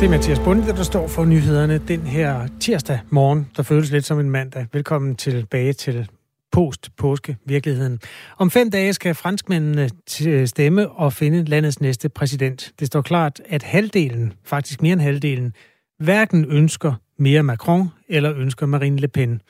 Det 0.00 0.06
er 0.06 0.10
Mathias 0.10 0.38
Bunde, 0.38 0.66
der 0.66 0.82
står 0.82 1.08
for 1.08 1.24
nyhederne 1.24 1.78
den 1.88 2.00
her 2.00 2.48
tirsdag 2.60 3.00
morgen, 3.10 3.48
der 3.56 3.62
føles 3.62 3.90
lidt 3.90 4.04
som 4.04 4.20
en 4.20 4.30
mandag. 4.30 4.66
Velkommen 4.72 5.16
tilbage 5.16 5.72
til 5.72 6.08
post-påske 6.52 7.36
virkeligheden. 7.44 8.00
Om 8.38 8.50
fem 8.50 8.70
dage 8.70 8.92
skal 8.92 9.14
franskmændene 9.14 9.90
øh, 10.26 10.46
stemme 10.46 10.90
og 10.90 11.12
finde 11.12 11.44
landets 11.44 11.80
næste 11.80 12.08
præsident. 12.08 12.72
Det 12.78 12.86
står 12.86 13.02
klart, 13.02 13.40
at 13.48 13.62
halvdelen, 13.62 14.32
faktisk 14.44 14.82
mere 14.82 14.92
end 14.92 15.00
halvdelen, 15.00 15.54
hverken 15.98 16.44
ønsker 16.44 16.94
mere 17.18 17.42
Macron 17.42 17.88
eller 18.08 18.34
ønsker 18.36 18.66
Marine 18.66 18.96
Le 18.96 19.08
Pen. 19.08 19.40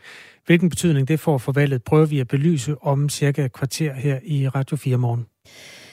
Hvilken 0.46 0.68
betydning 0.68 1.08
det 1.08 1.20
får 1.20 1.38
for 1.38 1.52
valget, 1.52 1.84
prøver 1.84 2.06
vi 2.06 2.20
at 2.20 2.28
belyse 2.28 2.76
om 2.82 3.08
cirka 3.08 3.44
et 3.44 3.52
kvarter 3.52 3.92
her 3.92 4.18
i 4.24 4.48
Radio 4.48 4.76
4 4.76 4.96
morgen. 4.96 5.26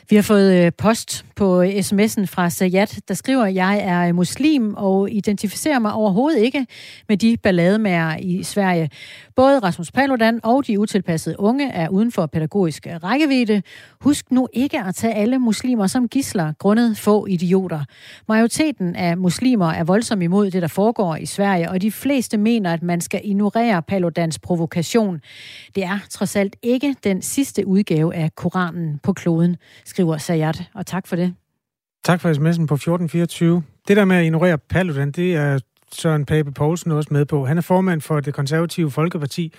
Vi 0.09 0.15
har 0.15 0.23
fået 0.23 0.65
øh, 0.65 0.71
post 0.77 1.25
på 1.35 1.61
øh, 1.61 1.69
sms'en 1.69 2.25
fra 2.25 2.49
Sayat, 2.49 2.99
der 3.07 3.13
skriver, 3.13 3.45
at 3.45 3.55
jeg 3.55 3.79
er 3.83 4.07
øh, 4.07 4.15
muslim 4.15 4.73
og 4.73 5.11
identificerer 5.11 5.79
mig 5.79 5.93
overhovedet 5.93 6.39
ikke 6.39 6.65
med 7.09 7.17
de 7.17 7.37
ballademager 7.43 8.17
i 8.17 8.43
Sverige. 8.43 8.89
Både 9.35 9.59
Rasmus 9.59 9.91
Paludan 9.91 10.39
og 10.43 10.67
de 10.67 10.79
utilpassede 10.79 11.39
unge 11.39 11.71
er 11.71 11.89
uden 11.89 12.11
for 12.11 12.25
pædagogisk 12.25 12.87
rækkevidde. 13.03 13.61
Husk 14.01 14.31
nu 14.31 14.47
ikke 14.53 14.79
at 14.79 14.95
tage 14.95 15.13
alle 15.13 15.39
muslimer 15.39 15.87
som 15.87 16.07
gisler, 16.07 16.53
grundet 16.59 16.97
få 16.97 17.25
idioter. 17.25 17.83
Majoriteten 18.27 18.95
af 18.95 19.17
muslimer 19.17 19.71
er 19.71 19.83
voldsomt 19.83 20.23
imod 20.23 20.51
det, 20.51 20.61
der 20.61 20.67
foregår 20.67 21.15
i 21.15 21.25
Sverige, 21.25 21.69
og 21.69 21.81
de 21.81 21.91
fleste 21.91 22.37
mener, 22.37 22.73
at 22.73 22.83
man 22.83 23.01
skal 23.01 23.21
ignorere 23.23 23.81
Paludans 23.81 24.39
provokation. 24.39 25.21
Det 25.75 25.83
er 25.83 25.99
trods 26.09 26.35
alt 26.35 26.55
ikke 26.61 26.95
den 27.03 27.21
sidste 27.21 27.67
udgave 27.67 28.15
af 28.15 28.35
Koranen 28.35 28.99
på 29.03 29.13
kloden, 29.13 29.57
skriver 29.97 30.17
Sayat, 30.17 30.63
og 30.73 30.85
tak 30.85 31.07
for 31.07 31.15
det. 31.15 31.33
Tak 32.03 32.21
for 32.21 32.29
sms'en 32.29 32.65
på 32.65 32.73
1424. 32.73 33.63
Det 33.87 33.97
der 33.97 34.05
med 34.05 34.15
at 34.15 34.23
ignorere 34.23 34.57
Paludan, 34.57 35.11
det 35.11 35.35
er 35.35 35.59
Søren 35.91 36.25
Pape 36.25 36.51
Poulsen 36.51 36.91
også 36.91 37.07
med 37.11 37.25
på. 37.25 37.45
Han 37.45 37.57
er 37.57 37.61
formand 37.61 38.01
for 38.01 38.19
det 38.19 38.33
konservative 38.33 38.91
Folkeparti, 38.91 39.53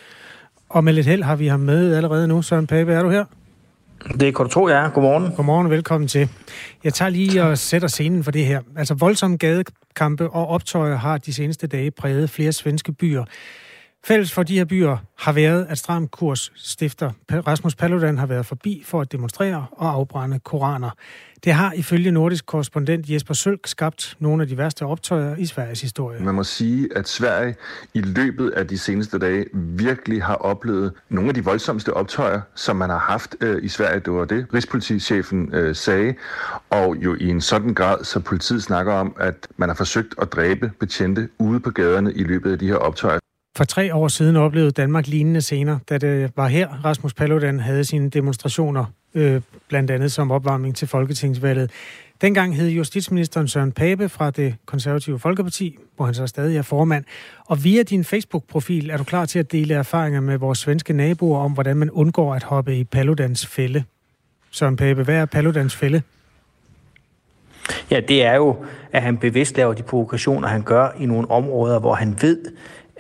og 0.68 0.84
med 0.84 0.92
lidt 0.92 1.06
held 1.06 1.22
har 1.22 1.36
vi 1.36 1.46
ham 1.46 1.60
med 1.60 1.94
allerede 1.94 2.28
nu. 2.28 2.42
Søren 2.42 2.66
Pape, 2.66 2.92
er 2.92 3.02
du 3.02 3.10
her? 3.10 3.24
Det 4.20 4.36
kan 4.36 4.44
du 4.44 4.48
tro, 4.48 4.68
jeg 4.68 4.84
er. 4.84 4.90
Godmorgen. 4.90 5.32
Godmorgen 5.36 5.66
og 5.66 5.70
velkommen 5.70 6.08
til. 6.08 6.28
Jeg 6.84 6.94
tager 6.94 7.08
lige 7.08 7.42
og 7.42 7.58
sætter 7.58 7.88
scenen 7.88 8.24
for 8.24 8.30
det 8.30 8.46
her. 8.46 8.60
Altså 8.76 8.94
voldsomme 8.94 9.36
gadekampe 9.36 10.30
og 10.30 10.48
optøjer 10.48 10.96
har 10.96 11.18
de 11.18 11.34
seneste 11.34 11.66
dage 11.66 11.90
præget 11.90 12.30
flere 12.30 12.52
svenske 12.52 12.92
byer. 12.92 13.24
Fælles 14.04 14.32
for 14.32 14.42
de 14.42 14.58
her 14.58 14.64
byer 14.64 14.96
har 15.18 15.32
været, 15.32 15.66
at 15.68 15.78
Stram 15.78 16.08
Kurs 16.08 16.52
stifter 16.54 17.10
Rasmus 17.30 17.74
Paludan 17.74 18.18
har 18.18 18.26
været 18.26 18.46
forbi 18.46 18.82
for 18.86 19.00
at 19.00 19.12
demonstrere 19.12 19.66
og 19.72 19.92
afbrænde 19.92 20.38
koraner. 20.38 20.90
Det 21.44 21.52
har 21.52 21.72
ifølge 21.72 22.10
nordisk 22.10 22.46
korrespondent 22.46 23.10
Jesper 23.10 23.34
Sølk 23.34 23.66
skabt 23.66 24.16
nogle 24.18 24.42
af 24.42 24.48
de 24.48 24.58
værste 24.58 24.86
optøjer 24.86 25.36
i 25.36 25.46
Sveriges 25.46 25.80
historie. 25.80 26.20
Man 26.20 26.34
må 26.34 26.44
sige, 26.44 26.88
at 26.96 27.08
Sverige 27.08 27.54
i 27.94 28.00
løbet 28.00 28.50
af 28.50 28.66
de 28.66 28.78
seneste 28.78 29.18
dage 29.18 29.44
virkelig 29.54 30.24
har 30.24 30.34
oplevet 30.34 30.92
nogle 31.08 31.28
af 31.28 31.34
de 31.34 31.44
voldsomste 31.44 31.94
optøjer, 31.94 32.40
som 32.54 32.76
man 32.76 32.90
har 32.90 32.98
haft 32.98 33.36
øh, 33.40 33.64
i 33.64 33.68
Sverige. 33.68 34.00
Det 34.00 34.12
var 34.12 34.24
det, 34.24 34.46
Rigspolitichefen 34.54 35.54
øh, 35.54 35.74
sagde. 35.74 36.14
Og 36.70 36.96
jo 36.96 37.16
i 37.20 37.28
en 37.28 37.40
sådan 37.40 37.74
grad, 37.74 38.04
så 38.04 38.20
politiet 38.20 38.62
snakker 38.62 38.92
om, 38.92 39.16
at 39.20 39.48
man 39.56 39.68
har 39.68 39.76
forsøgt 39.76 40.14
at 40.22 40.32
dræbe 40.32 40.72
betjente 40.80 41.28
ude 41.38 41.60
på 41.60 41.70
gaderne 41.70 42.12
i 42.14 42.24
løbet 42.24 42.52
af 42.52 42.58
de 42.58 42.66
her 42.66 42.76
optøjer. 42.76 43.18
For 43.58 43.64
tre 43.64 43.94
år 43.94 44.08
siden 44.08 44.36
oplevede 44.36 44.70
Danmark 44.70 45.06
lignende 45.06 45.40
scener, 45.40 45.78
da 45.88 45.98
det 45.98 46.32
var 46.36 46.48
her, 46.48 46.68
Rasmus 46.84 47.14
Paludan 47.14 47.60
havde 47.60 47.84
sine 47.84 48.10
demonstrationer, 48.10 48.84
øh, 49.14 49.40
blandt 49.68 49.90
andet 49.90 50.12
som 50.12 50.30
opvarmning 50.30 50.76
til 50.76 50.88
Folketingsvalget. 50.88 51.70
Dengang 52.20 52.56
hed 52.56 52.68
justitsministeren 52.68 53.48
Søren 53.48 53.72
Pape 53.72 54.08
fra 54.08 54.30
det 54.30 54.54
konservative 54.66 55.18
Folkeparti, 55.18 55.78
hvor 55.96 56.04
han 56.04 56.14
så 56.14 56.26
stadig 56.26 56.56
er 56.56 56.62
formand. 56.62 57.04
Og 57.46 57.64
via 57.64 57.82
din 57.82 58.04
Facebook-profil 58.04 58.90
er 58.90 58.96
du 58.96 59.04
klar 59.04 59.26
til 59.26 59.38
at 59.38 59.52
dele 59.52 59.74
erfaringer 59.74 60.20
med 60.20 60.38
vores 60.38 60.58
svenske 60.58 60.92
naboer 60.92 61.38
om, 61.38 61.52
hvordan 61.52 61.76
man 61.76 61.90
undgår 61.90 62.34
at 62.34 62.42
hoppe 62.42 62.76
i 62.76 62.84
Paludans 62.84 63.46
fælde. 63.46 63.84
Søren 64.50 64.76
Pape, 64.76 65.02
hvad 65.02 65.16
er 65.16 65.24
Paludans 65.24 65.76
fælde? 65.76 66.02
Ja, 67.90 68.00
det 68.00 68.24
er 68.24 68.34
jo, 68.34 68.56
at 68.92 69.02
han 69.02 69.18
bevidst 69.18 69.56
laver 69.56 69.74
de 69.74 69.82
provokationer, 69.82 70.48
han 70.48 70.62
gør 70.62 70.88
i 71.00 71.06
nogle 71.06 71.30
områder, 71.30 71.78
hvor 71.78 71.94
han 71.94 72.16
ved, 72.20 72.44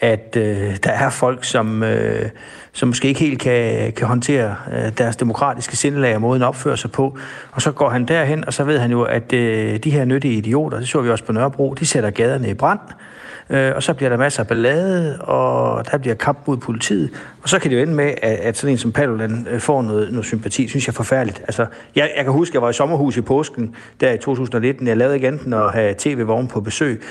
at 0.00 0.36
øh, 0.36 0.76
der 0.84 0.90
er 0.90 1.10
folk, 1.10 1.44
som, 1.44 1.82
øh, 1.82 2.28
som 2.72 2.88
måske 2.88 3.08
ikke 3.08 3.20
helt 3.20 3.40
kan, 3.40 3.92
kan 3.92 4.06
håndtere 4.06 4.56
øh, 4.72 4.92
deres 4.98 5.16
demokratiske 5.16 5.76
sindelag 5.76 6.14
og 6.14 6.20
måden 6.20 6.42
at 6.42 6.48
opføre 6.48 6.76
sig 6.76 6.92
på. 6.92 7.18
Og 7.52 7.62
så 7.62 7.72
går 7.72 7.90
han 7.90 8.04
derhen, 8.04 8.44
og 8.44 8.54
så 8.54 8.64
ved 8.64 8.78
han 8.78 8.90
jo, 8.90 9.02
at 9.02 9.32
øh, 9.32 9.78
de 9.78 9.90
her 9.90 10.04
nyttige 10.04 10.34
idioter, 10.34 10.78
det 10.78 10.88
så 10.88 11.00
vi 11.00 11.10
også 11.10 11.24
på 11.24 11.32
Nørrebro, 11.32 11.74
de 11.74 11.86
sætter 11.86 12.10
gaderne 12.10 12.50
i 12.50 12.54
brand. 12.54 12.80
Øh, 13.50 13.72
og 13.76 13.82
så 13.82 13.94
bliver 13.94 14.10
der 14.10 14.16
masser 14.16 14.42
af 14.42 14.46
ballade, 14.46 15.20
og 15.20 15.90
der 15.90 15.98
bliver 15.98 16.14
kamp 16.14 16.38
mod 16.46 16.56
politiet. 16.56 17.10
Og 17.42 17.48
så 17.48 17.58
kan 17.58 17.70
det 17.70 17.76
jo 17.76 17.82
ende 17.82 17.94
med, 17.94 18.14
at, 18.22 18.38
at 18.38 18.56
sådan 18.56 18.72
en 18.72 18.78
som 18.78 18.92
Paludan 18.92 19.46
øh, 19.50 19.60
får 19.60 19.82
noget, 19.82 20.10
noget 20.10 20.26
sympati. 20.26 20.68
synes 20.68 20.86
jeg 20.86 20.92
er 20.92 20.96
forfærdeligt. 20.96 21.40
Altså, 21.40 21.66
jeg, 21.96 22.10
jeg 22.16 22.24
kan 22.24 22.32
huske, 22.32 22.50
at 22.50 22.54
jeg 22.54 22.62
var 22.62 22.70
i 22.70 22.72
sommerhus 22.72 23.16
i 23.16 23.20
påsken, 23.20 23.74
der 24.00 24.12
i 24.12 24.18
2019. 24.18 24.86
Jeg 24.86 24.96
lavede 24.96 25.14
ikke 25.14 25.28
enten 25.28 25.52
at 25.52 25.72
have 25.72 25.94
tv-vogn 25.98 26.48
på 26.48 26.60
besøg. 26.60 27.02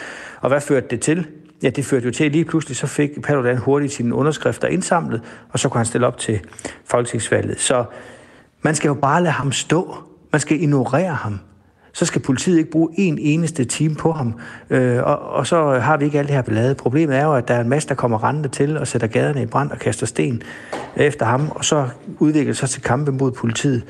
Og 0.42 0.50
hvad 0.50 0.62
førte 0.62 0.88
det 0.90 1.00
til? 1.00 1.28
Ja, 1.64 1.70
det 1.70 1.86
førte 1.86 2.06
jo 2.06 2.12
til, 2.12 2.24
at 2.24 2.32
lige 2.32 2.46
pludselig 2.46 2.78
så 2.78 2.88
fik 2.88 3.22
Paludan 3.22 3.58
hurtigt 3.58 3.94
sine 3.94 4.16
underskrifter 4.16 4.68
indsamlet, 4.68 5.22
og 5.50 5.60
så 5.60 5.70
kunne 5.70 5.80
han 5.80 5.86
stille 5.86 6.08
op 6.08 6.18
til 6.18 6.40
folketingsvalget. 6.86 7.60
Så 7.60 7.86
man 8.62 8.76
skal 8.76 8.88
jo 8.88 8.94
bare 8.94 9.24
lade 9.24 9.34
ham 9.34 9.52
stå. 9.52 9.96
Man 10.32 10.40
skal 10.40 10.62
ignorere 10.62 11.14
ham. 11.14 11.40
Så 11.94 12.06
skal 12.06 12.22
politiet 12.22 12.58
ikke 12.58 12.72
bruge 12.72 12.90
en 12.98 13.18
eneste 13.20 13.66
time 13.66 13.96
på 13.96 14.12
ham. 14.12 14.34
Øh, 14.70 15.04
og, 15.04 15.20
og 15.20 15.48
så 15.48 15.80
har 15.80 15.98
vi 15.98 16.06
ikke 16.06 16.20
alt 16.20 16.28
det 16.28 16.36
her 16.36 16.42
ballade. 16.42 16.76
Problemet 16.76 17.18
er 17.18 17.24
jo, 17.24 17.34
at 17.34 17.48
der 17.48 17.54
er 17.54 17.62
en 17.62 17.70
masse, 17.70 17.90
der 17.90 17.96
kommer 17.96 18.24
rendende 18.24 18.50
til 18.50 18.78
og 18.78 18.88
sætter 18.88 19.08
gaderne 19.08 19.42
i 19.42 19.46
brand 19.46 19.72
og 19.72 19.80
kaster 19.80 20.06
sten 20.06 20.44
efter 20.96 21.26
ham, 21.26 21.52
og 21.56 21.66
så 21.66 21.88
udvikler 22.20 22.54
det 22.54 22.58
sig 22.58 22.70
til 22.70 22.82
kampe 22.82 23.12
mod 23.12 23.32
politiet. 23.32 23.84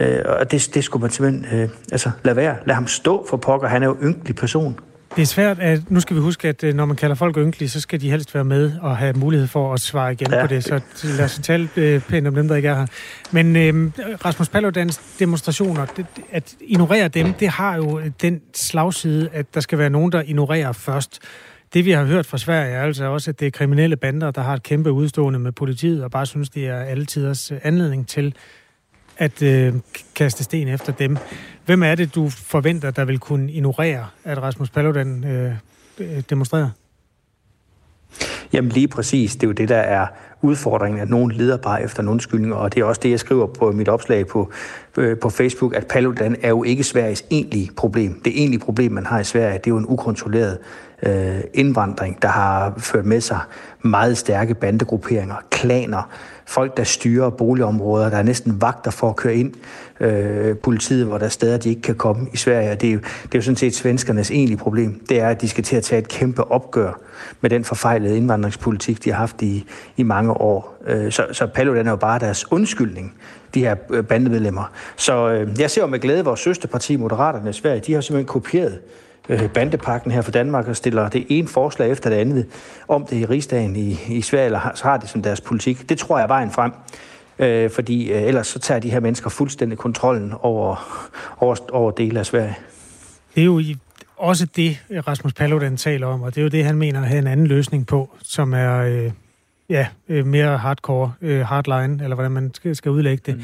Øh, 0.00 0.18
og 0.26 0.50
det, 0.50 0.70
det 0.74 0.84
skulle 0.84 1.00
man 1.00 1.10
simpelthen 1.10 1.60
øh, 1.60 1.68
altså, 1.92 2.10
lade 2.24 2.36
være. 2.36 2.56
Lad 2.66 2.74
ham 2.74 2.86
stå 2.86 3.26
for 3.30 3.36
pokker. 3.36 3.68
Han 3.68 3.82
er 3.82 3.86
jo 3.86 3.96
ynkelig 4.02 4.36
person. 4.36 4.80
Det 5.16 5.22
er 5.22 5.26
svært, 5.26 5.58
at 5.58 5.90
nu 5.90 6.00
skal 6.00 6.16
vi 6.16 6.20
huske, 6.20 6.48
at 6.48 6.64
øh, 6.64 6.74
når 6.74 6.84
man 6.84 6.96
kalder 6.96 7.16
folk 7.16 7.36
ynkelige, 7.36 7.68
så 7.68 7.80
skal 7.80 8.00
de 8.00 8.10
helst 8.10 8.34
være 8.34 8.44
med 8.44 8.72
og 8.80 8.96
have 8.96 9.12
mulighed 9.12 9.46
for 9.46 9.74
at 9.74 9.80
svare 9.80 10.12
igen 10.12 10.30
ja. 10.30 10.40
på 10.40 10.46
det. 10.46 10.64
Så 10.64 10.80
lad 11.04 11.24
os 11.24 11.40
tale 11.42 11.68
øh, 11.76 12.00
pænt 12.00 12.26
om 12.26 12.34
dem, 12.34 12.48
der 12.48 12.56
ikke 12.56 12.68
er 12.68 12.74
her. 12.74 12.86
Men 13.30 13.56
øh, 13.56 13.90
Rasmus 14.24 14.48
Paludans 14.48 15.00
demonstrationer, 15.18 15.86
det, 15.86 16.06
at 16.32 16.56
ignorere 16.60 17.08
dem, 17.08 17.32
det 17.32 17.48
har 17.48 17.76
jo 17.76 18.00
den 18.22 18.40
slagside, 18.54 19.28
at 19.32 19.54
der 19.54 19.60
skal 19.60 19.78
være 19.78 19.90
nogen, 19.90 20.12
der 20.12 20.22
ignorerer 20.22 20.72
først. 20.72 21.18
Det 21.74 21.84
vi 21.84 21.90
har 21.90 22.04
hørt 22.04 22.26
fra 22.26 22.38
Sverige 22.38 22.72
er 22.72 22.82
altså 22.82 23.04
også, 23.04 23.30
at 23.30 23.40
det 23.40 23.46
er 23.46 23.50
kriminelle 23.50 23.96
bander, 23.96 24.30
der 24.30 24.42
har 24.42 24.54
et 24.54 24.62
kæmpe 24.62 24.92
udstående 24.92 25.38
med 25.38 25.52
politiet, 25.52 26.04
og 26.04 26.10
bare 26.10 26.26
synes, 26.26 26.50
det 26.50 26.68
er 26.68 26.78
alle 26.78 27.04
tiders 27.04 27.52
anledning 27.62 28.08
til 28.08 28.34
at 29.18 29.42
øh, 29.42 29.74
kaste 30.14 30.44
sten 30.44 30.68
efter 30.68 30.92
dem. 30.92 31.16
Hvem 31.66 31.82
er 31.82 31.94
det, 31.94 32.14
du 32.14 32.28
forventer, 32.30 32.90
der 32.90 33.04
vil 33.04 33.18
kunne 33.18 33.52
ignorere, 33.52 34.06
at 34.24 34.42
Rasmus 34.42 34.70
Paludan 34.70 35.24
øh, 35.24 36.22
demonstrerer? 36.30 36.70
Jamen 38.52 38.70
lige 38.70 38.88
præcis, 38.88 39.36
det 39.36 39.42
er 39.42 39.46
jo 39.46 39.52
det, 39.52 39.68
der 39.68 39.76
er 39.76 40.06
udfordringen, 40.42 41.00
at 41.00 41.10
nogen 41.10 41.32
leder 41.32 41.56
bare 41.56 41.82
efter 41.82 42.02
en 42.02 42.08
undskyldning, 42.08 42.54
og 42.54 42.74
det 42.74 42.80
er 42.80 42.84
også 42.84 43.00
det, 43.04 43.10
jeg 43.10 43.20
skriver 43.20 43.46
på 43.46 43.72
mit 43.72 43.88
opslag 43.88 44.26
på, 44.26 44.52
øh, 44.96 45.18
på 45.18 45.30
Facebook, 45.30 45.74
at 45.74 45.86
Paludan 45.86 46.36
er 46.42 46.48
jo 46.48 46.62
ikke 46.62 46.84
Sveriges 46.84 47.24
egentlige 47.30 47.70
problem. 47.76 48.20
Det 48.24 48.38
egentlige 48.38 48.60
problem, 48.60 48.92
man 48.92 49.06
har 49.06 49.20
i 49.20 49.24
Sverige, 49.24 49.58
det 49.58 49.66
er 49.66 49.70
jo 49.70 49.76
en 49.76 49.86
ukontrolleret 49.88 50.58
øh, 51.02 51.40
indvandring, 51.54 52.22
der 52.22 52.28
har 52.28 52.74
ført 52.78 53.04
med 53.04 53.20
sig 53.20 53.38
meget 53.82 54.18
stærke 54.18 54.54
bandegrupperinger, 54.54 55.36
klaner, 55.50 56.10
folk, 56.46 56.76
der 56.76 56.84
styrer 56.84 57.30
boligområder, 57.30 58.10
der 58.10 58.16
er 58.16 58.22
næsten 58.22 58.60
vagter 58.60 58.90
for 58.90 59.08
at 59.08 59.16
køre 59.16 59.34
ind 59.34 59.54
øh, 60.00 60.56
politiet, 60.56 61.06
hvor 61.06 61.18
der 61.18 61.24
er 61.24 61.28
steder, 61.28 61.56
de 61.56 61.68
ikke 61.68 61.82
kan 61.82 61.94
komme 61.94 62.28
i 62.32 62.36
Sverige. 62.36 62.70
Og 62.70 62.80
det 62.80 62.88
er, 62.88 62.92
jo, 62.92 62.98
det 62.98 63.34
er 63.34 63.38
jo 63.38 63.42
sådan 63.42 63.56
set 63.56 63.74
svenskernes 63.74 64.30
egentlige 64.30 64.58
problem. 64.58 65.04
Det 65.08 65.20
er, 65.20 65.28
at 65.28 65.40
de 65.40 65.48
skal 65.48 65.64
til 65.64 65.76
at 65.76 65.82
tage 65.82 65.98
et 65.98 66.08
kæmpe 66.08 66.50
opgør 66.50 67.00
med 67.40 67.50
den 67.50 67.64
forfejlede 67.64 68.16
indvandringspolitik, 68.16 69.04
de 69.04 69.10
har 69.10 69.16
haft 69.16 69.42
i, 69.42 69.66
i 69.96 70.02
mange 70.02 70.32
år. 70.32 70.76
Øh, 70.86 71.12
så, 71.12 71.26
så 71.32 71.46
Paludan 71.46 71.86
er 71.86 71.90
jo 71.90 71.96
bare 71.96 72.18
deres 72.18 72.52
undskyldning, 72.52 73.14
de 73.54 73.60
her 73.60 73.76
øh, 73.90 74.04
bandemedlemmer. 74.04 74.72
Så 74.96 75.28
øh, 75.30 75.60
jeg 75.60 75.70
ser 75.70 75.80
jo 75.80 75.86
med 75.86 75.98
glæde, 75.98 76.24
vores 76.24 76.40
søsterparti, 76.40 76.96
Moderaterne 76.96 77.50
i 77.50 77.52
Sverige, 77.52 77.80
de 77.80 77.92
har 77.92 78.00
simpelthen 78.00 78.26
kopieret 78.26 78.78
bandepakken 79.54 80.10
her 80.10 80.22
for 80.22 80.30
Danmark 80.30 80.68
og 80.68 80.76
stiller 80.76 81.08
det 81.08 81.26
ene 81.28 81.48
forslag 81.48 81.90
efter 81.90 82.10
det 82.10 82.16
andet 82.16 82.46
om 82.88 83.06
det 83.06 83.16
i 83.16 83.24
rigsdagen 83.24 83.76
i, 83.76 83.98
i 84.08 84.22
Sverige, 84.22 84.44
eller 84.44 84.82
har 84.82 84.96
det 84.96 85.08
som 85.08 85.22
deres 85.22 85.40
politik. 85.40 85.88
Det 85.88 85.98
tror 85.98 86.18
jeg 86.18 86.22
er 86.22 86.28
vejen 86.28 86.50
frem. 86.50 86.72
Øh, 87.38 87.70
fordi 87.70 88.12
øh, 88.12 88.22
ellers 88.22 88.46
så 88.46 88.58
tager 88.58 88.80
de 88.80 88.90
her 88.90 89.00
mennesker 89.00 89.30
fuldstændig 89.30 89.78
kontrollen 89.78 90.32
over, 90.40 91.00
over, 91.40 91.56
over 91.72 91.90
dele 91.90 92.18
af 92.18 92.26
Sverige. 92.26 92.56
Det 93.34 93.40
er 93.40 93.44
jo 93.44 93.58
i, 93.58 93.76
også 94.16 94.46
det, 94.56 94.78
Rasmus 95.06 95.32
Paludan 95.32 95.76
taler 95.76 96.06
om, 96.06 96.22
og 96.22 96.34
det 96.34 96.40
er 96.40 96.42
jo 96.42 96.48
det, 96.48 96.64
han 96.64 96.76
mener 96.76 97.00
at 97.00 97.08
have 97.08 97.18
en 97.18 97.26
anden 97.26 97.46
løsning 97.46 97.86
på, 97.86 98.16
som 98.22 98.52
er 98.52 98.76
øh, 98.78 99.10
ja, 99.68 99.86
øh, 100.08 100.26
mere 100.26 100.58
hardcore, 100.58 101.12
øh, 101.20 101.40
hardline, 101.40 102.02
eller 102.02 102.14
hvordan 102.14 102.32
man 102.32 102.54
skal, 102.54 102.76
skal 102.76 102.90
udlægge 102.90 103.22
det. 103.26 103.36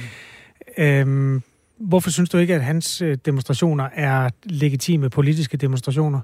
Mm. 0.79 0.85
Øhm, 0.85 1.43
Hvorfor 1.81 2.11
synes 2.11 2.31
du 2.31 2.39
ikke, 2.39 2.55
at 2.55 2.63
hans 2.63 3.03
øh, 3.03 3.19
demonstrationer 3.27 3.89
er 3.95 4.29
legitime 4.45 5.11
politiske 5.11 5.57
demonstrationer? 5.57 6.21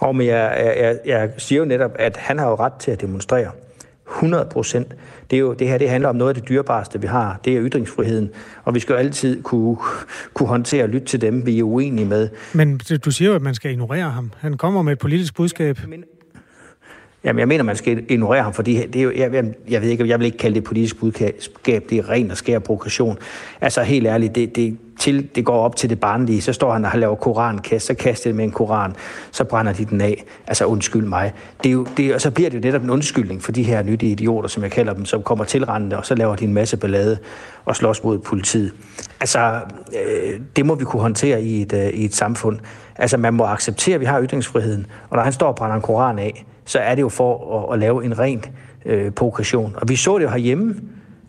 Og 0.00 0.16
men 0.16 0.26
jeg, 0.26 0.74
jeg, 0.76 0.98
jeg 1.06 1.30
siger 1.38 1.58
jo 1.58 1.64
netop, 1.64 1.90
at 1.98 2.16
han 2.16 2.38
har 2.38 2.48
jo 2.48 2.54
ret 2.54 2.72
til 2.72 2.90
at 2.90 3.00
demonstrere. 3.00 3.50
100 4.08 4.48
procent. 4.50 4.94
Det, 5.30 5.36
er 5.36 5.40
jo, 5.40 5.52
det 5.52 5.68
her 5.68 5.78
det 5.78 5.90
handler 5.90 6.08
om 6.08 6.16
noget 6.16 6.28
af 6.28 6.34
det 6.34 6.48
dyrebareste, 6.48 7.00
vi 7.00 7.06
har. 7.06 7.40
Det 7.44 7.56
er 7.56 7.62
ytringsfriheden. 7.62 8.30
Og 8.64 8.74
vi 8.74 8.80
skal 8.80 8.92
jo 8.92 8.98
altid 8.98 9.42
kunne, 9.42 9.76
kunne 10.34 10.48
håndtere 10.48 10.82
og 10.82 10.88
lytte 10.88 11.06
til 11.06 11.20
dem, 11.20 11.46
vi 11.46 11.58
er 11.58 11.62
uenige 11.62 12.06
med. 12.06 12.28
Men 12.52 12.80
du 13.04 13.10
siger 13.10 13.28
jo, 13.28 13.34
at 13.34 13.42
man 13.42 13.54
skal 13.54 13.70
ignorere 13.70 14.10
ham. 14.10 14.32
Han 14.38 14.56
kommer 14.56 14.82
med 14.82 14.92
et 14.92 14.98
politisk 14.98 15.34
budskab. 15.34 15.78
Men, 15.88 16.04
Jamen, 17.24 17.40
jeg 17.40 17.48
mener, 17.48 17.64
man 17.64 17.76
skal 17.76 18.04
ignorere 18.08 18.42
ham, 18.42 18.52
fordi 18.52 18.86
det 18.86 18.96
er 18.96 19.02
jo, 19.02 19.12
jeg, 19.16 19.54
jeg 19.68 19.82
ved 19.82 19.88
ikke, 19.88 20.08
jeg 20.08 20.18
vil 20.18 20.26
ikke 20.26 20.38
kalde 20.38 20.54
det 20.54 20.64
politisk 20.64 21.00
budskab, 21.00 21.42
det 21.66 21.92
er 21.92 22.10
ren 22.10 22.30
og 22.30 22.36
skær 22.36 22.58
provokation. 22.58 23.18
Altså, 23.60 23.82
helt 23.82 24.06
ærligt, 24.06 24.34
det, 24.34 24.56
det, 24.56 24.78
til, 24.98 25.28
det 25.34 25.44
går 25.44 25.58
op 25.58 25.76
til 25.76 25.90
det 25.90 26.00
barnlige, 26.00 26.42
så 26.42 26.52
står 26.52 26.72
han 26.72 26.84
og 26.84 26.90
laver 26.94 27.14
korankast, 27.14 27.86
så 27.86 27.94
kaster 27.94 28.30
det 28.30 28.36
med 28.36 28.44
en 28.44 28.50
koran, 28.50 28.92
så 29.30 29.44
brænder 29.44 29.72
de 29.72 29.84
den 29.84 30.00
af. 30.00 30.24
Altså, 30.46 30.64
undskyld 30.64 31.06
mig. 31.06 31.32
Det 31.62 31.68
er 31.68 31.72
jo, 31.72 31.86
det, 31.96 32.14
og 32.14 32.20
så 32.20 32.30
bliver 32.30 32.50
det 32.50 32.56
jo 32.56 32.60
netop 32.60 32.82
en 32.82 32.90
undskyldning 32.90 33.42
for 33.42 33.52
de 33.52 33.62
her 33.62 33.82
nyttige 33.82 34.12
idioter, 34.12 34.48
som 34.48 34.62
jeg 34.62 34.70
kalder 34.70 34.92
dem, 34.92 35.04
som 35.04 35.22
kommer 35.22 35.44
tilrendende, 35.44 35.96
og 35.96 36.06
så 36.06 36.14
laver 36.14 36.36
de 36.36 36.44
en 36.44 36.54
masse 36.54 36.76
ballade 36.76 37.18
og 37.64 37.76
slås 37.76 38.04
mod 38.04 38.18
politiet. 38.18 38.72
Altså, 39.20 39.60
øh, 40.06 40.40
det 40.56 40.66
må 40.66 40.74
vi 40.74 40.84
kunne 40.84 41.02
håndtere 41.02 41.42
i 41.42 41.62
et, 41.62 41.72
øh, 41.72 41.88
i 41.88 42.04
et 42.04 42.14
samfund. 42.14 42.58
Altså, 42.96 43.16
man 43.16 43.34
må 43.34 43.44
acceptere, 43.44 43.94
at 43.94 44.00
vi 44.00 44.06
har 44.06 44.22
ytringsfriheden, 44.22 44.86
og 45.10 45.16
når 45.16 45.24
han 45.24 45.32
står 45.32 45.46
og 45.46 45.56
brænder 45.56 45.76
en 45.76 45.82
koran 45.82 46.18
af, 46.18 46.44
så 46.64 46.78
er 46.78 46.94
det 46.94 47.02
jo 47.02 47.08
for 47.08 47.58
at, 47.58 47.74
at 47.74 47.78
lave 47.78 48.04
en 48.04 48.18
ren 48.18 48.44
øh, 48.86 49.10
progression. 49.10 49.74
Og 49.76 49.88
vi 49.88 49.96
så 49.96 50.18
det 50.18 50.24
jo 50.24 50.30
herhjemme. 50.30 50.74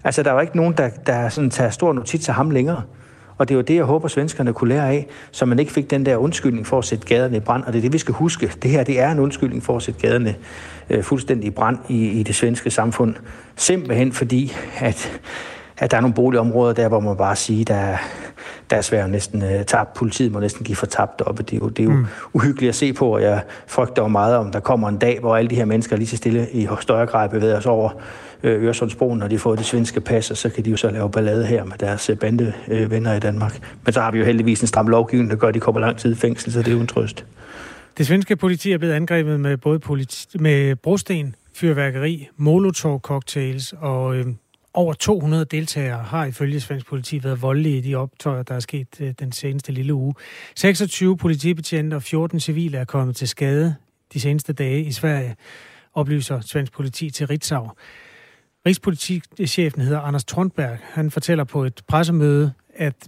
Altså, 0.04 0.24
der 0.24 0.30
er 0.30 0.34
jo 0.34 0.40
ikke 0.40 0.58
nogen, 0.58 0.74
der, 0.78 0.90
der 0.90 1.30
sådan 1.30 1.50
tager 1.50 1.70
stor 1.70 1.94
notits 1.94 2.30
af 2.30 2.36
ham 2.36 2.50
længere. 2.52 2.82
Og 3.38 3.50
det 3.50 3.54
er 3.54 3.58
jo 3.58 3.62
det, 3.62 3.76
jeg 3.76 3.84
håber, 3.84 4.08
svenskerne 4.08 4.54
kunne 4.54 4.70
lære 4.70 4.90
af, 4.90 5.08
så 5.32 5.46
man 5.46 5.60
ikke 5.60 5.72
fik 5.72 5.90
den 5.90 6.06
der 6.06 6.18
undskyldning 6.18 6.68
for 6.68 6.78
at 6.78 6.86
sætte 6.86 7.08
gaderne 7.08 7.38
i 7.38 7.40
brand. 7.40 7.64
Og 7.64 7.74
det 7.74 7.80
er 7.80 7.82
det, 7.82 7.94
vi 7.94 7.98
skal 7.98 8.14
huske. 8.14 8.52
Det 8.62 8.72
her, 8.72 8.84
det 8.84 9.00
er 9.00 9.12
en 9.12 9.20
undskyldning 9.20 9.64
for 9.64 9.76
at 9.76 9.84
sætte 9.84 10.00
gaderne 10.00 10.36
øh, 10.90 11.04
fuldstændig 11.04 11.48
i 11.48 11.52
brand 11.52 11.78
i, 11.90 12.08
i 12.08 12.24
det 12.24 12.36
svenske 12.36 12.72
samfund. 12.72 13.16
Simpelthen 13.56 14.14
fordi, 14.14 14.54
at, 14.80 15.22
at 15.78 15.92
der 15.92 15.98
er 15.98 16.02
nogle 16.02 16.14
boligområder 16.14 16.74
der, 16.74 16.88
hvor 16.88 17.00
man 17.00 17.18
bare 17.18 17.36
siger, 17.36 17.66
der, 17.66 17.98
der 18.70 18.78
er 18.78 18.82
svært 18.82 19.10
næsten 19.10 19.44
uh, 19.44 19.66
tabt. 19.68 19.94
Politiet 19.94 20.32
må 20.32 20.40
næsten 20.40 20.66
give 20.66 20.76
for 20.76 20.86
tabt 20.86 21.22
op. 21.22 21.38
Det 21.38 21.54
er 21.54 21.58
jo, 21.58 21.70
det 21.70 21.80
er 21.80 21.84
jo 21.84 21.92
mm. 21.92 22.06
uhyggeligt 22.34 22.70
at 22.70 22.76
se 22.76 22.94
på, 22.94 23.16
og 23.16 23.22
jeg 23.22 23.42
frygter 23.68 24.02
jo 24.02 24.08
meget, 24.08 24.38
om 24.38 24.52
der 24.52 24.60
kommer 24.60 24.90
en 24.90 24.98
dag, 24.98 25.20
hvor 25.20 25.36
alle 25.36 25.50
de 25.50 25.56
her 25.56 25.66
mennesker 25.66 25.96
lige 25.96 26.08
så 26.08 26.18
stille 26.18 26.48
i 26.52 26.68
større 26.82 27.06
grad 27.06 27.30
bevæger 27.30 27.60
sig 27.60 27.72
over 27.72 27.90
øh, 28.44 28.64
Øresundsbroen, 28.64 29.20
når 29.20 29.28
de 29.28 29.40
får 29.40 29.56
det 29.56 29.66
svenske 29.66 30.02
pas, 30.02 30.32
og 30.32 30.38
så 30.38 30.50
kan 30.50 30.66
de 30.66 30.70
jo 30.70 30.78
så 30.78 30.90
lave 30.90 31.12
ballade 31.12 31.46
her 31.46 31.64
med 31.64 31.78
deres 31.80 32.10
øh, 32.10 32.18
bandevenner 32.18 33.14
i 33.14 33.20
Danmark. 33.20 33.60
Men 33.86 33.94
så 33.94 34.02
har 34.02 34.12
vi 34.12 34.20
jo 34.20 34.26
heldigvis 34.26 34.62
en 34.62 34.68
stram 34.68 34.88
lovgivning, 34.88 35.30
der 35.30 35.36
gør, 35.36 35.48
at 35.48 35.54
de 35.54 35.60
kommer 35.60 35.82
lang 35.82 35.98
tid 35.98 36.12
i 36.12 36.16
fængsel, 36.16 36.52
så 36.52 36.60
det 36.60 36.68
er 36.68 36.72
jo 36.72 36.80
en 36.80 36.88
trøst. 36.88 37.26
Det 37.98 38.08
svenske 38.08 38.36
politi 38.36 38.72
er 38.72 38.78
blevet 38.78 38.94
angrebet 38.94 39.40
med 39.40 39.58
både 39.58 39.80
politi- 39.80 40.38
med 40.40 40.76
brosten, 40.76 41.36
fyrværkeri, 41.54 42.28
molotov-cocktails 42.38 43.74
og 43.82 44.16
øh, 44.16 44.26
over 44.76 44.94
200 44.94 45.46
deltagere 45.46 46.04
har 46.04 46.26
ifølge 46.26 46.60
svensk 46.60 46.86
politi 46.88 47.24
været 47.24 47.42
voldelige 47.42 47.78
i 47.78 47.82
de 47.82 47.96
optøjer, 47.96 48.44
der 48.44 48.56
er 48.56 48.60
sket 48.60 48.88
øh, 49.02 49.14
den 49.20 49.32
seneste 49.32 49.72
lille 49.72 49.94
uge. 49.94 50.14
26 50.56 51.18
politibetjente 51.18 51.96
og 51.96 52.04
14 52.04 52.40
civile 52.40 52.78
er 52.78 52.86
kommet 52.86 53.16
til 53.16 53.28
skade 53.28 53.76
de 54.14 54.20
seneste 54.20 54.54
dage 54.54 54.84
i 54.84 54.92
Sverige, 54.92 55.36
oplyser 55.94 56.40
svensk 56.40 56.74
politi 56.74 57.10
til 57.10 57.28
Ritzau. 57.28 57.72
Rigspolitichefen 58.66 59.82
hedder 59.82 60.00
Anders 60.00 60.26
Trondberg. 60.26 60.78
Han 60.82 61.12
fortæller 61.12 61.44
på 61.44 61.64
et 61.64 61.82
pressemøde, 61.88 62.54
at 62.76 63.08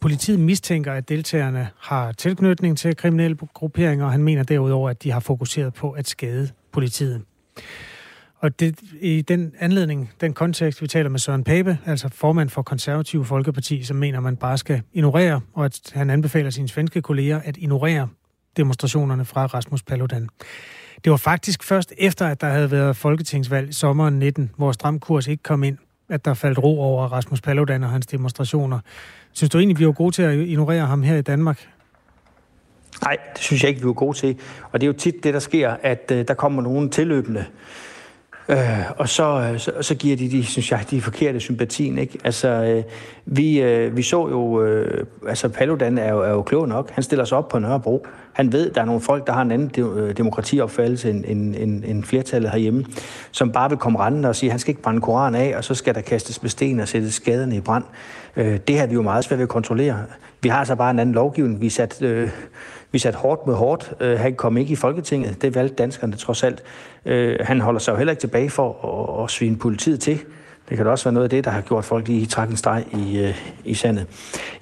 politiet 0.00 0.40
mistænker, 0.40 0.92
at 0.92 1.08
deltagerne 1.08 1.68
har 1.80 2.12
tilknytning 2.12 2.78
til 2.78 2.96
kriminelle 2.96 3.36
grupperinger, 3.54 4.04
og 4.04 4.12
han 4.12 4.22
mener 4.22 4.42
derudover, 4.42 4.90
at 4.90 5.02
de 5.02 5.10
har 5.10 5.20
fokuseret 5.20 5.74
på 5.74 5.90
at 5.90 6.08
skade 6.08 6.50
politiet. 6.72 7.22
Og 8.44 8.60
det, 8.60 8.80
i 9.00 9.22
den 9.22 9.52
anledning, 9.58 10.10
den 10.20 10.32
kontekst, 10.32 10.82
vi 10.82 10.86
taler 10.86 11.10
med 11.10 11.18
Søren 11.18 11.44
Pape, 11.44 11.78
altså 11.86 12.08
formand 12.12 12.48
for 12.50 12.62
Konservative 12.62 13.24
Folkeparti, 13.24 13.82
som 13.82 13.96
mener, 13.96 14.20
man 14.20 14.36
bare 14.36 14.58
skal 14.58 14.82
ignorere, 14.92 15.40
og 15.54 15.64
at 15.64 15.80
han 15.92 16.10
anbefaler 16.10 16.50
sine 16.50 16.68
svenske 16.68 17.02
kolleger 17.02 17.40
at 17.44 17.56
ignorere 17.56 18.08
demonstrationerne 18.56 19.24
fra 19.24 19.46
Rasmus 19.46 19.82
Paludan. 19.82 20.28
Det 21.04 21.10
var 21.10 21.16
faktisk 21.16 21.62
først 21.62 21.92
efter, 21.98 22.26
at 22.26 22.40
der 22.40 22.46
havde 22.46 22.70
været 22.70 22.96
folketingsvalg 22.96 23.68
i 23.68 23.72
sommeren 23.72 24.18
19, 24.18 24.50
hvor 24.56 24.72
stram 24.72 25.00
kurs 25.00 25.26
ikke 25.26 25.42
kom 25.42 25.62
ind, 25.62 25.78
at 26.08 26.24
der 26.24 26.34
faldt 26.34 26.58
ro 26.58 26.80
over 26.80 27.08
Rasmus 27.08 27.40
Paludan 27.40 27.84
og 27.84 27.90
hans 27.90 28.06
demonstrationer. 28.06 28.80
Synes 29.32 29.50
du 29.50 29.58
egentlig, 29.58 29.78
vi 29.78 29.86
var 29.86 29.92
gode 29.92 30.14
til 30.14 30.22
at 30.22 30.34
ignorere 30.34 30.86
ham 30.86 31.02
her 31.02 31.16
i 31.16 31.22
Danmark? 31.22 31.68
Nej, 33.02 33.16
det 33.34 33.42
synes 33.42 33.62
jeg 33.62 33.68
ikke, 33.68 33.80
vi 33.80 33.86
var 33.86 33.92
gode 33.92 34.18
til. 34.18 34.38
Og 34.72 34.80
det 34.80 34.86
er 34.86 34.88
jo 34.88 34.98
tit 34.98 35.24
det, 35.24 35.34
der 35.34 35.40
sker, 35.40 35.76
at 35.82 36.10
uh, 36.10 36.18
der 36.28 36.34
kommer 36.34 36.62
nogen 36.62 36.90
tilløbende, 36.90 37.44
Øh, 38.48 38.58
og 38.96 39.08
så, 39.08 39.50
øh, 39.52 39.58
så, 39.58 39.72
så 39.80 39.94
giver 39.94 40.16
de, 40.16 40.30
de, 40.30 40.44
synes 40.44 40.70
jeg, 40.70 40.84
de 40.90 41.00
forkerte 41.00 41.40
sympatien. 41.40 41.98
Ikke? 41.98 42.18
Altså, 42.24 42.48
øh, 42.48 42.82
vi, 43.26 43.62
øh, 43.62 43.96
vi 43.96 44.02
så 44.02 44.28
jo, 44.28 44.62
øh, 44.62 45.06
altså 45.28 45.48
Paludan 45.48 45.98
er 45.98 46.12
jo, 46.12 46.22
er 46.22 46.30
jo 46.30 46.42
klog 46.42 46.68
nok. 46.68 46.90
Han 46.90 47.02
stiller 47.02 47.24
sig 47.24 47.38
op 47.38 47.48
på 47.48 47.58
Nørrebro. 47.58 48.06
Han 48.32 48.52
ved, 48.52 48.70
der 48.70 48.80
er 48.80 48.84
nogle 48.84 49.00
folk, 49.00 49.26
der 49.26 49.32
har 49.32 49.42
en 49.42 49.50
anden 49.50 49.68
de, 49.68 49.80
øh, 49.80 50.16
demokratiopfattelse 50.16 51.10
end, 51.10 51.24
end, 51.28 51.56
end, 51.56 51.84
end 51.84 52.04
flertallet 52.04 52.50
herhjemme, 52.50 52.84
som 53.30 53.52
bare 53.52 53.68
vil 53.68 53.78
komme 53.78 53.98
rendende 53.98 54.28
og 54.28 54.36
sige, 54.36 54.48
at 54.48 54.52
han 54.52 54.58
skal 54.58 54.70
ikke 54.70 54.82
brænde 54.82 55.00
Koranen 55.00 55.40
af, 55.40 55.56
og 55.56 55.64
så 55.64 55.74
skal 55.74 55.94
der 55.94 56.00
kastes 56.00 56.42
med 56.42 56.50
sten 56.50 56.80
og 56.80 56.88
sættes 56.88 57.14
skaderne 57.14 57.56
i 57.56 57.60
brand. 57.60 57.84
Øh, 58.36 58.58
det 58.68 58.78
har 58.78 58.86
vi 58.86 58.94
jo 58.94 59.02
meget 59.02 59.24
svært 59.24 59.38
ved 59.38 59.44
at 59.44 59.48
kontrollere. 59.48 59.98
Vi 60.40 60.48
har 60.48 60.58
altså 60.58 60.74
bare 60.74 60.90
en 60.90 60.98
anden 60.98 61.14
lovgivning. 61.14 61.60
Vi 61.60 61.68
sat, 61.68 62.02
øh, 62.02 62.30
vi 62.94 62.98
satte 62.98 63.18
hårdt 63.18 63.46
med 63.46 63.54
hårdt. 63.54 63.92
Øh, 64.00 64.18
han 64.18 64.34
kom 64.34 64.56
ikke 64.56 64.72
i 64.72 64.76
Folketinget. 64.76 65.42
Det 65.42 65.54
valgte 65.54 65.74
danskerne 65.74 66.16
trods 66.16 66.42
alt. 66.42 66.62
Øh, 67.04 67.36
han 67.40 67.60
holder 67.60 67.80
sig 67.80 67.92
jo 67.92 67.96
heller 67.96 68.12
ikke 68.12 68.20
tilbage 68.20 68.50
for 68.50 68.68
at, 69.18 69.24
at 69.24 69.30
svine 69.30 69.56
politiet 69.56 70.00
til. 70.00 70.20
Det 70.68 70.76
kan 70.76 70.86
da 70.86 70.90
også 70.90 71.04
være 71.04 71.12
noget 71.12 71.24
af 71.24 71.30
det, 71.30 71.44
der 71.44 71.50
har 71.50 71.60
gjort 71.60 71.84
folk 71.84 72.08
lige 72.08 72.26
trække 72.26 72.50
en 72.50 72.56
streg 72.56 72.84
i, 72.92 73.18
øh, 73.18 73.34
i 73.64 73.74
sandet. 73.74 74.06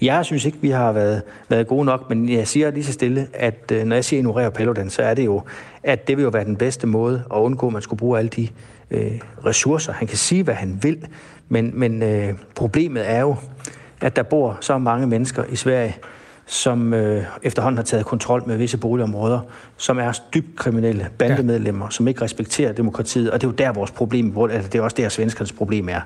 Jeg 0.03 0.25
synes 0.25 0.45
ikke, 0.45 0.59
vi 0.61 0.71
har 0.71 0.93
været, 0.93 1.23
været 1.49 1.67
gode 1.67 1.85
nok, 1.85 2.09
men 2.09 2.29
jeg 2.29 2.49
siger 2.49 2.71
lige 2.71 2.85
så 2.85 2.93
stille, 2.93 3.29
at 3.35 3.73
øh, 3.73 3.85
når 3.85 3.97
jeg 3.97 4.05
siger 4.05 4.19
ignorere 4.19 4.51
Paludan, 4.51 4.91
så 4.91 5.03
er 5.03 5.15
det 5.15 5.25
jo, 5.25 5.43
at 5.83 6.09
det 6.09 6.17
vil 6.17 6.23
jo 6.23 6.29
være 6.29 6.45
den 6.45 6.57
bedste 6.57 6.87
måde 6.87 7.23
at 7.35 7.37
undgå, 7.37 7.67
at 7.67 7.73
man 7.73 7.83
skulle 7.83 7.99
bruge 7.99 8.19
alle 8.19 8.29
de 8.29 8.49
øh, 8.91 9.21
ressourcer. 9.47 9.93
Han 9.93 10.09
kan 10.09 10.19
sige, 10.19 10.43
hvad 10.43 10.55
han 10.55 10.79
vil, 10.83 11.07
men, 11.49 11.71
men 11.75 12.03
øh, 12.03 12.35
problemet 12.55 13.11
er 13.11 13.21
jo, 13.21 13.37
at 14.01 14.17
der 14.17 14.23
bor 14.23 14.59
så 14.61 14.79
mange 14.79 15.07
mennesker 15.07 15.45
i 15.45 15.57
Sverige, 15.57 15.97
som 16.53 16.95
øh, 16.95 17.25
efterhånden 17.43 17.77
har 17.77 17.85
taget 17.85 18.07
kontrol 18.07 18.43
med 18.47 18.57
visse 18.57 18.79
boligområder, 18.79 19.41
som 19.77 19.99
er 19.99 20.21
dybt 20.35 20.57
kriminelle 20.57 21.09
bandemedlemmer, 21.19 21.87
ja. 21.87 21.91
som 21.91 22.09
ikke 22.09 22.23
respekterer 22.23 22.73
demokratiet, 22.73 23.31
og 23.31 23.41
det 23.41 23.47
er 23.47 23.51
jo 23.51 23.55
der 23.55 23.73
vores 23.73 23.91
problem, 23.91 24.39
altså 24.51 24.71
det 24.71 24.79
er 24.79 24.83
også 24.83 24.97
der 24.97 25.09
svenskernes 25.09 25.53
problem 25.53 25.89
er. 25.89 26.01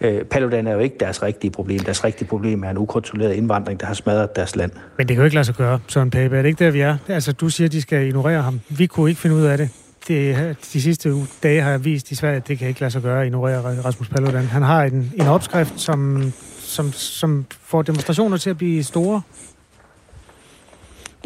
Øh, 0.00 0.24
Paludan 0.24 0.66
er 0.66 0.72
jo 0.72 0.78
ikke 0.78 0.96
deres 1.00 1.22
rigtige 1.22 1.50
problem. 1.50 1.78
Deres 1.78 2.04
rigtige 2.04 2.28
problem 2.28 2.64
er 2.64 2.70
en 2.70 2.78
ukontrolleret 2.78 3.32
indvandring, 3.32 3.80
der 3.80 3.86
har 3.86 3.94
smadret 3.94 4.36
deres 4.36 4.56
land. 4.56 4.70
Men 4.98 5.08
det 5.08 5.16
kan 5.16 5.20
jo 5.20 5.24
ikke 5.24 5.34
lade 5.34 5.44
sig 5.44 5.54
gøre, 5.54 5.80
Søren 5.88 6.10
Pape. 6.10 6.36
Er 6.36 6.42
det 6.42 6.48
ikke 6.48 6.64
der, 6.64 6.70
vi 6.70 6.80
er? 6.80 6.96
Altså, 7.08 7.32
du 7.32 7.48
siger, 7.48 7.68
at 7.68 7.72
de 7.72 7.82
skal 7.82 8.06
ignorere 8.06 8.42
ham. 8.42 8.60
Vi 8.68 8.86
kunne 8.86 9.10
ikke 9.10 9.20
finde 9.20 9.36
ud 9.36 9.42
af 9.42 9.58
det. 9.58 9.68
Det, 10.08 10.56
de 10.72 10.82
sidste 10.82 11.14
dage 11.42 11.62
har 11.62 11.70
jeg 11.70 11.84
vist 11.84 12.10
i 12.10 12.14
Sverige, 12.14 12.36
at 12.36 12.48
det 12.48 12.58
kan 12.58 12.68
ikke 12.68 12.80
lade 12.80 12.90
sig 12.90 13.02
gøre 13.02 13.20
at 13.20 13.26
ignorere 13.26 13.84
Rasmus 13.84 14.08
Paludan. 14.08 14.44
Han 14.44 14.62
har 14.62 14.82
en, 14.82 15.12
en 15.16 15.26
opskrift, 15.26 15.80
som, 15.80 16.32
som, 16.58 16.92
som 16.92 17.44
får 17.62 17.82
demonstrationer 17.82 18.36
til 18.36 18.50
at 18.50 18.56
blive 18.58 18.84
store 18.84 19.22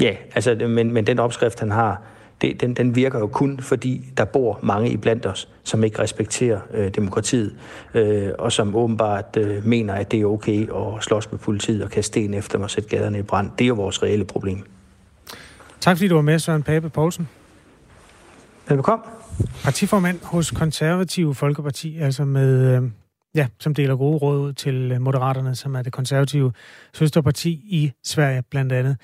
Ja, 0.00 0.16
altså, 0.34 0.54
men, 0.68 0.92
men 0.92 1.06
den 1.06 1.18
opskrift, 1.18 1.60
han 1.60 1.70
har, 1.70 2.02
det, 2.40 2.60
den, 2.60 2.74
den 2.74 2.96
virker 2.96 3.18
jo 3.18 3.26
kun, 3.26 3.60
fordi 3.60 4.04
der 4.16 4.24
bor 4.24 4.58
mange 4.62 4.90
i 4.90 4.96
blandt 4.96 5.26
os, 5.26 5.48
som 5.62 5.84
ikke 5.84 5.98
respekterer 5.98 6.60
øh, 6.74 6.94
demokratiet, 6.94 7.54
øh, 7.94 8.30
og 8.38 8.52
som 8.52 8.76
åbenbart 8.76 9.36
øh, 9.36 9.66
mener, 9.66 9.94
at 9.94 10.12
det 10.12 10.20
er 10.20 10.24
okay 10.24 10.62
at 10.62 11.04
slås 11.04 11.30
med 11.30 11.38
politiet 11.38 11.84
og 11.84 11.90
kaste 11.90 12.06
sten 12.06 12.34
efter 12.34 12.58
dem 12.58 12.62
og 12.62 12.70
sætte 12.70 12.88
gaderne 12.88 13.18
i 13.18 13.22
brand. 13.22 13.50
Det 13.58 13.64
er 13.64 13.68
jo 13.68 13.74
vores 13.74 14.02
reelle 14.02 14.24
problem. 14.24 14.62
Tak 15.80 15.96
fordi 15.96 16.08
du 16.08 16.14
var 16.14 16.22
med, 16.22 16.38
Søren 16.38 16.62
Pape 16.62 16.90
Poulsen. 16.90 17.28
Velkommen. 18.68 19.08
Partiformand 19.64 20.18
hos 20.22 20.50
Konservative 20.50 21.34
Folkeparti, 21.34 21.98
altså 21.98 22.24
med, 22.24 22.76
øh, 22.76 22.82
ja, 23.34 23.46
som 23.60 23.74
deler 23.74 23.96
gode 23.96 24.18
råd 24.18 24.38
ud 24.40 24.52
til 24.52 25.00
Moderaterne, 25.00 25.54
som 25.54 25.74
er 25.74 25.82
det 25.82 25.92
konservative 25.92 26.52
søsterparti 26.94 27.50
i 27.50 27.92
Sverige 28.04 28.42
blandt 28.50 28.72
andet. 28.72 28.96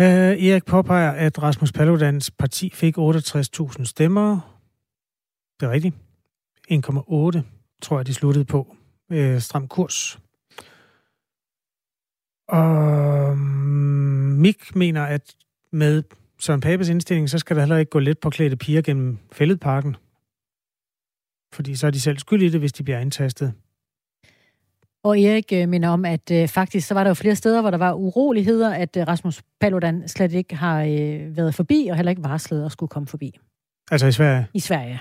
Uh, 0.00 0.04
Erik 0.04 0.64
påpeger, 0.64 1.10
at 1.10 1.42
Rasmus 1.42 1.72
Paludans 1.72 2.30
parti 2.30 2.70
fik 2.74 2.98
68.000 2.98 3.84
stemmer. 3.84 4.58
Det 5.60 5.66
er 5.66 5.70
rigtigt. 5.70 5.94
1,8 6.70 7.40
tror 7.82 7.98
jeg, 7.98 8.06
de 8.06 8.14
sluttede 8.14 8.44
på. 8.44 8.76
Uh, 9.10 9.38
stram 9.38 9.68
kurs. 9.68 10.18
Og 12.48 13.30
um, 13.30 13.38
Mik 14.38 14.76
mener, 14.76 15.04
at 15.04 15.36
med 15.72 16.02
Søren 16.38 16.60
Papes 16.60 16.88
indstilling, 16.88 17.30
så 17.30 17.38
skal 17.38 17.56
der 17.56 17.62
heller 17.62 17.76
ikke 17.76 17.90
gå 17.90 17.98
lidt 17.98 18.20
på 18.20 18.30
klædte 18.30 18.56
piger 18.56 18.82
gennem 18.82 19.18
fælledparken. 19.32 19.96
Fordi 21.52 21.76
så 21.76 21.86
er 21.86 21.90
de 21.90 22.00
selv 22.00 22.18
skyld 22.18 22.42
i 22.42 22.48
det, 22.48 22.60
hvis 22.60 22.72
de 22.72 22.82
bliver 22.82 22.98
indtastet. 22.98 23.54
Og 25.04 25.20
Erik 25.20 25.52
øh, 25.52 25.68
minder 25.68 25.88
om, 25.88 26.04
at 26.04 26.30
øh, 26.32 26.48
faktisk 26.48 26.88
så 26.88 26.94
var 26.94 27.04
der 27.04 27.10
jo 27.10 27.14
flere 27.14 27.36
steder, 27.36 27.60
hvor 27.60 27.70
der 27.70 27.78
var 27.78 27.92
uroligheder, 27.92 28.74
at 28.74 28.96
øh, 28.96 29.08
Rasmus 29.08 29.42
Paludan 29.60 30.08
slet 30.08 30.32
ikke 30.32 30.56
har 30.56 30.82
øh, 30.82 31.36
været 31.36 31.54
forbi, 31.54 31.88
og 31.90 31.96
heller 31.96 32.10
ikke 32.10 32.24
varslet 32.24 32.64
at 32.64 32.72
skulle 32.72 32.90
komme 32.90 33.06
forbi. 33.06 33.38
Altså 33.90 34.06
i 34.06 34.12
Sverige? 34.12 34.46
I 34.54 34.60
Sverige. 34.60 35.00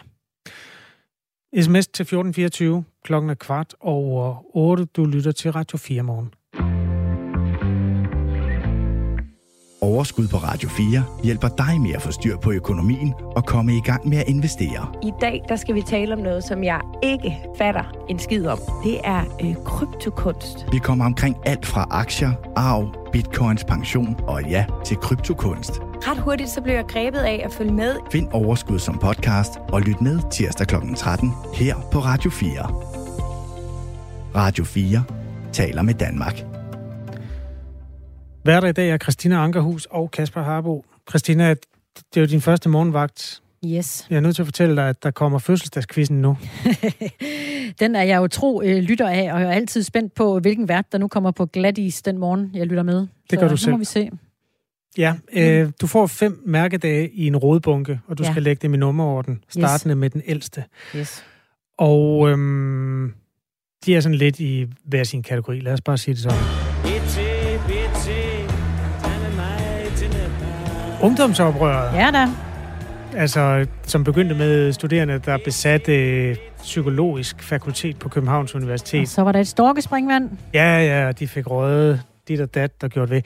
SMS 1.56 1.88
til 1.88 2.04
1424, 2.04 2.84
klokken 3.04 3.30
er 3.30 3.36
kvart 3.36 3.76
over 3.80 4.56
8. 4.56 4.86
Du 4.86 5.06
lytter 5.06 5.32
til 5.32 5.52
Radio 5.52 5.78
4 5.78 6.04
morgen. 6.04 6.34
Overskud 9.82 10.28
på 10.28 10.38
Radio 10.38 10.70
4 10.70 11.04
hjælper 11.24 11.48
dig 11.48 11.82
med 11.82 11.92
at 11.94 12.02
få 12.02 12.12
styr 12.12 12.38
på 12.38 12.52
økonomien 12.52 13.14
og 13.36 13.46
komme 13.46 13.78
i 13.78 13.82
gang 13.82 14.10
med 14.10 14.18
at 14.18 14.28
investere. 14.28 14.94
I 15.04 15.12
dag 15.22 15.44
der 15.50 15.56
skal 15.56 15.76
vi 15.76 15.82
tale 15.82 16.14
om 16.14 16.20
noget, 16.20 16.44
som 16.44 16.64
jeg 16.64 16.82
ikke 17.04 17.38
fatter 17.58 18.06
en 18.10 18.20
skid 18.20 18.48
om. 18.48 18.60
Det 18.84 19.00
er 19.04 19.24
øh, 19.44 19.56
kryptokunst. 19.66 20.66
Vi 20.72 20.78
kommer 20.78 21.06
omkring 21.06 21.38
alt 21.46 21.66
fra 21.66 21.88
aktier, 21.92 22.32
arv, 22.56 23.10
bitcoins, 23.12 23.64
pension 23.64 24.16
og 24.28 24.44
ja, 24.44 24.66
til 24.86 24.98
kryptokunst. 24.98 25.72
Ret 25.82 26.18
hurtigt 26.18 26.50
så 26.50 26.62
blev 26.62 26.74
jeg 26.76 26.86
grebet 26.88 27.20
af 27.20 27.42
at 27.46 27.54
følge 27.54 27.74
med. 27.74 27.96
Find 28.12 28.28
Overskud 28.32 28.80
som 28.80 28.98
podcast 28.98 29.52
og 29.70 29.82
lyt 29.82 30.02
med 30.02 30.20
tirsdag 30.32 30.68
kl. 30.68 30.76
13 30.96 31.32
her 31.54 31.76
på 31.92 32.00
Radio 32.00 32.30
4. 32.32 32.50
Radio 34.36 34.64
4 34.64 35.04
taler 35.54 35.82
med 35.82 35.94
Danmark. 35.94 36.57
Hverdag 38.48 38.70
i 38.70 38.74
dag 38.74 38.90
er 38.90 38.98
Christina 38.98 39.36
Ankerhus 39.44 39.86
og 39.86 40.12
Kasper 40.12 40.42
Harbo. 40.44 40.86
Christina, 41.10 41.50
det 41.50 42.18
er 42.18 42.22
jo 42.22 42.26
din 42.26 42.42
første 42.42 42.70
morgenvagt. 42.70 43.42
Yes. 43.66 44.08
Jeg 44.10 44.16
er 44.18 44.20
nødt 44.20 44.36
til 44.36 44.42
at 44.42 44.46
fortælle 44.48 44.76
dig, 44.76 44.90
at 44.90 45.04
der 45.04 45.12
kommer 45.12 45.40
fødselsdagskvisten 45.40 46.22
nu. 46.22 46.38
den 47.80 47.96
er 47.96 48.02
jeg 48.04 48.18
jo 48.18 48.28
tro 48.28 48.62
øh, 48.62 48.78
lytter 48.78 49.10
af, 49.10 49.34
og 49.34 49.42
jeg 49.42 49.48
er 49.50 49.52
altid 49.52 49.84
spændt 49.84 50.16
på, 50.16 50.40
hvilken 50.40 50.68
vært, 50.68 50.92
der 50.92 50.98
nu 50.98 51.08
kommer 51.08 51.32
på 51.32 51.46
glatis 51.46 52.02
den 52.02 52.18
morgen, 52.18 52.52
jeg 52.54 52.68
lytter 52.68 52.84
med. 52.84 53.08
Det 53.30 53.40
gør 53.40 53.48
Så 53.48 53.52
du 53.52 53.58
selv. 53.58 53.72
må 53.72 53.78
vi 53.78 53.86
se. 53.86 54.10
Ja, 54.98 55.14
øh, 55.34 55.72
du 55.82 55.88
får 55.88 56.08
fem 56.08 56.42
mærkedage 56.46 57.10
i 57.10 57.28
en 57.28 57.38
rådbunke, 57.38 58.00
og 58.08 58.18
du 58.18 58.24
Ja. 58.24 58.32
skal 58.32 58.44
lægge 58.44 58.60
dem 58.62 58.74
i 58.74 58.78
nummerorden, 58.78 59.44
startende 59.50 59.96
med 59.96 60.10
den 60.10 60.22
ældste. 60.26 60.64
Yes. 60.96 61.24
Og 61.78 62.30
øhm, 62.30 63.14
de 63.86 63.96
er 63.96 64.00
sådan 64.02 64.16
lidt 64.18 64.40
i 64.40 64.68
hver 64.86 65.04
sin 65.04 65.24
kategori. 65.24 65.60
Lad 65.60 65.74
os 65.74 65.82
bare 65.82 65.98
sige 65.98 66.16
det 66.16 66.24
sådan. 66.24 66.67
Ungdomsoprøret, 71.04 71.94
Ja 71.94 72.12
da. 72.12 72.28
altså 73.18 73.66
som 73.84 74.04
begyndte 74.04 74.36
med 74.36 74.74
studerende, 74.74 75.20
der 75.20 75.38
besatte 75.46 76.38
psykologisk 76.58 77.44
fakultet 77.44 78.00
på 78.00 78.10
Københavns 78.10 78.56
Universitet. 78.56 79.02
Og 79.02 79.08
så 79.08 79.22
var 79.22 79.32
der 79.32 79.40
et 79.40 79.48
storkespringvand. 79.48 80.30
Ja, 80.54 80.80
ja, 80.80 81.12
de 81.12 81.28
fik 81.28 81.50
røget 81.50 82.02
dit 82.28 82.42
og 82.42 82.56
dat, 82.56 82.82
der 82.82 82.88
gjorde 82.88 83.10
ved. 83.10 83.22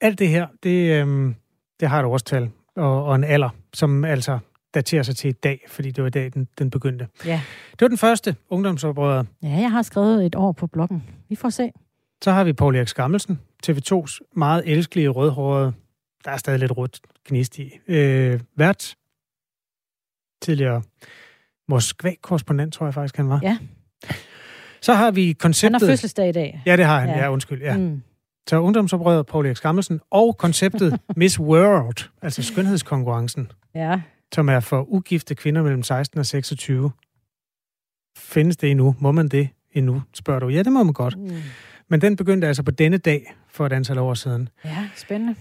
Alt 0.00 0.18
det 0.18 0.28
her, 0.28 0.46
det, 0.62 1.00
øhm, 1.00 1.34
det 1.80 1.88
har 1.88 1.98
et 2.00 2.04
årstal 2.06 2.50
og, 2.76 3.04
og 3.04 3.14
en 3.14 3.24
alder, 3.24 3.48
som 3.74 4.04
altså 4.04 4.38
daterer 4.74 5.02
sig 5.02 5.16
til 5.16 5.28
i 5.30 5.32
dag, 5.32 5.60
fordi 5.68 5.90
det 5.90 6.02
var 6.02 6.08
i 6.08 6.10
dag, 6.10 6.30
den, 6.34 6.48
den 6.58 6.70
begyndte. 6.70 7.06
Ja. 7.26 7.40
Det 7.72 7.80
var 7.80 7.88
den 7.88 7.98
første 7.98 8.36
ungdomsoprøret. 8.50 9.26
Ja, 9.42 9.48
jeg 9.48 9.70
har 9.70 9.82
skrevet 9.82 10.26
et 10.26 10.34
år 10.34 10.52
på 10.52 10.66
bloggen. 10.66 11.04
Vi 11.28 11.36
får 11.36 11.50
se. 11.50 11.70
Så 12.24 12.30
har 12.32 12.44
vi 12.44 12.52
Paul 12.52 12.76
Erik 12.76 12.88
Skammelsen, 12.88 13.38
TV2's 13.66 14.18
meget 14.36 14.62
elskelige 14.66 15.08
rødhårede, 15.08 15.72
der 16.24 16.30
er 16.30 16.36
stadig 16.36 16.58
lidt 16.60 16.76
rødt 16.76 17.00
gnist 17.28 17.58
i, 17.58 17.70
øh, 17.88 18.40
vært. 18.56 18.96
Tidligere 20.42 20.82
Moskva-korrespondent, 21.68 22.74
tror 22.74 22.86
jeg 22.86 22.94
faktisk, 22.94 23.16
han 23.16 23.28
var. 23.28 23.40
Ja. 23.42 23.58
Så 24.80 24.94
har 24.94 25.10
vi 25.10 25.26
Han 25.26 25.34
konceptet... 25.34 25.80
har 25.80 25.88
fødselsdag 25.88 26.28
i 26.28 26.32
dag. 26.32 26.62
Ja, 26.66 26.76
det 26.76 26.84
har 26.84 27.00
han. 27.00 27.08
Ja. 27.08 27.18
ja 27.18 27.30
undskyld. 27.32 27.62
Ja. 27.62 27.76
Mm. 27.76 28.02
Så 28.48 28.56
ungdomsoprøret 28.60 29.26
Paul 29.26 29.46
Erik 29.46 29.56
Skammelsen 29.56 30.00
og 30.10 30.36
konceptet 30.38 31.00
Miss 31.16 31.40
World, 31.40 32.08
altså 32.22 32.42
skønhedskonkurrencen, 32.42 33.52
Ja. 33.74 34.00
som 34.34 34.48
er 34.48 34.60
for 34.60 34.82
ugifte 34.92 35.34
kvinder 35.34 35.62
mellem 35.62 35.82
16 35.82 36.18
og 36.20 36.26
26. 36.26 36.90
Findes 38.18 38.56
det 38.56 38.70
endnu? 38.70 38.96
Må 39.00 39.12
man 39.12 39.28
det 39.28 39.48
endnu? 39.72 40.02
Spørger 40.14 40.40
du. 40.40 40.48
Ja, 40.48 40.62
det 40.62 40.72
må 40.72 40.82
man 40.82 40.92
godt. 40.92 41.18
Mm. 41.18 41.30
Men 41.88 42.00
den 42.00 42.16
begyndte 42.16 42.46
altså 42.46 42.62
på 42.62 42.70
denne 42.70 42.96
dag 42.98 43.34
for 43.48 43.66
et 43.66 43.72
antal 43.72 43.98
år 43.98 44.14
siden. 44.14 44.48
Ja, 44.64 44.88
spændende. 44.96 45.34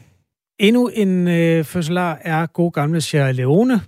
Endnu 0.60 0.88
en 0.88 1.28
øh, 1.28 1.64
fødselar 1.66 2.18
er 2.22 2.46
god 2.46 2.72
gamle 2.72 3.02
Sierra 3.02 3.32
Leone, 3.32 3.82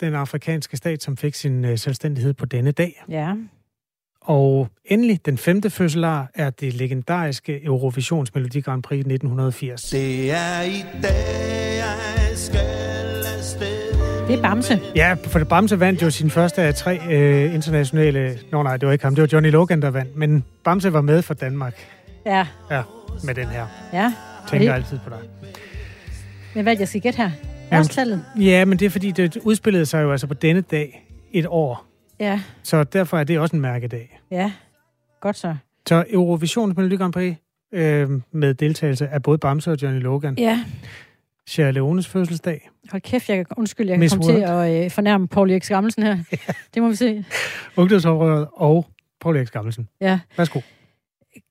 den 0.00 0.14
afrikanske 0.14 0.76
stat, 0.76 1.02
som 1.02 1.16
fik 1.16 1.34
sin 1.34 1.64
øh, 1.64 1.78
selvstændighed 1.78 2.34
på 2.34 2.46
denne 2.46 2.70
dag. 2.72 3.02
Ja. 3.08 3.32
Og 4.20 4.68
endelig, 4.84 5.26
den 5.26 5.38
femte 5.38 5.70
fødselar 5.70 6.30
er 6.34 6.50
det 6.50 6.74
legendariske 6.74 7.64
Eurovisions 7.64 8.34
Melodi 8.34 8.60
Grand 8.60 8.82
Prix 8.82 8.98
1980. 8.98 9.82
Det 9.90 10.30
er 10.30 10.62
i 10.62 10.84
dag, 11.02 11.76
jeg 11.78 11.96
skal 12.36 12.60
afsted. 13.38 14.26
Det 14.28 14.38
er 14.38 14.42
Bamse. 14.42 14.80
Ja, 14.96 15.16
for 15.24 15.38
det 15.38 15.48
Bamse 15.48 15.80
vandt 15.80 16.02
jo 16.02 16.10
sin 16.10 16.30
første 16.30 16.62
af 16.62 16.74
tre 16.74 17.00
øh, 17.10 17.54
internationale... 17.54 18.38
Nå 18.52 18.62
nej, 18.62 18.76
det 18.76 18.86
var 18.86 18.92
ikke 18.92 19.04
ham, 19.04 19.14
det 19.14 19.22
var 19.22 19.28
Johnny 19.32 19.50
Logan, 19.50 19.82
der 19.82 19.90
vandt. 19.90 20.16
Men 20.16 20.44
Bamse 20.64 20.92
var 20.92 21.00
med 21.00 21.22
for 21.22 21.34
Danmark 21.34 21.74
Ja. 22.26 22.46
ja, 22.70 22.82
med 23.24 23.34
den 23.34 23.46
her. 23.46 23.66
Ja. 23.92 24.12
Tænker 24.48 24.68
det- 24.68 24.74
altid 24.74 24.98
på 25.04 25.10
dig. 25.10 25.18
Men 26.54 26.62
hvad 26.62 26.76
jeg 26.78 26.88
skal 26.88 27.00
gætte 27.00 27.16
her? 27.16 27.30
Årstallet? 27.72 28.24
Ja, 28.40 28.64
men 28.64 28.78
det 28.78 28.86
er 28.86 28.90
fordi, 28.90 29.10
det 29.10 29.36
udspillede 29.36 29.86
sig 29.86 30.02
jo 30.02 30.12
altså 30.12 30.26
på 30.26 30.34
denne 30.34 30.60
dag 30.60 31.06
et 31.32 31.46
år. 31.46 31.86
Ja. 32.20 32.40
Så 32.62 32.84
derfor 32.84 33.18
er 33.18 33.24
det 33.24 33.38
også 33.38 33.56
en 33.56 33.62
mærkedag. 33.62 34.20
Ja. 34.30 34.52
Godt 35.20 35.36
så. 35.36 35.56
Så 35.88 36.04
Eurovisions 36.10 36.76
Melodi 36.76 36.96
Grand 36.96 37.12
Prix 37.12 37.34
øh, 37.72 38.10
med 38.32 38.54
deltagelse 38.54 39.08
af 39.08 39.22
både 39.22 39.38
Bamse 39.38 39.70
og 39.70 39.82
Johnny 39.82 40.00
Logan. 40.00 40.34
Ja. 40.38 40.64
Sierra 41.46 41.70
Leones 41.70 42.08
fødselsdag. 42.08 42.70
Hold 42.90 43.02
kæft, 43.02 43.28
jeg 43.28 43.36
kan, 43.36 43.46
undskyld, 43.56 43.88
jeg 43.88 43.98
kan 43.98 44.08
komme 44.08 44.34
til 44.34 44.40
at 44.42 44.84
øh, 44.84 44.90
fornærme 44.90 45.28
Paul 45.28 45.50
Erik 45.50 45.64
Skammelsen 45.64 46.02
her. 46.02 46.18
Det 46.74 46.82
må 46.82 46.88
vi 46.88 46.94
se. 46.96 47.24
Ungdomsoprøret 47.76 48.48
og 48.52 48.86
Paul 49.20 49.36
Erik 49.36 49.46
Skammelsen. 49.46 49.88
Ja. 50.00 50.20
Værsgo. 50.36 50.60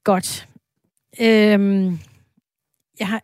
Godt. 0.03 0.47
Øhm, 1.21 1.99
jeg 2.99 3.07
har 3.07 3.21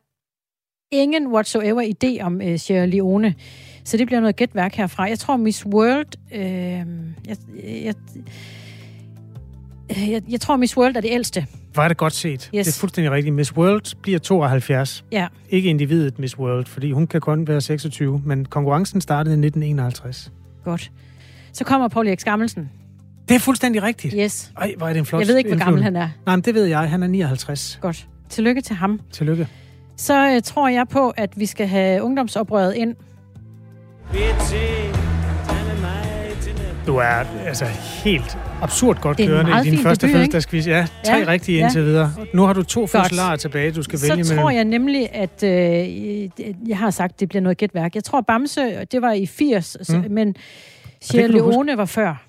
ingen 1.01 1.27
whatsoever 1.27 1.81
idé 1.81 2.23
om 2.23 2.41
øh, 2.41 2.59
Sierra 2.59 2.85
Leone, 2.85 3.35
så 3.83 3.97
det 3.97 4.07
bliver 4.07 4.19
noget 4.19 4.35
gætværk 4.35 4.75
herfra. 4.75 5.03
Jeg 5.03 5.19
tror 5.19 5.37
Miss 5.37 5.65
World... 5.65 6.35
Øh, 6.35 6.41
jeg, 6.41 6.85
jeg, 7.83 7.93
jeg, 9.89 10.21
jeg 10.29 10.41
tror 10.41 10.55
Miss 10.57 10.77
World 10.77 10.95
er 10.95 11.01
det 11.01 11.11
ældste. 11.11 11.47
Er 11.77 11.87
det 11.87 11.97
godt 11.97 12.13
set. 12.13 12.49
Yes. 12.55 12.65
Det 12.65 12.75
er 12.75 12.79
fuldstændig 12.79 13.11
rigtigt. 13.11 13.35
Miss 13.35 13.55
World 13.57 13.95
bliver 14.01 14.19
72. 14.19 15.05
Ja. 15.11 15.27
Ikke 15.49 15.69
individet 15.69 16.19
Miss 16.19 16.39
World, 16.39 16.65
fordi 16.65 16.91
hun 16.91 17.07
kan 17.07 17.21
kun 17.21 17.47
være 17.47 17.61
26. 17.61 18.21
Men 18.25 18.45
konkurrencen 18.45 19.01
startede 19.01 19.33
i 19.33 19.45
1951. 19.45 20.31
Godt. 20.63 20.91
Så 21.53 21.63
kommer 21.63 21.87
Paul 21.87 22.07
Erik 22.07 22.19
Skammelsen. 22.19 22.69
Det 23.29 23.35
er 23.35 23.39
fuldstændig 23.39 23.83
rigtigt. 23.83 24.15
Yes. 24.17 24.51
Ej, 24.57 24.73
hvor 24.77 24.87
er 24.87 24.93
det 24.93 24.99
en 24.99 25.05
flot 25.05 25.19
Jeg 25.19 25.27
ved 25.27 25.37
ikke, 25.37 25.49
hvor 25.49 25.59
gammel 25.59 25.83
han 25.83 25.95
er. 25.95 26.09
Nej, 26.25 26.35
men 26.35 26.43
det 26.43 26.53
ved 26.53 26.65
jeg. 26.65 26.89
Han 26.89 27.03
er 27.03 27.07
59. 27.07 27.79
Godt. 27.81 28.07
Tillykke 28.29 28.61
til 28.61 28.75
ham. 28.75 29.01
Tillykke. 29.11 29.47
Så 29.97 30.31
øh, 30.35 30.41
tror 30.41 30.67
jeg 30.67 30.87
på, 30.87 31.09
at 31.09 31.29
vi 31.35 31.45
skal 31.45 31.67
have 31.67 32.03
ungdomsoprøret 32.03 32.73
ind. 32.75 32.95
Du 36.87 36.95
er 36.97 37.23
altså 37.47 37.65
helt 38.03 38.37
absurd 38.61 39.01
godt 39.01 39.17
kørende 39.17 39.51
i 39.65 39.69
din 39.69 39.79
første 39.79 40.07
debut, 40.07 40.15
fødselsdagsquiz. 40.17 40.67
Ja, 40.67 40.87
tre 41.05 41.17
Ja, 41.17 41.23
rigtige 41.27 41.57
ja. 41.57 41.63
indtil 41.65 41.83
videre. 41.85 42.13
Nu 42.33 42.43
har 42.43 42.53
du 42.53 42.63
to 42.63 42.87
fødselarer 42.87 43.35
tilbage, 43.35 43.71
du 43.71 43.83
skal 43.83 43.99
Så 43.99 44.07
vælge 44.07 44.23
mellem. 44.23 44.37
tror 44.37 44.49
jeg 44.49 44.63
nemlig, 44.63 45.09
at 45.15 45.43
øh, 45.43 45.49
jeg 46.69 46.77
har 46.77 46.89
sagt, 46.91 47.13
at 47.13 47.19
det 47.19 47.29
bliver 47.29 47.41
noget 47.41 47.57
gætværk. 47.57 47.95
Jeg 47.95 48.03
tror, 48.03 48.21
Bamse, 48.21 48.85
det 48.85 49.01
var 49.01 49.11
i 49.11 49.25
80, 49.25 49.77
mm. 49.89 49.95
Mm. 49.95 50.05
men 50.11 50.35
Sierra. 51.01 51.27
Leone 51.27 51.77
var 51.77 51.85
før. 51.85 52.23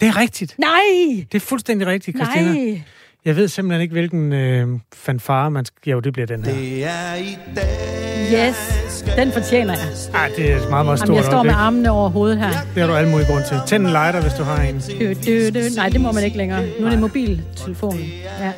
Det 0.00 0.08
er 0.08 0.16
rigtigt. 0.16 0.54
Nej! 0.58 1.26
Det 1.32 1.42
er 1.42 1.46
fuldstændig 1.46 1.86
rigtigt, 1.86 2.16
Christina. 2.16 2.52
Nej! 2.52 2.82
Jeg 3.24 3.36
ved 3.36 3.48
simpelthen 3.48 3.82
ikke, 3.82 3.92
hvilken 3.92 4.32
øh, 4.32 4.80
fanfare 4.94 5.50
man 5.50 5.64
skal... 5.64 5.90
Jo, 5.90 6.00
det 6.00 6.12
bliver 6.12 6.26
den 6.26 6.44
her. 6.44 6.54
Det 6.54 6.84
er 6.84 7.14
i 7.14 7.38
dag, 7.56 7.90
Yes, 8.34 9.04
den 9.16 9.32
fortjener 9.32 9.74
jeg. 9.74 9.88
Ej, 10.14 10.30
det 10.36 10.52
er 10.52 10.56
et 10.56 10.70
meget, 10.70 10.86
meget 10.86 10.98
stort 10.98 11.08
Jamen, 11.08 11.16
jeg 11.16 11.24
står 11.24 11.32
med 11.42 11.50
øjeblik. 11.50 11.56
armene 11.66 11.90
over 11.90 12.08
hovedet 12.08 12.38
her. 12.38 12.50
Det 12.74 12.82
har 12.82 12.86
du 12.86 12.94
alle 12.94 13.10
mulige 13.10 13.26
grunde 13.26 13.46
til. 13.48 13.56
Tænd 13.66 13.82
en 13.86 13.92
lighter, 13.92 14.20
hvis 14.22 14.32
du 14.32 14.42
har 14.42 14.62
en. 14.62 14.74
Du, 14.74 15.06
du, 15.26 15.58
du. 15.58 15.64
Nej, 15.76 15.88
det 15.88 16.00
må 16.00 16.12
man 16.12 16.24
ikke 16.24 16.36
længere. 16.36 16.66
Nu 16.80 16.86
er 16.86 16.90
det 16.90 16.98
mobiltelefonen. 16.98 18.00
Ja. 18.40 18.52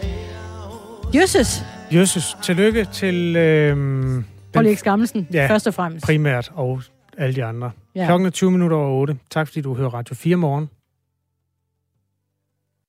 Jøsses! 1.15 1.63
Jesus, 1.93 2.37
tillykke 2.43 2.85
til 2.93 3.37
øh, 3.37 4.23
Erik 4.55 4.79
Skammelsen, 4.79 5.29
Ja. 5.33 5.47
først 5.51 5.67
og 5.67 5.75
fremmest. 5.75 6.05
primært 6.07 6.53
og 6.55 6.81
alle 7.19 7.35
de 7.37 7.45
andre. 7.45 7.71
Ja. 7.95 8.07
Klokken 8.07 8.27
er 8.27 8.31
20 8.31 8.51
minutter 8.51 8.77
over 8.77 9.01
8. 9.01 9.17
Tak 9.31 9.47
fordi 9.49 9.61
du 9.61 9.75
hører 9.75 9.91
Radio 9.95 10.15
4 10.15 10.37
morgen. 10.37 10.69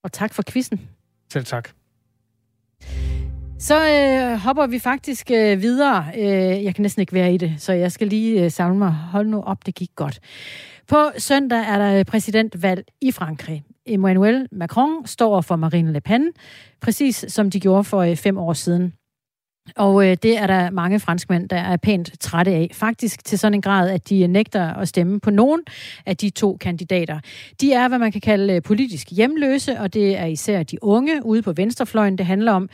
Og 0.03 0.12
tak 0.12 0.34
for 0.34 0.43
quizzen. 0.51 0.81
Selv 1.29 1.46
tak. 1.46 1.69
Så 3.60 3.75
øh, 3.89 4.38
hopper 4.38 4.67
vi 4.67 4.79
faktisk 4.79 5.31
øh, 5.31 5.62
videre. 5.62 6.05
Øh, 6.17 6.63
jeg 6.63 6.75
kan 6.75 6.81
næsten 6.81 7.01
ikke 7.01 7.13
være 7.13 7.34
i 7.34 7.38
det, 7.38 7.55
så 7.57 7.74
jeg 7.74 7.91
skal 7.91 8.07
lige 8.07 8.43
øh, 8.43 8.51
samle 8.51 8.77
mig. 8.77 8.91
Hold 8.91 9.27
nu 9.27 9.41
op, 9.41 9.65
det 9.65 9.75
gik 9.75 9.89
godt. 9.96 10.19
På 10.88 10.98
søndag 11.17 11.60
er 11.60 11.77
der 11.77 12.00
øh, 12.00 12.05
præsidentvalg 12.05 12.86
i 13.01 13.12
Frankrig. 13.12 13.63
Emmanuel 13.86 14.48
Macron 14.51 15.05
står 15.05 15.41
for 15.41 15.55
Marine 15.55 15.93
Le 15.93 16.01
Pen, 16.01 16.31
præcis 16.81 17.25
som 17.27 17.51
de 17.51 17.60
gjorde 17.60 17.84
for 17.84 18.01
øh, 18.01 18.15
fem 18.15 18.38
år 18.38 18.53
siden. 18.53 18.93
Og 19.76 20.08
øh, 20.08 20.18
det 20.24 20.38
er 20.38 20.48
der 20.48 20.70
mange 20.70 21.00
franskmænd, 21.00 21.50
der 21.50 21.58
er 21.58 21.78
pænt 21.78 22.12
trætte 22.20 22.52
af. 22.52 22.70
Faktisk 22.74 23.26
til 23.26 23.40
sådan 23.40 23.54
en 23.54 23.62
grad, 23.62 23.90
at 23.90 24.10
de 24.10 24.22
øh, 24.22 24.28
nægter 24.28 24.74
at 24.74 24.88
stemme 24.88 25.20
på 25.20 25.30
nogen 25.30 25.62
af 26.06 26.18
de 26.18 26.30
to 26.30 26.58
kandidater. 26.58 27.20
De 27.62 27.74
er, 27.74 27.88
hvad 27.88 28.00
man 28.00 28.12
kan 28.12 28.22
kalde 28.22 28.54
øh, 28.54 28.62
politisk 28.62 29.08
hjemløse, 29.12 29.80
og 29.80 29.94
det 29.94 30.18
er 30.18 30.26
især 30.26 30.64
de 30.64 30.84
unge 30.84 31.26
ude 31.26 31.42
på 31.42 31.54
venstrefløjen, 31.54 32.18
det 32.18 32.26
handler 32.26 32.52
om. 32.52 32.70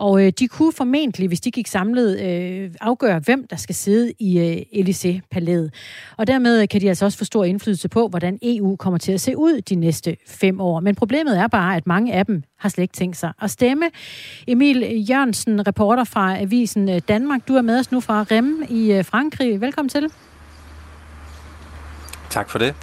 Og 0.00 0.26
øh, 0.26 0.32
de 0.38 0.48
kunne 0.48 0.72
formentlig, 0.72 1.28
hvis 1.28 1.40
de 1.40 1.50
gik 1.50 1.66
samlet, 1.66 2.20
øh, 2.20 2.70
afgøre, 2.80 3.18
hvem 3.18 3.46
der 3.46 3.56
skal 3.56 3.74
sidde 3.74 4.12
i 4.18 4.38
øh, 4.38 4.56
Élysée-palæet. 4.80 5.70
Og 6.16 6.26
dermed 6.26 6.62
øh, 6.62 6.68
kan 6.68 6.80
de 6.80 6.88
altså 6.88 7.04
også 7.04 7.18
få 7.18 7.24
stor 7.24 7.44
indflydelse 7.44 7.88
på, 7.88 8.08
hvordan 8.08 8.38
EU 8.42 8.76
kommer 8.76 8.98
til 8.98 9.12
at 9.12 9.20
se 9.20 9.36
ud 9.36 9.60
de 9.60 9.74
næste 9.74 10.16
fem 10.26 10.60
år. 10.60 10.80
Men 10.80 10.94
problemet 10.94 11.38
er 11.38 11.46
bare, 11.46 11.76
at 11.76 11.86
mange 11.86 12.12
af 12.12 12.26
dem 12.26 12.42
har 12.58 12.68
slet 12.68 12.82
ikke 12.82 12.94
tænkt 12.94 13.16
sig 13.16 13.32
at 13.42 13.50
stemme. 13.50 13.84
Emil 14.46 15.06
Jørgensen, 15.10 15.66
reporter 15.66 16.04
fra 16.04 16.40
Avisen 16.40 16.88
øh, 16.88 17.00
Danmark, 17.08 17.48
du 17.48 17.54
er 17.54 17.62
med 17.62 17.78
os 17.78 17.92
nu 17.92 18.00
fra 18.00 18.22
Rem 18.22 18.64
i 18.68 18.92
øh, 18.92 19.04
Frankrig. 19.04 19.60
Velkommen 19.60 19.88
til. 19.88 20.08
Tak 22.30 22.50
for 22.50 22.58
det. 22.58 22.74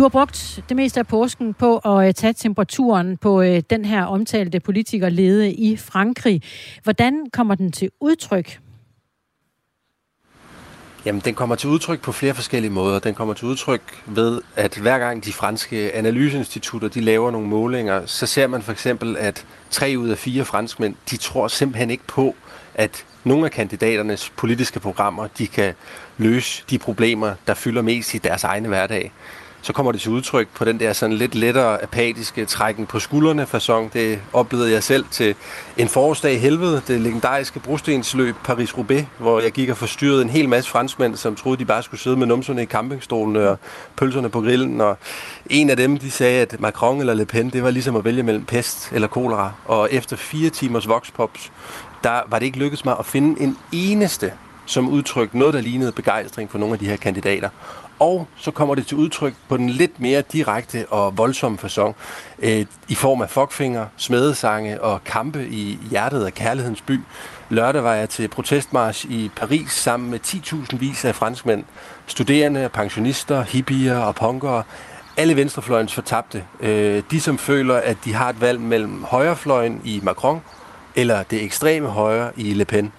Du 0.00 0.04
har 0.04 0.08
brugt 0.08 0.60
det 0.68 0.76
meste 0.76 1.00
af 1.00 1.06
påsken 1.06 1.54
på 1.54 1.78
at 1.78 2.08
øh, 2.08 2.14
tage 2.14 2.32
temperaturen 2.32 3.16
på 3.16 3.42
øh, 3.42 3.62
den 3.70 3.84
her 3.84 4.04
omtalte 4.04 4.60
politikerlede 4.60 5.52
i 5.52 5.76
Frankrig. 5.76 6.42
Hvordan 6.82 7.26
kommer 7.32 7.54
den 7.54 7.72
til 7.72 7.90
udtryk? 8.00 8.60
Jamen, 11.04 11.22
den 11.24 11.34
kommer 11.34 11.56
til 11.56 11.68
udtryk 11.68 12.00
på 12.02 12.12
flere 12.12 12.34
forskellige 12.34 12.70
måder. 12.70 12.98
Den 12.98 13.14
kommer 13.14 13.34
til 13.34 13.48
udtryk 13.48 14.02
ved, 14.06 14.42
at 14.56 14.76
hver 14.76 14.98
gang 14.98 15.24
de 15.24 15.32
franske 15.32 15.92
analyseinstitutter 15.94 16.88
de 16.88 17.00
laver 17.00 17.30
nogle 17.30 17.48
målinger, 17.48 18.06
så 18.06 18.26
ser 18.26 18.46
man 18.46 18.62
for 18.62 18.72
eksempel, 18.72 19.16
at 19.16 19.46
tre 19.70 19.94
ud 19.98 20.08
af 20.08 20.18
fire 20.18 20.44
franskmænd, 20.44 20.94
de 21.10 21.16
tror 21.16 21.48
simpelthen 21.48 21.90
ikke 21.90 22.06
på, 22.06 22.34
at 22.74 23.04
nogle 23.24 23.44
af 23.44 23.50
kandidaternes 23.50 24.32
politiske 24.36 24.80
programmer, 24.80 25.26
de 25.38 25.46
kan 25.46 25.74
løse 26.18 26.64
de 26.70 26.78
problemer, 26.78 27.34
der 27.46 27.54
fylder 27.54 27.82
mest 27.82 28.14
i 28.14 28.18
deres 28.18 28.44
egne 28.44 28.68
hverdag 28.68 29.12
så 29.62 29.72
kommer 29.72 29.92
det 29.92 30.00
til 30.00 30.10
udtryk 30.10 30.48
på 30.54 30.64
den 30.64 30.80
der 30.80 30.92
sådan 30.92 31.16
lidt 31.16 31.34
lettere 31.34 31.82
apatiske 31.82 32.44
trækken 32.44 32.86
på 32.86 32.98
skuldrene 32.98 33.46
fasong. 33.46 33.92
Det 33.92 34.20
oplevede 34.32 34.72
jeg 34.72 34.82
selv 34.82 35.04
til 35.10 35.34
en 35.76 35.88
forårsdag 35.88 36.34
i 36.34 36.36
helvede, 36.36 36.82
det 36.88 37.00
legendariske 37.00 37.60
brostensløb 37.60 38.34
Paris-Roubaix, 38.48 39.04
hvor 39.18 39.40
jeg 39.40 39.52
gik 39.52 39.68
og 39.68 39.76
forstyrrede 39.76 40.22
en 40.22 40.30
hel 40.30 40.48
masse 40.48 40.70
franskmænd, 40.70 41.16
som 41.16 41.36
troede, 41.36 41.58
de 41.58 41.64
bare 41.64 41.82
skulle 41.82 42.00
sidde 42.00 42.16
med 42.16 42.26
numserne 42.26 42.62
i 42.62 42.66
campingstolene 42.66 43.48
og 43.48 43.58
pølserne 43.96 44.28
på 44.28 44.40
grillen. 44.40 44.80
Og 44.80 44.98
en 45.50 45.70
af 45.70 45.76
dem, 45.76 45.98
de 45.98 46.10
sagde, 46.10 46.42
at 46.42 46.60
Macron 46.60 47.00
eller 47.00 47.14
Le 47.14 47.26
Pen, 47.26 47.50
det 47.50 47.62
var 47.62 47.70
ligesom 47.70 47.96
at 47.96 48.04
vælge 48.04 48.22
mellem 48.22 48.44
pest 48.44 48.90
eller 48.92 49.08
kolera. 49.08 49.52
Og 49.64 49.88
efter 49.92 50.16
fire 50.16 50.50
timers 50.50 50.88
voxpops, 50.88 51.52
der 52.04 52.20
var 52.26 52.38
det 52.38 52.46
ikke 52.46 52.58
lykkedes 52.58 52.84
mig 52.84 52.96
at 52.98 53.06
finde 53.06 53.40
en 53.42 53.56
eneste 53.72 54.32
som 54.66 54.88
udtrykte 54.88 55.38
noget, 55.38 55.54
der 55.54 55.60
lignede 55.60 55.92
begejstring 55.92 56.50
for 56.50 56.58
nogle 56.58 56.72
af 56.72 56.78
de 56.78 56.86
her 56.86 56.96
kandidater. 56.96 57.48
Og 58.00 58.26
så 58.36 58.50
kommer 58.50 58.74
det 58.74 58.86
til 58.86 58.96
udtryk 58.96 59.34
på 59.48 59.56
den 59.56 59.70
lidt 59.70 60.00
mere 60.00 60.22
direkte 60.32 60.86
og 60.90 61.18
voldsomme 61.18 61.58
façon 61.62 61.92
øh, 62.38 62.66
i 62.88 62.94
form 62.94 63.22
af 63.22 63.30
fuckfinger, 63.30 63.86
smedesange 63.96 64.82
og 64.82 65.04
kampe 65.04 65.48
i 65.48 65.78
hjertet 65.90 66.24
af 66.24 66.34
kærlighedens 66.34 66.80
by. 66.80 67.00
Lørdag 67.48 67.84
var 67.84 67.94
jeg 67.94 68.08
til 68.08 68.28
protestmarsch 68.28 69.06
i 69.10 69.30
Paris 69.36 69.72
sammen 69.72 70.10
med 70.10 70.18
10.000 70.26 70.76
vis 70.76 71.04
af 71.04 71.14
franskmænd, 71.14 71.64
studerende, 72.06 72.68
pensionister, 72.72 73.42
hippier 73.42 73.98
og 73.98 74.14
punkere. 74.14 74.62
Alle 75.16 75.36
venstrefløjens 75.36 75.94
fortabte. 75.94 76.44
Øh, 76.60 77.02
de, 77.10 77.20
som 77.20 77.38
føler, 77.38 77.74
at 77.74 77.96
de 78.04 78.14
har 78.14 78.28
et 78.28 78.40
valg 78.40 78.60
mellem 78.60 79.04
højrefløjen 79.04 79.80
i 79.84 80.00
Macron 80.02 80.42
eller 80.94 81.22
det 81.22 81.44
ekstreme 81.44 81.88
højre 81.88 82.30
i 82.36 82.54
Le 82.54 82.64
Pen. 82.64 82.92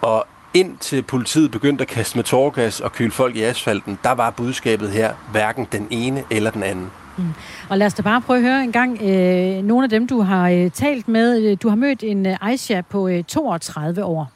Og 0.00 0.26
indtil 0.54 1.02
politiet 1.02 1.50
begyndte 1.50 1.82
at 1.82 1.88
kaste 1.88 2.18
med 2.18 2.24
tårgas 2.24 2.80
og 2.80 2.92
køle 2.92 3.10
folk 3.10 3.36
i 3.36 3.42
asfalten, 3.42 3.98
der 4.04 4.12
var 4.12 4.30
budskabet 4.30 4.90
her 4.90 5.12
hverken 5.30 5.66
den 5.72 5.86
ene 5.90 6.24
eller 6.30 6.50
den 6.50 6.62
anden. 6.62 6.90
Mm. 7.18 7.24
Og 7.68 7.78
lad 7.78 7.86
os 7.86 7.94
da 7.94 8.02
bare 8.02 8.20
prøve 8.20 8.36
at 8.38 8.44
høre 8.44 8.62
en 8.62 8.72
gang 8.72 9.02
øh, 9.02 9.64
nogle 9.64 9.84
af 9.84 9.90
dem, 9.90 10.06
du 10.06 10.20
har 10.20 10.48
øh, 10.48 10.70
talt 10.70 11.08
med. 11.08 11.56
Du 11.56 11.68
har 11.68 11.76
mødt 11.76 12.02
en 12.02 12.26
øh, 12.26 12.36
Aisha 12.40 12.80
på 12.90 13.08
øh, 13.08 13.24
32 13.24 14.04
år. 14.04 14.32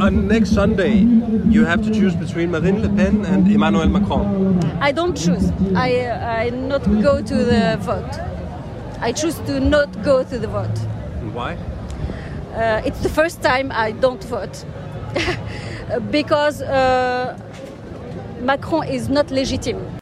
On 0.00 0.12
next 0.12 0.54
Sunday, 0.54 1.06
you 1.54 1.64
have 1.64 1.82
to 1.82 1.94
choose 1.94 2.18
between 2.18 2.50
Marine 2.50 2.78
Le 2.78 2.88
Pen 2.88 3.26
and 3.26 3.48
Emmanuel 3.48 3.90
Macron. 3.90 4.24
I 4.88 4.92
don't 4.92 5.16
choose. 5.16 5.52
I 5.76 5.90
I 6.46 6.50
not 6.50 6.84
go 6.84 7.14
to 7.26 7.36
the 7.50 7.76
vote. 7.86 8.20
I 9.08 9.12
choose 9.12 9.36
to 9.46 9.60
not 9.60 9.88
go 10.04 10.22
to 10.22 10.36
the 10.38 10.48
vote. 10.48 10.78
And 11.22 11.34
why? 11.34 11.56
Uh, 12.54 12.86
it's 12.86 13.00
the 13.02 13.08
first 13.08 13.42
time 13.42 13.72
I 13.72 13.92
don't 13.92 14.24
vote. 14.24 14.64
because 16.18 16.64
uh, 16.64 18.44
Macron 18.46 18.94
is 18.94 19.08
not 19.08 19.30
legitimate. 19.30 20.00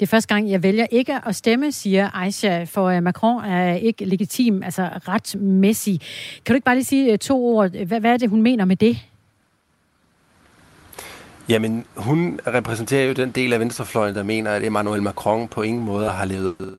Det 0.00 0.06
er 0.06 0.06
første 0.06 0.34
gang, 0.34 0.50
jeg 0.50 0.62
vælger 0.62 0.86
ikke 0.90 1.20
at 1.26 1.36
stemme, 1.36 1.72
siger 1.72 2.10
Aisha, 2.14 2.64
for 2.64 2.86
øh, 2.86 3.02
Macron 3.02 3.44
er 3.44 3.74
ikke 3.74 4.04
legitim, 4.04 4.62
altså 4.62 4.88
retmæssig. 5.08 6.00
Kan 6.44 6.52
du 6.52 6.54
ikke 6.54 6.64
bare 6.64 6.74
lige 6.74 6.84
sige 6.84 7.12
øh, 7.12 7.18
to 7.18 7.44
ord? 7.44 7.70
Hvad, 7.70 8.00
hvad 8.00 8.12
er 8.12 8.16
det, 8.16 8.30
hun 8.30 8.42
mener 8.42 8.64
med 8.64 8.76
det? 8.76 8.98
Jamen, 11.48 11.84
hun 11.96 12.40
repræsenterer 12.46 13.06
jo 13.06 13.12
den 13.12 13.30
del 13.30 13.52
af 13.52 13.60
venstrefløjen, 13.60 14.14
der 14.14 14.22
mener, 14.22 14.50
at 14.50 14.64
Emmanuel 14.64 15.02
Macron 15.02 15.48
på 15.48 15.62
ingen 15.62 15.84
måde 15.84 16.08
har 16.08 16.24
levet 16.24 16.76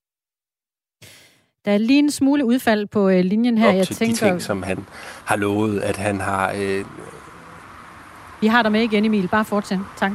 der 1.67 1.73
er 1.73 1.77
lige 1.77 1.99
en 1.99 2.11
smule 2.11 2.45
udfald 2.45 2.87
på 2.87 3.09
øh, 3.09 3.25
linjen 3.25 3.57
her. 3.57 3.69
Op 3.69 3.75
jeg 3.75 3.87
til 3.87 3.95
tænker... 3.95 4.25
de 4.25 4.31
ting, 4.31 4.41
som 4.41 4.63
han 4.63 4.85
har 5.25 5.35
lovet, 5.35 5.79
at 5.79 5.97
han 5.97 6.21
har 6.21 6.53
øh, 6.57 6.85
vi 8.41 8.47
har 8.47 8.61
dig 8.61 8.71
med 8.71 8.81
igen, 8.81 9.05
Emil. 9.05 9.27
Bare 9.27 9.45
fortsæt. 9.45 9.79
Tak. 9.97 10.11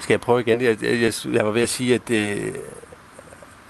Skal 0.00 0.12
jeg 0.12 0.20
prøve 0.20 0.40
igen? 0.40 0.60
Jeg, 0.60 0.82
jeg, 0.82 1.12
jeg 1.32 1.46
var 1.46 1.50
ved 1.50 1.62
at 1.62 1.68
sige, 1.68 1.94
at 1.94 2.08
det, 2.08 2.56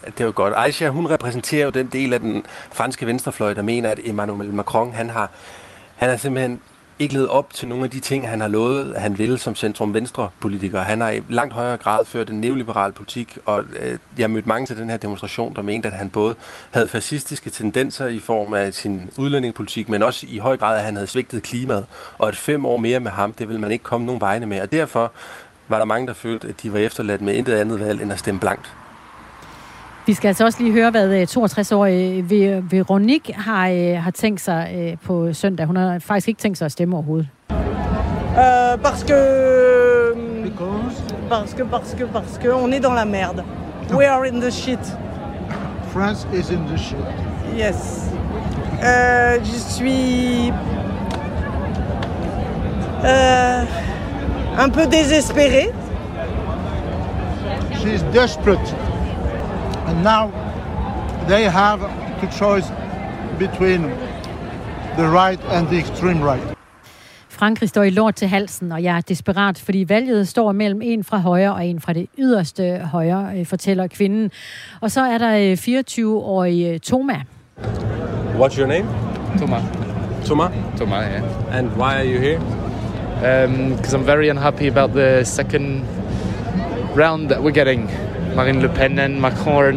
at 0.03 0.19
det 0.19 0.27
var 0.27 0.33
godt. 0.33 0.55
Aisha, 0.57 0.89
hun 0.89 1.07
repræsenterer 1.07 1.65
jo 1.65 1.71
den 1.71 1.87
del 1.87 2.13
af 2.13 2.21
den 2.21 2.45
franske 2.73 3.07
venstrefløj, 3.07 3.55
der 3.55 3.63
mener, 3.63 3.91
at 3.91 4.01
Emmanuel 4.05 4.55
Macron, 4.55 4.93
han 4.93 5.11
har, 5.11 5.31
han 5.97 6.09
har 6.11 6.17
simpelthen 6.17 6.61
ikke 7.03 7.15
levet 7.15 7.29
op 7.29 7.55
til 7.55 7.69
nogle 7.69 7.85
af 7.85 7.91
de 7.91 8.01
ting, 8.01 8.29
han 8.29 8.41
har 8.41 8.49
lovet, 8.49 8.95
han 8.97 9.19
vil 9.19 9.39
som 9.39 9.55
centrum-venstre-politiker. 9.55 10.81
Han 10.81 11.01
har 11.01 11.11
i 11.11 11.23
langt 11.29 11.55
højere 11.55 11.77
grad 11.77 12.05
ført 12.05 12.31
en 12.31 12.41
neoliberal 12.41 12.93
politik, 12.93 13.39
og 13.45 13.65
øh, 13.81 13.99
jeg 14.19 14.23
har 14.23 14.29
mødt 14.29 14.47
mange 14.47 14.67
til 14.67 14.77
den 14.77 14.91
her 14.91 14.97
demonstration, 14.97 15.55
der 15.57 15.63
mente, 15.63 15.89
at 15.89 15.95
han 15.95 16.11
både 16.11 16.35
havde 16.71 16.89
fascistiske 16.89 17.51
tendenser 17.51 18.07
i 18.07 18.19
form 18.19 18.55
af 18.55 18.75
sin 18.75 19.11
udlændingepolitik, 19.19 19.89
men 19.89 20.03
også 20.03 20.27
i 20.29 20.39
høj 20.39 20.57
grad, 20.57 20.79
at 20.79 20.85
han 20.85 20.95
havde 20.95 21.07
svigtet 21.07 21.43
klimaet, 21.43 21.87
og 22.19 22.29
at 22.29 22.37
fem 22.37 22.67
år 22.67 22.77
mere 22.77 23.01
med 23.01 23.11
ham, 23.11 23.33
det 23.33 23.49
vil 23.49 23.61
man 23.61 23.71
ikke 23.71 23.85
komme 23.85 24.07
nogen 24.07 24.21
vegne 24.21 24.47
med. 24.47 24.61
Og 24.61 24.73
derfor 24.73 25.13
var 25.69 25.79
der 25.79 25.85
mange, 25.85 26.07
der 26.07 26.15
følte, 26.15 26.49
at 26.49 26.63
de 26.63 26.73
var 26.73 26.79
efterladt 26.79 27.21
med 27.21 27.35
intet 27.35 27.55
andet 27.55 27.81
valg 27.81 28.03
end 28.03 28.13
at 28.13 28.19
stemme 28.19 28.41
blankt. 28.41 28.73
Vi 30.07 30.15
skal 30.15 30.29
altså 30.29 30.45
også 30.45 30.63
lige 30.63 30.73
høre, 30.73 30.91
hvad 30.91 31.27
62-årige 31.37 32.57
øh, 32.57 32.73
Veronique 32.73 33.35
har, 33.35 33.69
øh, 33.69 34.03
har 34.03 34.11
tænkt 34.11 34.41
sig 34.41 34.75
øh, 34.79 34.97
på 35.05 35.33
søndag. 35.33 35.67
Hun 35.67 35.77
har 35.77 35.99
faktisk 35.99 36.29
ikke 36.29 36.41
tænkt 36.41 36.59
sig 36.59 36.65
at 36.65 36.73
stemme 36.73 36.97
overhovedet. 36.97 37.29
Uh, 37.51 37.57
parce 38.83 39.07
que... 39.07 39.17
Parce 41.29 41.55
que, 41.55 41.65
parce 41.65 41.95
que, 41.99 42.07
parce 42.07 42.39
que, 42.39 42.53
on 42.55 42.73
est 42.73 42.83
dans 42.83 42.95
la 42.95 43.05
merde. 43.05 43.45
We 43.91 44.07
are 44.07 44.29
in 44.29 44.41
the 44.41 44.51
shit. 44.51 44.99
France 45.93 46.27
is 46.35 46.51
in 46.51 46.59
the 46.67 46.79
shit. 46.79 46.99
Yes. 47.57 48.11
Uh, 48.83 49.45
je 49.45 49.59
suis... 49.59 50.53
Uh, 53.03 53.67
un 54.59 54.69
peu 54.69 54.87
désespérée. 54.87 55.73
She's 57.83 58.03
desperate. 58.13 58.92
And 59.93 60.03
now 60.05 60.31
they 61.29 61.45
have 61.45 61.81
to 62.21 62.27
choose 62.39 62.67
between 63.39 63.83
the 64.97 65.07
right 65.09 65.41
and 65.51 65.69
the 65.69 65.79
extreme 65.79 66.23
right. 66.23 66.57
Frankrig 67.29 67.69
står 67.69 67.83
i 67.83 67.91
lort 67.91 68.15
til 68.15 68.29
halsen, 68.29 68.73
og 68.73 68.83
jeg 68.83 68.97
er 68.97 69.01
desperat, 69.01 69.59
fordi 69.59 69.85
valget 69.89 70.29
står 70.29 70.53
mellem 70.53 70.83
en 70.83 71.05
fra 71.05 71.19
højre 71.19 71.55
og 71.55 71.67
en 71.67 71.81
fra 71.81 71.93
det 71.93 72.07
yderste 72.19 72.79
højre, 72.79 73.39
øh, 73.39 73.47
fortæller 73.47 73.87
kvinden. 73.87 74.31
Og 74.81 74.91
så 74.91 75.01
er 75.01 75.19
der 75.19 75.57
24-årige 75.57 76.73
øh, 76.73 76.81
Toma. 76.81 77.23
What's 78.39 78.59
your 78.59 78.67
name? 78.67 78.89
Toma. 79.39 79.57
Toma? 80.25 80.45
Toma, 80.79 80.97
yeah. 80.97 81.59
And 81.59 81.69
why 81.69 81.95
are 81.95 82.07
you 82.07 82.21
here? 82.21 82.41
Because 83.77 83.95
um, 83.95 84.01
I'm 84.01 84.07
very 84.07 84.31
unhappy 84.31 84.69
about 84.69 84.91
the 84.91 85.25
second 85.25 85.85
round 86.97 87.29
that 87.29 87.43
we're 87.43 87.65
getting. 87.65 87.91
Marine 88.37 88.61
Le 88.61 88.69
Pen 88.69 88.99
and 88.99 89.21
Macron, 89.21 89.75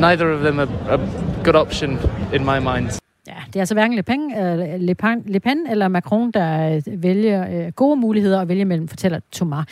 neither 0.00 0.32
of 0.32 0.40
them 0.40 0.58
a, 0.58 0.66
a 0.88 0.98
good 1.44 1.54
option 1.54 1.90
in 2.34 2.44
my 2.44 2.58
mind. 2.58 3.00
Ja, 3.26 3.34
det 3.46 3.56
er 3.56 3.60
altså 3.60 3.74
hverken 3.74 3.96
Le 3.96 4.02
Pen, 4.02 4.32
øh, 4.38 4.80
Le 4.80 4.94
Pen, 4.94 5.22
Le 5.26 5.40
Pen 5.40 5.66
eller 5.70 5.88
Macron, 5.88 6.30
der 6.30 6.76
øh, 6.86 7.02
vælger 7.02 7.66
øh, 7.66 7.72
gode 7.72 7.96
muligheder 7.96 8.40
at 8.40 8.48
vælge 8.48 8.64
mellem, 8.64 8.88
fortæller 8.88 9.20
Thomas. 9.32 9.64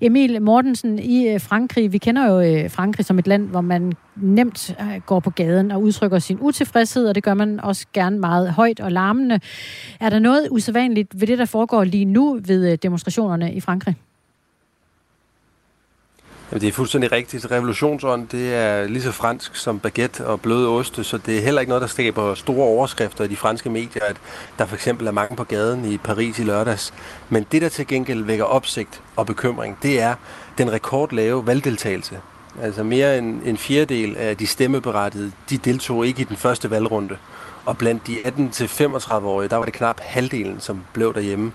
Emil 0.00 0.42
Mortensen 0.42 0.98
i 0.98 1.38
Frankrig. 1.38 1.92
Vi 1.92 1.98
kender 1.98 2.26
jo 2.26 2.68
Frankrig 2.68 3.06
som 3.06 3.18
et 3.18 3.26
land, 3.26 3.48
hvor 3.48 3.60
man 3.60 3.92
nemt 4.16 4.76
går 5.06 5.20
på 5.20 5.30
gaden 5.30 5.70
og 5.70 5.82
udtrykker 5.82 6.18
sin 6.18 6.38
utilfredshed, 6.40 7.08
og 7.08 7.14
det 7.14 7.22
gør 7.22 7.34
man 7.34 7.60
også 7.60 7.86
gerne 7.92 8.18
meget 8.18 8.50
højt 8.50 8.80
og 8.80 8.92
larmende. 8.92 9.40
Er 10.00 10.10
der 10.10 10.18
noget 10.18 10.48
usædvanligt 10.50 11.20
ved 11.20 11.26
det, 11.26 11.38
der 11.38 11.44
foregår 11.44 11.84
lige 11.84 12.04
nu 12.04 12.40
ved 12.46 12.76
demonstrationerne 12.76 13.52
i 13.52 13.60
Frankrig? 13.60 13.94
Jamen, 16.50 16.60
det 16.60 16.68
er 16.68 16.72
fuldstændig 16.72 17.12
rigtigt. 17.12 17.50
Revolutionsånd, 17.50 18.28
det 18.28 18.54
er 18.54 18.86
lige 18.86 19.02
så 19.02 19.12
fransk 19.12 19.56
som 19.56 19.78
baguette 19.78 20.26
og 20.26 20.40
bløde 20.40 20.68
oste, 20.68 21.04
så 21.04 21.18
det 21.18 21.38
er 21.38 21.42
heller 21.42 21.60
ikke 21.60 21.68
noget, 21.68 21.82
der 21.82 21.88
skaber 21.88 22.34
store 22.34 22.66
overskrifter 22.66 23.24
i 23.24 23.28
de 23.28 23.36
franske 23.36 23.70
medier, 23.70 24.02
at 24.04 24.16
der 24.58 24.66
for 24.66 24.74
eksempel 24.74 25.06
er 25.06 25.10
mange 25.10 25.36
på 25.36 25.44
gaden 25.44 25.92
i 25.92 25.98
Paris 25.98 26.38
i 26.38 26.42
lørdags. 26.42 26.94
Men 27.28 27.46
det, 27.52 27.62
der 27.62 27.68
til 27.68 27.86
gengæld 27.86 28.24
vækker 28.24 28.44
opsigt 28.44 29.02
og 29.16 29.26
bekymring, 29.26 29.78
det 29.82 30.00
er 30.00 30.14
den 30.58 30.72
rekordlave 30.72 31.46
valgdeltagelse. 31.46 32.20
Altså 32.62 32.82
mere 32.82 33.18
end 33.18 33.42
en 33.44 33.58
fjerdedel 33.58 34.16
af 34.16 34.36
de 34.36 34.46
stemmeberettigede, 34.46 35.32
de 35.50 35.58
deltog 35.58 36.06
ikke 36.06 36.20
i 36.20 36.24
den 36.24 36.36
første 36.36 36.70
valgrunde. 36.70 37.16
Og 37.64 37.78
blandt 37.78 38.06
de 38.06 38.16
18-35-årige, 38.16 39.48
der 39.48 39.56
var 39.56 39.64
det 39.64 39.74
knap 39.74 40.00
halvdelen, 40.00 40.60
som 40.60 40.82
blev 40.92 41.14
derhjemme. 41.14 41.52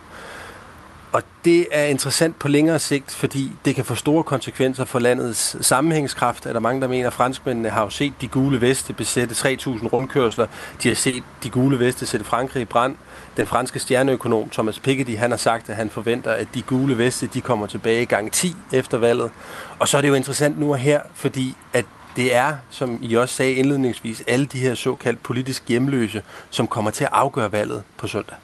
Og 1.11 1.23
det 1.45 1.67
er 1.71 1.85
interessant 1.85 2.39
på 2.39 2.47
længere 2.47 2.79
sigt, 2.79 3.11
fordi 3.11 3.51
det 3.65 3.75
kan 3.75 3.85
få 3.85 3.95
store 3.95 4.23
konsekvenser 4.23 4.85
for 4.85 4.99
landets 4.99 5.65
sammenhængskraft. 5.65 6.45
Er 6.45 6.53
der 6.53 6.59
mange, 6.59 6.81
der 6.81 6.87
mener, 6.87 7.07
at 7.07 7.13
franskmændene 7.13 7.69
har 7.69 7.83
jo 7.83 7.89
set 7.89 8.13
de 8.21 8.27
gule 8.27 8.61
veste 8.61 8.93
besætte 8.93 9.35
3.000 9.35 9.87
rundkørsler. 9.87 10.47
De 10.83 10.87
har 10.87 10.95
set 10.95 11.23
de 11.43 11.49
gule 11.49 11.79
veste 11.79 12.05
sætte 12.05 12.25
Frankrig 12.25 12.61
i 12.61 12.65
brand. 12.65 12.95
Den 13.37 13.47
franske 13.47 13.79
stjerneøkonom 13.79 14.49
Thomas 14.49 14.79
Piketty, 14.79 15.15
han 15.15 15.31
har 15.31 15.37
sagt, 15.37 15.69
at 15.69 15.75
han 15.75 15.89
forventer, 15.89 16.31
at 16.31 16.47
de 16.53 16.61
gule 16.61 16.97
veste 16.97 17.27
de 17.27 17.41
kommer 17.41 17.67
tilbage 17.67 18.05
gang 18.05 18.31
10 18.31 18.55
efter 18.71 18.97
valget. 18.97 19.31
Og 19.79 19.87
så 19.87 19.97
er 19.97 20.01
det 20.01 20.07
jo 20.07 20.13
interessant 20.13 20.59
nu 20.59 20.71
og 20.71 20.77
her, 20.77 21.01
fordi 21.13 21.55
at 21.73 21.85
det 22.15 22.35
er, 22.35 22.55
som 22.69 22.99
I 23.01 23.15
også 23.15 23.35
sagde 23.35 23.53
indledningsvis, 23.53 24.23
alle 24.27 24.45
de 24.45 24.59
her 24.59 24.75
såkaldt 24.75 25.23
politisk 25.23 25.63
hjemløse, 25.67 26.23
som 26.49 26.67
kommer 26.67 26.91
til 26.91 27.03
at 27.03 27.09
afgøre 27.13 27.51
valget 27.51 27.83
på 27.97 28.07
søndag. 28.07 28.35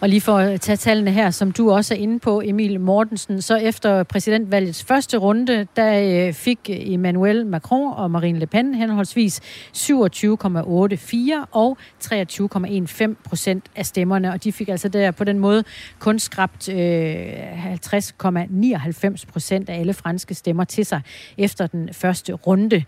Og 0.00 0.08
lige 0.08 0.20
for 0.20 0.38
at 0.38 0.60
tage 0.60 0.76
tallene 0.76 1.10
her, 1.10 1.30
som 1.30 1.52
du 1.52 1.70
også 1.70 1.94
er 1.94 1.98
inde 1.98 2.18
på, 2.18 2.42
Emil 2.44 2.80
Mortensen, 2.80 3.42
så 3.42 3.56
efter 3.56 4.02
præsidentvalgets 4.02 4.84
første 4.84 5.16
runde, 5.16 5.66
der 5.76 6.26
øh, 6.26 6.32
fik 6.32 6.58
Emmanuel 6.68 7.46
Macron 7.46 7.94
og 7.96 8.10
Marine 8.10 8.38
Le 8.38 8.46
Pen 8.46 8.74
henholdsvis 8.74 9.40
27,84 9.76 11.44
og 11.52 11.78
23,15 12.04 13.14
procent 13.24 13.64
af 13.76 13.86
stemmerne, 13.86 14.32
og 14.32 14.44
de 14.44 14.52
fik 14.52 14.68
altså 14.68 14.88
der 14.88 15.10
på 15.10 15.24
den 15.24 15.38
måde 15.38 15.64
kun 15.98 16.18
skrabt 16.18 16.68
øh, 16.68 17.74
50,99 17.74 19.24
procent 19.32 19.68
af 19.68 19.80
alle 19.80 19.94
franske 19.94 20.34
stemmer 20.34 20.64
til 20.64 20.86
sig 20.86 21.00
efter 21.38 21.66
den 21.66 21.88
første 21.92 22.32
runde 22.32 22.84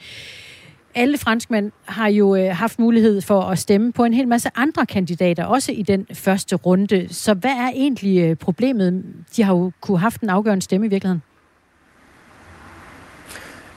alle 0.94 1.18
franskmænd 1.18 1.72
har 1.84 2.08
jo 2.08 2.36
øh, 2.36 2.56
haft 2.56 2.78
mulighed 2.78 3.20
for 3.20 3.40
at 3.40 3.58
stemme 3.58 3.92
på 3.92 4.04
en 4.04 4.14
hel 4.14 4.28
masse 4.28 4.50
andre 4.54 4.86
kandidater, 4.86 5.44
også 5.44 5.72
i 5.72 5.82
den 5.82 6.06
første 6.14 6.56
runde. 6.56 7.08
Så 7.10 7.34
hvad 7.34 7.50
er 7.50 7.68
egentlig 7.68 8.18
øh, 8.18 8.36
problemet? 8.36 9.04
De 9.36 9.42
har 9.42 9.54
jo 9.54 9.72
kunne 9.80 9.98
haft 9.98 10.20
en 10.20 10.30
afgørende 10.30 10.62
stemme 10.62 10.86
i 10.86 10.90
virkeligheden. 10.90 11.22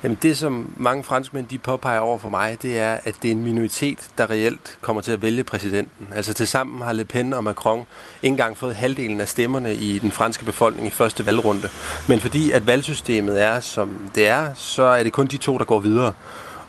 Jamen 0.04 0.18
det, 0.22 0.38
som 0.38 0.74
mange 0.78 1.04
franskmænd 1.04 1.48
de 1.48 1.58
påpeger 1.58 2.00
over 2.00 2.18
for 2.18 2.30
mig, 2.30 2.58
det 2.62 2.80
er, 2.80 2.98
at 3.04 3.16
det 3.22 3.28
er 3.28 3.32
en 3.32 3.44
minoritet, 3.44 4.10
der 4.18 4.30
reelt 4.30 4.78
kommer 4.82 5.02
til 5.02 5.12
at 5.12 5.22
vælge 5.22 5.44
præsidenten. 5.44 6.08
Altså 6.16 6.34
til 6.34 6.48
sammen 6.48 6.82
har 6.82 6.94
Le 6.94 7.06
Pen 7.06 7.34
og 7.34 7.44
Macron 7.44 7.80
ikke 7.80 7.88
engang 8.34 8.58
fået 8.58 8.76
halvdelen 8.76 9.22
af 9.22 9.28
stemmerne 9.28 9.76
i 9.76 10.00
den 10.00 10.12
franske 10.12 10.46
befolkning 10.46 10.88
i 10.88 10.92
første 10.92 11.26
valgrunde. 11.26 11.70
Men 12.08 12.20
fordi 12.20 12.52
at 12.52 12.68
valgsystemet 12.68 13.42
er, 13.42 13.60
som 13.60 14.10
det 14.16 14.28
er, 14.28 14.54
så 14.54 14.84
er 14.84 15.04
det 15.04 15.14
kun 15.14 15.28
de 15.28 15.38
to, 15.38 15.58
der 15.58 15.66
går 15.66 15.80
videre. 15.80 16.14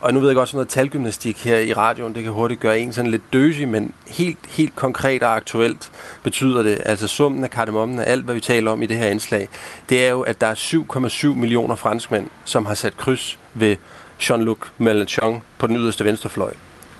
Og 0.05 0.13
nu 0.13 0.19
ved 0.19 0.29
jeg 0.29 0.35
godt, 0.35 0.49
sådan 0.49 0.57
noget 0.57 0.69
talgymnastik 0.69 1.43
her 1.43 1.57
i 1.57 1.73
radioen, 1.73 2.15
det 2.15 2.23
kan 2.23 2.31
hurtigt 2.31 2.59
gøre 2.59 2.79
en 2.79 2.93
sådan 2.93 3.11
lidt 3.11 3.33
døsig, 3.33 3.67
men 3.67 3.93
helt, 4.07 4.37
helt 4.49 4.75
konkret 4.75 5.23
og 5.23 5.35
aktuelt 5.35 5.91
betyder 6.23 6.63
det, 6.63 6.81
altså 6.85 7.07
summen 7.07 7.43
af 7.43 7.49
kardemommen 7.49 7.99
af 7.99 8.11
alt, 8.11 8.25
hvad 8.25 8.35
vi 8.35 8.41
taler 8.41 8.71
om 8.71 8.81
i 8.81 8.85
det 8.85 8.97
her 8.97 9.07
indslag, 9.07 9.49
det 9.89 10.05
er 10.05 10.09
jo, 10.09 10.21
at 10.21 10.41
der 10.41 10.47
er 10.47 10.55
7,7 10.55 11.27
millioner 11.27 11.75
franskmænd, 11.75 12.27
som 12.43 12.65
har 12.65 12.73
sat 12.73 12.97
kryds 12.97 13.39
ved 13.53 13.75
Jean-Luc 14.21 14.57
Mélenchon 14.81 15.39
på 15.57 15.67
den 15.67 15.75
yderste 15.77 16.05
venstrefløj. 16.05 16.53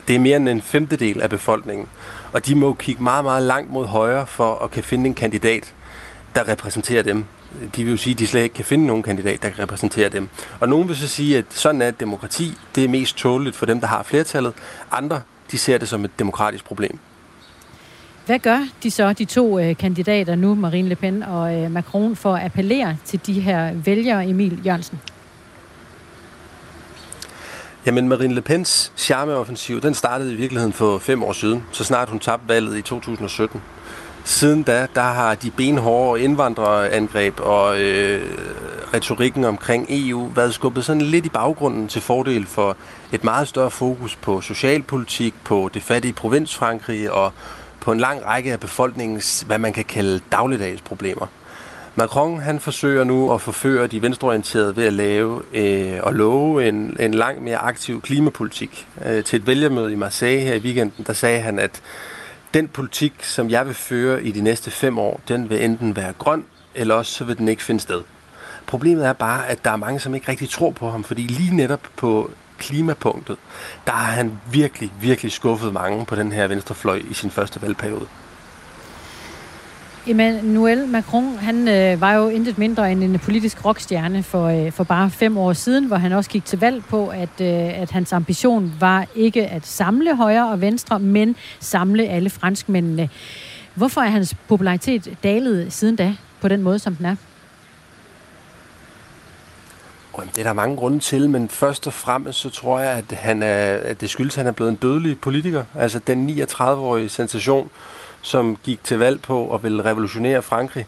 Det 0.07 0.15
er 0.15 0.19
mere 0.19 0.37
end 0.37 0.49
en 0.49 0.61
femtedel 0.61 1.21
af 1.21 1.29
befolkningen, 1.29 1.87
og 2.33 2.45
de 2.45 2.55
må 2.55 2.73
kigge 2.73 3.03
meget, 3.03 3.23
meget 3.23 3.43
langt 3.43 3.71
mod 3.71 3.85
højre 3.85 4.27
for 4.27 4.55
at 4.63 4.71
kan 4.71 4.83
finde 4.83 5.07
en 5.07 5.13
kandidat, 5.13 5.73
der 6.35 6.47
repræsenterer 6.47 7.03
dem 7.03 7.25
de 7.75 7.83
vil 7.83 7.91
jo 7.91 7.97
sige, 7.97 8.13
at 8.13 8.19
de 8.19 8.27
slet 8.27 8.43
ikke 8.43 8.55
kan 8.55 8.65
finde 8.65 8.85
nogen 8.85 9.03
kandidat, 9.03 9.43
der 9.43 9.49
kan 9.49 9.59
repræsentere 9.59 10.09
dem. 10.09 10.29
Og 10.59 10.69
nogen 10.69 10.87
vil 10.87 10.95
så 10.95 11.07
sige, 11.07 11.37
at 11.37 11.45
sådan 11.49 11.81
er 11.81 11.87
et 11.87 11.99
demokrati. 11.99 12.57
Det 12.75 12.83
er 12.83 12.87
mest 12.87 13.17
tåleligt 13.17 13.55
for 13.55 13.65
dem, 13.65 13.79
der 13.79 13.87
har 13.87 14.03
flertallet. 14.03 14.53
Andre, 14.91 15.21
de 15.51 15.57
ser 15.57 15.77
det 15.77 15.89
som 15.89 16.05
et 16.05 16.19
demokratisk 16.19 16.65
problem. 16.65 16.99
Hvad 18.25 18.39
gør 18.39 18.67
de 18.83 18.91
så, 18.91 19.13
de 19.13 19.25
to 19.25 19.59
øh, 19.59 19.77
kandidater 19.77 20.35
nu, 20.35 20.55
Marine 20.55 20.89
Le 20.89 20.95
Pen 20.95 21.23
og 21.23 21.55
øh, 21.55 21.71
Macron, 21.71 22.15
for 22.15 22.35
at 22.35 22.45
appellere 22.45 22.97
til 23.05 23.19
de 23.25 23.39
her 23.39 23.73
vælgere, 23.73 24.27
Emil 24.27 24.61
Jørgensen? 24.65 24.99
Jamen, 27.85 28.07
Marine 28.07 28.33
Le 28.33 28.41
Pens 28.41 28.91
charmeoffensiv, 28.97 29.81
den 29.81 29.93
startede 29.93 30.33
i 30.33 30.35
virkeligheden 30.35 30.73
for 30.73 30.97
fem 30.97 31.23
år 31.23 31.33
siden, 31.33 31.63
så 31.71 31.83
snart 31.83 32.09
hun 32.09 32.19
tabte 32.19 32.47
valget 32.47 32.77
i 32.77 32.81
2017. 32.81 33.61
Siden 34.27 34.63
da, 34.63 34.87
der 34.95 35.01
har 35.01 35.35
de 35.35 35.51
benhårde 35.51 36.21
indvandrerangreb 36.23 37.39
og 37.39 37.81
øh, 37.81 38.21
retorikken 38.93 39.45
omkring 39.45 39.85
EU 39.89 40.31
været 40.35 40.53
skubbet 40.53 40.85
sådan 40.85 41.01
lidt 41.01 41.25
i 41.25 41.29
baggrunden 41.29 41.87
til 41.87 42.01
fordel 42.01 42.45
for 42.45 42.77
et 43.11 43.23
meget 43.23 43.47
større 43.47 43.71
fokus 43.71 44.15
på 44.15 44.41
socialpolitik, 44.41 45.33
på 45.43 45.69
det 45.73 45.83
fattige 45.83 46.13
provins 46.13 46.55
Frankrig 46.55 47.11
og 47.11 47.33
på 47.79 47.91
en 47.91 47.99
lang 47.99 48.25
række 48.25 48.51
af 48.51 48.59
befolkningens, 48.59 49.41
hvad 49.41 49.57
man 49.57 49.73
kan 49.73 49.85
kalde 49.85 50.19
dagligdags 50.31 50.81
problemer. 50.81 51.27
Macron 51.95 52.39
han 52.39 52.59
forsøger 52.59 53.03
nu 53.03 53.33
at 53.33 53.41
forføre 53.41 53.87
de 53.87 54.01
venstreorienterede 54.01 54.75
ved 54.75 54.85
at 54.85 54.93
lave 54.93 55.41
øh, 55.53 55.99
og 56.03 56.13
love 56.13 56.67
en, 56.67 56.97
en 56.99 57.13
langt 57.13 57.41
mere 57.41 57.57
aktiv 57.57 58.01
klimapolitik. 58.01 58.87
Øh, 59.05 59.23
til 59.23 59.39
et 59.39 59.47
vælgermøde 59.47 59.91
i 59.91 59.95
Marseille 59.95 60.41
her 60.41 60.55
i 60.55 60.59
weekenden, 60.59 61.05
der 61.07 61.13
sagde 61.13 61.41
han, 61.41 61.59
at 61.59 61.81
den 62.55 62.67
politik, 62.67 63.13
som 63.23 63.49
jeg 63.49 63.65
vil 63.65 63.73
føre 63.73 64.23
i 64.23 64.31
de 64.31 64.41
næste 64.41 64.71
fem 64.71 64.97
år, 64.97 65.21
den 65.27 65.49
vil 65.49 65.63
enten 65.63 65.95
være 65.95 66.13
grøn, 66.13 66.45
eller 66.75 66.95
også 66.95 67.11
så 67.11 67.23
vil 67.23 67.37
den 67.37 67.47
ikke 67.47 67.63
finde 67.63 67.81
sted. 67.81 68.01
Problemet 68.65 69.05
er 69.05 69.13
bare, 69.13 69.47
at 69.47 69.65
der 69.65 69.71
er 69.71 69.75
mange, 69.75 69.99
som 69.99 70.15
ikke 70.15 70.29
rigtig 70.31 70.49
tror 70.49 70.71
på 70.71 70.89
ham, 70.89 71.03
fordi 71.03 71.21
lige 71.21 71.55
netop 71.55 71.87
på 71.95 72.31
klimapunktet, 72.57 73.37
der 73.85 73.91
har 73.91 74.11
han 74.11 74.39
virkelig, 74.51 74.91
virkelig 75.01 75.31
skuffet 75.31 75.73
mange 75.73 76.05
på 76.05 76.15
den 76.15 76.31
her 76.31 76.47
venstrefløj 76.47 77.01
i 77.09 77.13
sin 77.13 77.31
første 77.31 77.61
valgperiode. 77.61 78.07
Emmanuel 80.07 80.87
Macron, 80.87 81.37
han 81.37 81.67
øh, 81.67 82.01
var 82.01 82.13
jo 82.13 82.29
intet 82.29 82.57
mindre 82.57 82.91
end 82.91 83.03
en 83.03 83.13
øh, 83.13 83.21
politisk 83.21 83.65
rockstjerne 83.65 84.23
for, 84.23 84.47
øh, 84.47 84.71
for 84.71 84.83
bare 84.83 85.09
fem 85.09 85.37
år 85.37 85.53
siden, 85.53 85.85
hvor 85.85 85.95
han 85.95 86.11
også 86.11 86.29
gik 86.29 86.45
til 86.45 86.59
valg 86.59 86.83
på, 86.85 87.07
at, 87.07 87.41
øh, 87.41 87.81
at 87.81 87.91
hans 87.91 88.13
ambition 88.13 88.73
var 88.79 89.07
ikke 89.15 89.47
at 89.47 89.65
samle 89.65 90.15
højre 90.15 90.49
og 90.49 90.61
venstre, 90.61 90.99
men 90.99 91.35
samle 91.59 92.07
alle 92.07 92.29
franskmændene. 92.29 93.09
Hvorfor 93.73 94.01
er 94.01 94.09
hans 94.09 94.35
popularitet 94.47 95.17
dalet 95.23 95.73
siden 95.73 95.95
da 95.95 96.15
på 96.41 96.47
den 96.47 96.61
måde, 96.61 96.79
som 96.79 96.95
den 96.95 97.05
er? 97.05 97.15
Det 100.35 100.37
er 100.37 100.43
der 100.43 100.53
mange 100.53 100.75
grunde 100.75 100.99
til, 100.99 101.29
men 101.29 101.49
først 101.49 101.87
og 101.87 101.93
fremmest 101.93 102.39
så 102.39 102.49
tror 102.49 102.79
jeg, 102.79 102.91
at, 102.91 103.17
han 103.17 103.43
er, 103.43 103.73
at 103.73 104.01
det 104.01 104.09
skyldes, 104.09 104.33
at 104.33 104.37
han 104.37 104.47
er 104.47 104.51
blevet 104.51 104.71
en 104.71 104.75
dødelig 104.75 105.19
politiker. 105.19 105.63
Altså 105.75 105.99
den 105.99 106.29
39-årige 106.29 107.09
sensation, 107.09 107.69
som 108.25 108.57
gik 108.63 108.83
til 108.83 108.99
valg 108.99 109.21
på 109.21 109.53
at 109.53 109.63
ville 109.63 109.85
revolutionere 109.85 110.41
Frankrig, 110.41 110.87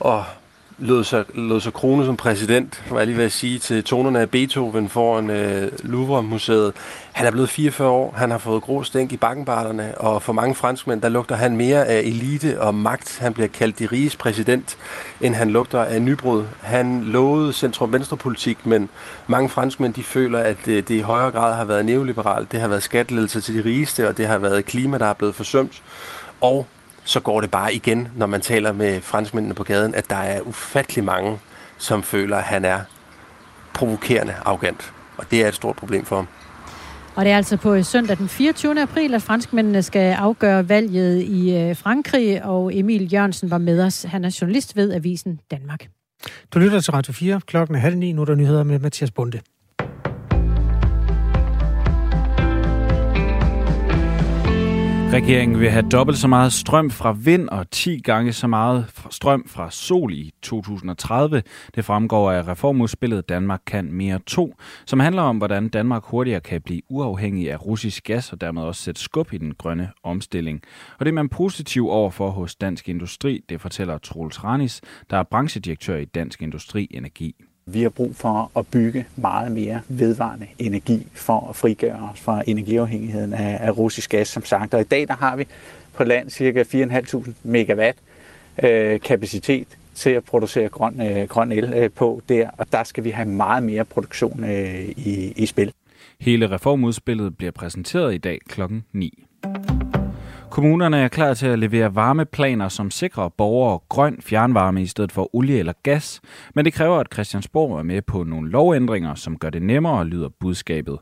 og 0.00 0.24
lod 0.78 1.04
sig, 1.04 1.24
lod 1.34 1.60
sig 1.60 1.72
krone 1.72 2.04
som 2.04 2.16
præsident, 2.16 2.84
var 2.90 2.98
jeg 2.98 3.06
lige 3.06 3.16
ved 3.16 3.24
at 3.24 3.32
sige, 3.32 3.58
til 3.58 3.84
tonerne 3.84 4.20
af 4.20 4.30
Beethoven 4.30 4.88
foran 4.88 5.30
øh, 5.30 5.72
Louvre-museet. 5.82 6.72
Han 7.12 7.26
er 7.26 7.30
blevet 7.30 7.48
44 7.50 7.88
år, 7.88 8.14
han 8.16 8.30
har 8.30 8.38
fået 8.38 8.62
grå 8.62 8.82
stænk 8.82 9.12
i 9.12 9.16
bakkenbarterne, 9.16 9.98
og 9.98 10.22
for 10.22 10.32
mange 10.32 10.54
franskmænd, 10.54 11.02
der 11.02 11.08
lugter 11.08 11.36
han 11.36 11.56
mere 11.56 11.86
af 11.86 12.00
elite 12.00 12.60
og 12.60 12.74
magt. 12.74 13.18
Han 13.20 13.34
bliver 13.34 13.48
kaldt 13.48 13.78
de 13.78 13.86
riges 13.86 14.16
præsident, 14.16 14.76
end 15.20 15.34
han 15.34 15.50
lugter 15.50 15.80
af 15.80 16.02
nybrud. 16.02 16.44
Han 16.62 17.04
lovede 17.04 17.52
centrum-venstre-politik, 17.52 18.66
men 18.66 18.88
mange 19.26 19.48
franskmænd, 19.48 19.94
de 19.94 20.02
føler, 20.02 20.38
at 20.38 20.56
det, 20.64 20.88
det 20.88 20.94
i 20.94 21.00
højere 21.00 21.30
grad 21.30 21.54
har 21.54 21.64
været 21.64 21.84
neoliberalt. 21.84 22.52
Det 22.52 22.60
har 22.60 22.68
været 22.68 22.82
skatteledelse 22.82 23.40
til 23.40 23.54
de 23.54 23.68
rigeste, 23.68 24.08
og 24.08 24.16
det 24.16 24.26
har 24.26 24.38
været 24.38 24.64
klima, 24.64 24.98
der 24.98 25.06
er 25.06 25.12
blevet 25.12 25.34
forsømt. 25.34 25.82
Og 26.44 26.66
så 27.04 27.20
går 27.20 27.40
det 27.40 27.50
bare 27.50 27.74
igen, 27.74 28.08
når 28.16 28.26
man 28.26 28.40
taler 28.40 28.72
med 28.72 29.00
franskmændene 29.00 29.54
på 29.54 29.64
gaden, 29.64 29.94
at 29.94 30.10
der 30.10 30.16
er 30.16 30.40
ufattelig 30.40 31.04
mange, 31.04 31.38
som 31.78 32.02
føler, 32.02 32.36
at 32.36 32.42
han 32.42 32.64
er 32.64 32.80
provokerende 33.74 34.34
arrogant. 34.44 34.92
Og 35.16 35.30
det 35.30 35.44
er 35.44 35.48
et 35.48 35.54
stort 35.54 35.76
problem 35.76 36.04
for 36.04 36.16
ham. 36.16 36.26
Og 37.14 37.24
det 37.24 37.32
er 37.32 37.36
altså 37.36 37.56
på 37.56 37.82
søndag 37.82 38.16
den 38.18 38.28
24. 38.28 38.82
april, 38.82 39.14
at 39.14 39.22
franskmændene 39.22 39.82
skal 39.82 40.12
afgøre 40.12 40.68
valget 40.68 41.22
i 41.22 41.56
øh, 41.56 41.76
Frankrig, 41.76 42.44
og 42.44 42.76
Emil 42.76 43.12
Jørgensen 43.12 43.50
var 43.50 43.58
med 43.58 43.82
os. 43.82 44.02
Han 44.02 44.24
er 44.24 44.38
journalist 44.40 44.76
ved 44.76 44.92
Avisen 44.92 45.40
Danmark. 45.50 45.86
Du 46.54 46.58
lytter 46.58 46.80
til 46.80 46.92
Radio 46.92 47.12
4. 47.12 47.40
Klokken 47.46 47.76
er 47.76 47.80
halv 47.80 47.96
ni. 47.96 48.12
Nu 48.12 48.20
er 48.20 48.26
der 48.26 48.34
nyheder 48.34 48.62
med 48.62 48.78
Mathias 48.78 49.10
Bunde. 49.10 49.40
Regeringen 55.14 55.60
vil 55.60 55.70
have 55.70 55.88
dobbelt 55.88 56.18
så 56.18 56.28
meget 56.28 56.52
strøm 56.52 56.90
fra 56.90 57.16
vind 57.18 57.48
og 57.48 57.70
10 57.70 58.00
gange 58.00 58.32
så 58.32 58.46
meget 58.46 59.06
strøm 59.10 59.44
fra 59.48 59.70
sol 59.70 60.12
i 60.12 60.32
2030. 60.42 61.42
Det 61.74 61.84
fremgår 61.84 62.30
af 62.32 62.48
reformudspillet 62.48 63.28
Danmark 63.28 63.60
kan 63.66 63.92
mere 63.92 64.18
2, 64.26 64.54
som 64.86 65.00
handler 65.00 65.22
om, 65.22 65.38
hvordan 65.38 65.68
Danmark 65.68 66.04
hurtigere 66.04 66.40
kan 66.40 66.62
blive 66.62 66.80
uafhængig 66.88 67.52
af 67.52 67.66
russisk 67.66 68.04
gas 68.04 68.32
og 68.32 68.40
dermed 68.40 68.62
også 68.62 68.82
sætte 68.82 69.00
skub 69.00 69.32
i 69.32 69.38
den 69.38 69.54
grønne 69.54 69.90
omstilling. 70.02 70.62
Og 70.98 71.04
det 71.04 71.10
er 71.10 71.14
man 71.14 71.28
positiv 71.28 71.88
over 71.88 72.10
for 72.10 72.30
hos 72.30 72.54
Dansk 72.56 72.88
Industri, 72.88 73.40
det 73.48 73.60
fortæller 73.60 73.98
Troels 73.98 74.44
Ranis, 74.44 74.80
der 75.10 75.16
er 75.16 75.22
branchedirektør 75.22 75.96
i 75.96 76.04
Dansk 76.04 76.42
Industri 76.42 76.88
Energi. 76.90 77.34
Vi 77.66 77.82
har 77.82 77.88
brug 77.88 78.16
for 78.16 78.50
at 78.56 78.66
bygge 78.66 79.06
meget 79.16 79.52
mere 79.52 79.80
vedvarende 79.88 80.46
energi 80.58 81.06
for 81.12 81.48
at 81.50 81.56
frigøre 81.56 82.10
os 82.12 82.20
fra 82.20 82.42
energiafhængigheden 82.46 83.32
af, 83.32 83.58
af 83.60 83.78
russisk 83.78 84.10
gas, 84.10 84.28
som 84.28 84.44
sagt. 84.44 84.74
Og 84.74 84.80
i 84.80 84.84
dag 84.84 85.08
der 85.08 85.14
har 85.14 85.36
vi 85.36 85.46
på 85.94 86.04
land 86.04 86.30
ca. 86.30 86.62
4.500 86.62 87.30
megawatt 87.42 87.98
øh, 88.62 89.00
kapacitet 89.00 89.66
til 89.94 90.10
at 90.10 90.24
producere 90.24 90.68
grøn, 90.68 91.00
øh, 91.00 91.28
grøn 91.28 91.52
el 91.52 91.72
øh, 91.74 91.90
på 91.90 92.22
der, 92.28 92.50
og 92.58 92.72
der 92.72 92.84
skal 92.84 93.04
vi 93.04 93.10
have 93.10 93.28
meget 93.28 93.62
mere 93.62 93.84
produktion 93.84 94.44
øh, 94.44 94.88
i, 94.88 95.32
i 95.36 95.46
spil. 95.46 95.72
Hele 96.20 96.50
reformudspillet 96.50 97.36
bliver 97.36 97.52
præsenteret 97.52 98.14
i 98.14 98.18
dag 98.18 98.38
klokken 98.48 98.84
9. 98.92 99.23
Kommunerne 100.54 100.96
er 100.96 101.08
klar 101.08 101.34
til 101.34 101.46
at 101.46 101.58
levere 101.58 101.94
varmeplaner, 101.94 102.68
som 102.68 102.90
sikrer 102.90 103.28
borgere 103.28 103.78
grøn 103.88 104.18
fjernvarme 104.20 104.82
i 104.82 104.86
stedet 104.86 105.12
for 105.12 105.36
olie 105.36 105.58
eller 105.58 105.72
gas, 105.82 106.20
men 106.54 106.64
det 106.64 106.72
kræver, 106.72 106.96
at 106.96 107.12
Christiansborg 107.12 107.78
er 107.78 107.82
med 107.82 108.02
på 108.02 108.24
nogle 108.24 108.50
lovændringer, 108.50 109.14
som 109.14 109.38
gør 109.38 109.50
det 109.50 109.62
nemmere, 109.62 110.04
lyder 110.04 110.28
budskabet. 110.40 110.98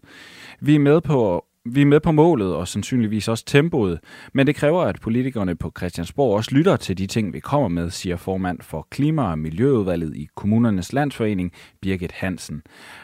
Vi 0.60 0.74
er 0.74 0.78
med 0.78 1.00
på 1.00 1.44
vi 1.64 1.80
er 1.80 1.86
med 1.86 2.00
på 2.00 2.12
målet 2.12 2.54
og 2.54 2.68
sandsynligvis 2.68 3.28
også 3.28 3.44
tempoet, 3.44 4.00
men 4.32 4.46
det 4.46 4.56
kræver, 4.56 4.82
at 4.82 5.00
politikerne 5.00 5.56
på 5.56 5.72
Christiansborg 5.78 6.36
også 6.36 6.54
lytter 6.54 6.76
til 6.76 6.98
de 6.98 7.06
ting, 7.06 7.32
vi 7.32 7.40
kommer 7.40 7.68
med, 7.68 7.90
siger 7.90 8.16
formand 8.16 8.58
for 8.60 8.86
Klima- 8.90 9.22
og 9.22 9.38
Miljøudvalget 9.38 10.16
i 10.16 10.28
Kommunernes 10.34 10.92
Landsforening, 10.92 11.52
Birgit 11.80 12.12
Hansen. 12.12 12.62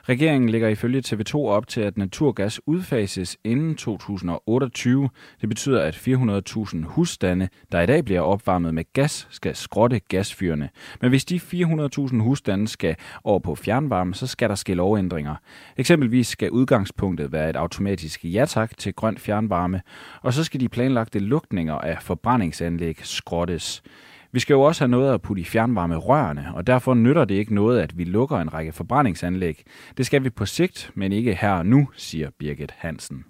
Regeringen 0.09 0.49
lægger 0.49 0.69
ifølge 0.69 1.03
TV2 1.07 1.35
op 1.35 1.69
til, 1.69 1.81
at 1.81 1.99
naturgas 1.99 2.61
udfases 2.67 3.37
inden 3.45 3.75
2028. 3.75 5.11
Det 5.41 5.49
betyder, 5.49 5.83
at 5.83 5.95
400.000 5.95 6.85
husstande, 6.87 7.49
der 7.73 7.81
i 7.81 7.87
dag 7.87 8.05
bliver 8.05 8.21
opvarmet 8.21 8.75
med 8.75 8.85
gas, 8.93 9.29
skal 9.31 9.57
skrotte 9.57 10.01
gasfyrene. 10.09 10.69
Men 11.01 11.11
hvis 11.11 11.25
de 11.25 11.37
400.000 11.37 12.23
husstande 12.23 12.69
skal 12.69 12.97
over 13.25 13.39
på 13.39 13.55
fjernvarme, 13.55 14.15
så 14.15 14.27
skal 14.27 14.49
der 14.49 14.55
ske 14.55 14.75
lovændringer. 14.75 15.35
Eksempelvis 15.77 16.27
skal 16.27 16.51
udgangspunktet 16.51 17.33
være 17.33 17.51
et 17.51 17.57
automatisk 17.57 18.25
ja 18.25 18.45
tak 18.49 18.79
til 18.79 18.95
grøn 18.95 19.19
fjernvarme, 19.19 19.81
og 20.23 20.33
så 20.33 20.45
skal 20.45 20.61
de 20.61 20.69
planlagte 20.69 21.19
lukninger 21.19 21.75
af 21.75 21.99
forbrændingsanlæg 22.03 22.99
skrottes. 23.03 23.83
Vi 24.33 24.41
skal 24.41 24.55
jo 24.55 24.61
også 24.61 24.81
have 24.85 24.91
noget 24.91 25.15
at 25.15 25.23
putte 25.23 25.43
i 25.43 25.45
fjernvarme 25.45 25.97
rørene, 25.97 26.47
og 26.55 26.67
derfor 26.67 26.95
nytter 26.95 27.25
det 27.25 27.35
ikke 27.35 27.55
noget, 27.55 27.81
at 27.81 27.99
vi 27.99 28.05
lukker 28.05 28.37
en 28.37 28.55
række 28.55 28.73
forbrændingsanlæg. 28.73 29.63
Det 29.97 30.07
skal 30.07 30.25
vi 30.25 30.31
på 30.31 30.47
sigt, 30.47 30.91
men 30.95 31.13
ikke 31.13 31.35
her 31.35 31.53
og 31.53 31.67
nu, 31.67 31.89
siger 31.97 32.31
Birgit 32.39 32.75
Hansen. 32.77 33.25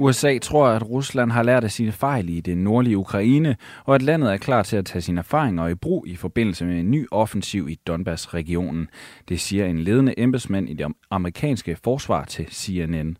USA 0.00 0.38
tror, 0.38 0.66
at 0.66 0.90
Rusland 0.90 1.32
har 1.32 1.42
lært 1.42 1.64
af 1.64 1.70
sine 1.70 1.92
fejl 1.92 2.28
i 2.28 2.40
det 2.40 2.58
nordlige 2.58 2.98
Ukraine, 2.98 3.56
og 3.84 3.94
at 3.94 4.02
landet 4.02 4.32
er 4.32 4.36
klar 4.36 4.62
til 4.62 4.76
at 4.76 4.86
tage 4.86 5.02
sine 5.02 5.18
erfaringer 5.18 5.68
i 5.68 5.74
brug 5.74 6.06
i 6.06 6.16
forbindelse 6.16 6.64
med 6.64 6.80
en 6.80 6.90
ny 6.90 7.06
offensiv 7.10 7.68
i 7.68 7.74
Donbass-regionen. 7.74 8.88
Det 9.28 9.40
siger 9.40 9.66
en 9.66 9.78
ledende 9.78 10.20
embedsmand 10.20 10.68
i 10.68 10.74
det 10.74 10.86
amerikanske 11.10 11.76
forsvar 11.84 12.24
til 12.24 12.46
CNN. 12.50 13.16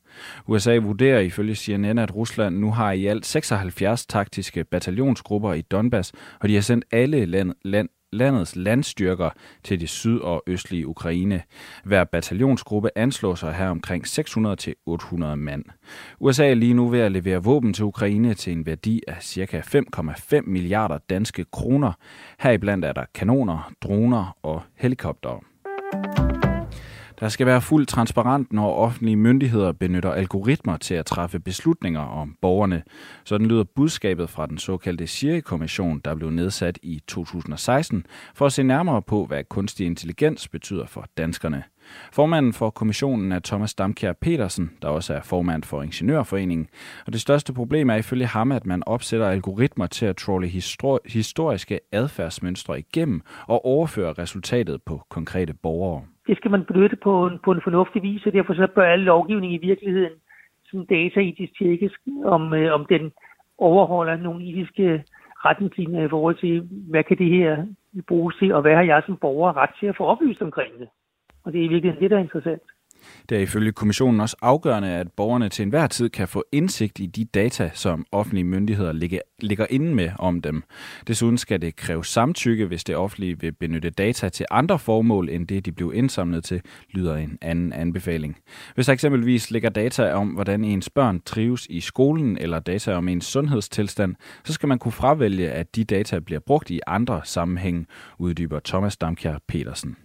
USA 0.47 0.77
vurderer 0.77 1.21
ifølge 1.21 1.55
CNN, 1.55 1.99
at 1.99 2.15
Rusland 2.15 2.59
nu 2.59 2.71
har 2.71 2.93
i 2.93 3.07
alt 3.07 3.27
76 3.27 4.07
taktiske 4.07 4.65
bataljonsgrupper 4.65 5.53
i 5.53 5.61
Donbass, 5.61 6.13
og 6.41 6.49
de 6.49 6.55
har 6.55 6.63
sendt 6.63 6.85
alle 6.93 7.25
land, 7.25 7.53
land, 7.65 7.89
landets 8.13 8.57
landstyrker 8.57 9.31
til 9.65 9.81
det 9.81 9.89
syd- 9.89 10.21
og 10.21 10.43
østlige 10.47 10.87
Ukraine. 10.87 11.43
Hver 11.85 12.05
bataljonsgruppe 12.05 12.91
anslår 12.97 13.35
sig 13.35 13.55
her 13.55 13.69
omkring 13.69 14.07
600-800 14.07 15.35
mand. 15.35 15.65
USA 16.21 16.51
er 16.51 16.55
lige 16.55 16.75
nu 16.75 16.89
ved 16.89 17.01
at 17.01 17.13
levere 17.13 17.45
våben 17.45 17.73
til 17.73 17.85
Ukraine 17.85 18.35
til 18.35 18.53
en 18.53 18.67
værdi 18.67 19.01
af 19.09 19.23
ca. 19.23 19.61
5,5 19.61 20.41
milliarder 20.47 20.99
danske 21.11 21.45
kroner. 21.53 21.93
Heriblandt 22.41 22.85
er 22.85 22.93
der 22.93 23.05
kanoner, 23.15 23.73
droner 23.83 24.37
og 24.43 24.63
helikoptere. 24.77 25.41
Der 27.21 27.29
skal 27.29 27.47
være 27.47 27.61
fuld 27.61 27.87
transparent, 27.87 28.53
når 28.53 28.75
offentlige 28.75 29.17
myndigheder 29.17 29.73
benytter 29.73 30.13
algoritmer 30.13 30.77
til 30.77 30.95
at 30.95 31.07
træffe 31.07 31.41
beslutninger 31.41 32.01
om 32.01 32.37
borgerne. 32.43 32.83
Sådan 33.25 33.47
lyder 33.47 33.65
budskabet 33.65 34.31
fra 34.31 34.47
den 34.47 34.59
såkaldte 34.59 35.07
Siri-kommission, 35.07 36.01
der 36.05 36.15
blev 36.15 36.31
nedsat 36.31 36.79
i 36.83 37.03
2016, 37.07 38.07
for 38.35 38.47
at 38.47 38.53
se 38.53 38.63
nærmere 38.63 39.03
på, 39.03 39.27
hvad 39.27 39.45
kunstig 39.45 39.87
intelligens 39.87 40.49
betyder 40.49 40.87
for 40.87 41.05
danskerne. 41.17 41.63
Formanden 42.13 42.53
for 42.53 42.71
kommissionen 42.71 43.33
er 43.33 43.39
Thomas 43.45 43.75
Damkjær 43.75 44.13
Petersen, 44.13 44.71
der 44.83 44.89
også 44.89 45.15
er 45.15 45.23
formand 45.23 45.63
for 45.63 45.83
Ingeniørforeningen. 45.83 46.69
Og 47.07 47.13
det 47.13 47.21
største 47.21 47.53
problem 47.53 47.91
er 47.91 47.95
ifølge 47.95 48.27
ham, 48.27 48.53
at 48.53 48.67
man 48.67 48.83
opsætter 48.87 49.29
algoritmer 49.29 49.87
til 49.87 50.07
at 50.07 50.17
trolle 50.17 50.49
historiske 51.07 51.81
adfærdsmønstre 51.93 52.79
igennem 52.79 53.23
og 53.47 53.65
overføre 53.65 54.13
resultatet 54.13 54.83
på 54.83 55.03
konkrete 55.09 55.55
borgere 55.55 56.03
det 56.29 56.37
skal 56.37 56.51
man 56.51 56.65
benytte 56.65 56.97
på 56.97 57.27
en, 57.27 57.39
på 57.45 57.53
en 57.53 57.61
fornuftig 57.65 58.03
vis, 58.03 58.27
og 58.27 58.33
derfor 58.33 58.55
så 58.55 58.67
bør 58.75 58.93
alle 58.93 59.05
lovgivning 59.05 59.53
i 59.53 59.67
virkeligheden 59.67 60.13
sådan 60.65 60.87
dataetisk 60.87 61.59
tjekkes, 61.59 61.93
om, 62.25 62.55
øh, 62.55 62.75
om 62.75 62.87
den 62.87 63.13
overholder 63.59 64.17
nogle 64.17 64.45
etiske 64.45 65.05
retningslinjer 65.45 66.05
i 66.05 66.09
forhold 66.09 66.37
til, 66.37 66.69
hvad 66.91 67.05
kan 67.05 67.19
det 67.19 67.31
her 67.31 67.67
bruges 68.09 68.37
til, 68.37 68.55
og 68.55 68.63
hvad 68.63 68.75
har 68.75 68.83
jeg 68.83 69.03
som 69.07 69.17
borger 69.17 69.57
ret 69.57 69.71
til 69.81 69.87
at 69.87 69.97
få 69.97 70.05
oplyst 70.05 70.43
omkring 70.43 70.73
det. 70.79 70.89
Og 71.45 71.53
det 71.53 71.61
er 71.61 71.65
i 71.65 71.69
virkeligheden 71.69 72.03
det, 72.03 72.11
der 72.11 72.17
er 72.17 72.21
interessant. 72.23 72.63
Det 73.29 73.39
er 73.39 73.43
ifølge 73.43 73.73
kommissionen 73.73 74.21
også 74.21 74.37
afgørende, 74.43 74.89
at 74.89 75.13
borgerne 75.13 75.49
til 75.49 75.63
enhver 75.63 75.87
tid 75.87 76.11
kan 76.11 76.29
få 76.29 76.45
indsigt 76.53 76.99
i 76.99 77.07
de 77.07 77.25
data, 77.25 77.71
som 77.75 78.07
offentlige 78.13 78.45
myndigheder 78.45 78.93
ligger, 78.93 79.19
ligger 79.41 79.67
inde 79.71 79.95
med 79.95 80.11
om 80.19 80.43
dem. 80.43 80.63
Desuden 81.07 81.39
skal 81.39 81.63
det 81.63 81.77
kræve 81.77 82.05
samtykke, 82.05 82.67
hvis 82.67 82.85
det 82.85 82.97
offentlige 82.97 83.41
vil 83.41 83.53
benytte 83.53 83.91
data 83.91 84.29
til 84.29 84.47
andre 84.51 84.79
formål, 84.79 85.29
end 85.29 85.47
det 85.47 85.67
de 85.67 85.73
blev 85.73 85.93
indsamlet 85.95 86.45
til, 86.45 86.63
lyder 86.91 87.17
en 87.17 87.39
anden 87.41 87.73
anbefaling. 87.73 88.37
Hvis 88.75 88.87
der 88.87 88.93
eksempelvis 88.93 89.51
ligger 89.51 89.69
data 89.69 90.13
om, 90.13 90.29
hvordan 90.29 90.65
ens 90.65 90.91
børn 90.91 91.21
trives 91.21 91.67
i 91.71 91.81
skolen, 91.81 92.39
eller 92.39 92.59
data 92.59 92.95
om 92.95 93.09
ens 93.09 93.25
sundhedstilstand, 93.25 94.15
så 94.45 94.53
skal 94.53 94.69
man 94.69 94.79
kunne 94.79 94.93
fravælge, 94.93 95.51
at 95.51 95.77
de 95.77 95.85
data 95.85 96.19
bliver 96.19 96.41
brugt 96.41 96.71
i 96.71 96.81
andre 96.87 97.21
sammenhæng, 97.25 97.87
uddyber 98.19 98.61
Thomas 98.65 98.97
Damkjær 98.97 99.39
Petersen. 99.49 99.97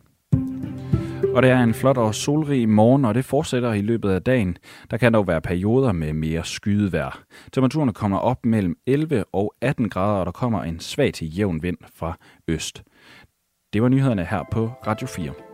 Og 1.23 1.43
det 1.43 1.51
er 1.51 1.63
en 1.63 1.73
flot 1.73 1.97
og 1.97 2.15
solrig 2.15 2.69
morgen, 2.69 3.05
og 3.05 3.15
det 3.15 3.25
fortsætter 3.25 3.73
i 3.73 3.81
løbet 3.81 4.09
af 4.09 4.21
dagen. 4.21 4.57
Der 4.91 4.97
kan 4.97 5.13
dog 5.13 5.27
være 5.27 5.41
perioder 5.41 5.91
med 5.91 6.13
mere 6.13 6.45
skydevejr. 6.45 7.23
Temperaturen 7.51 7.93
kommer 7.93 8.17
op 8.17 8.45
mellem 8.45 8.75
11 8.87 9.23
og 9.33 9.53
18 9.61 9.89
grader, 9.89 10.19
og 10.19 10.25
der 10.25 10.31
kommer 10.31 10.63
en 10.63 10.79
svag 10.79 11.13
til 11.13 11.37
jævn 11.37 11.63
vind 11.63 11.77
fra 11.95 12.17
øst. 12.47 12.83
Det 13.73 13.81
var 13.81 13.89
nyhederne 13.89 14.25
her 14.25 14.43
på 14.51 14.71
Radio 14.87 15.07
4. 15.07 15.52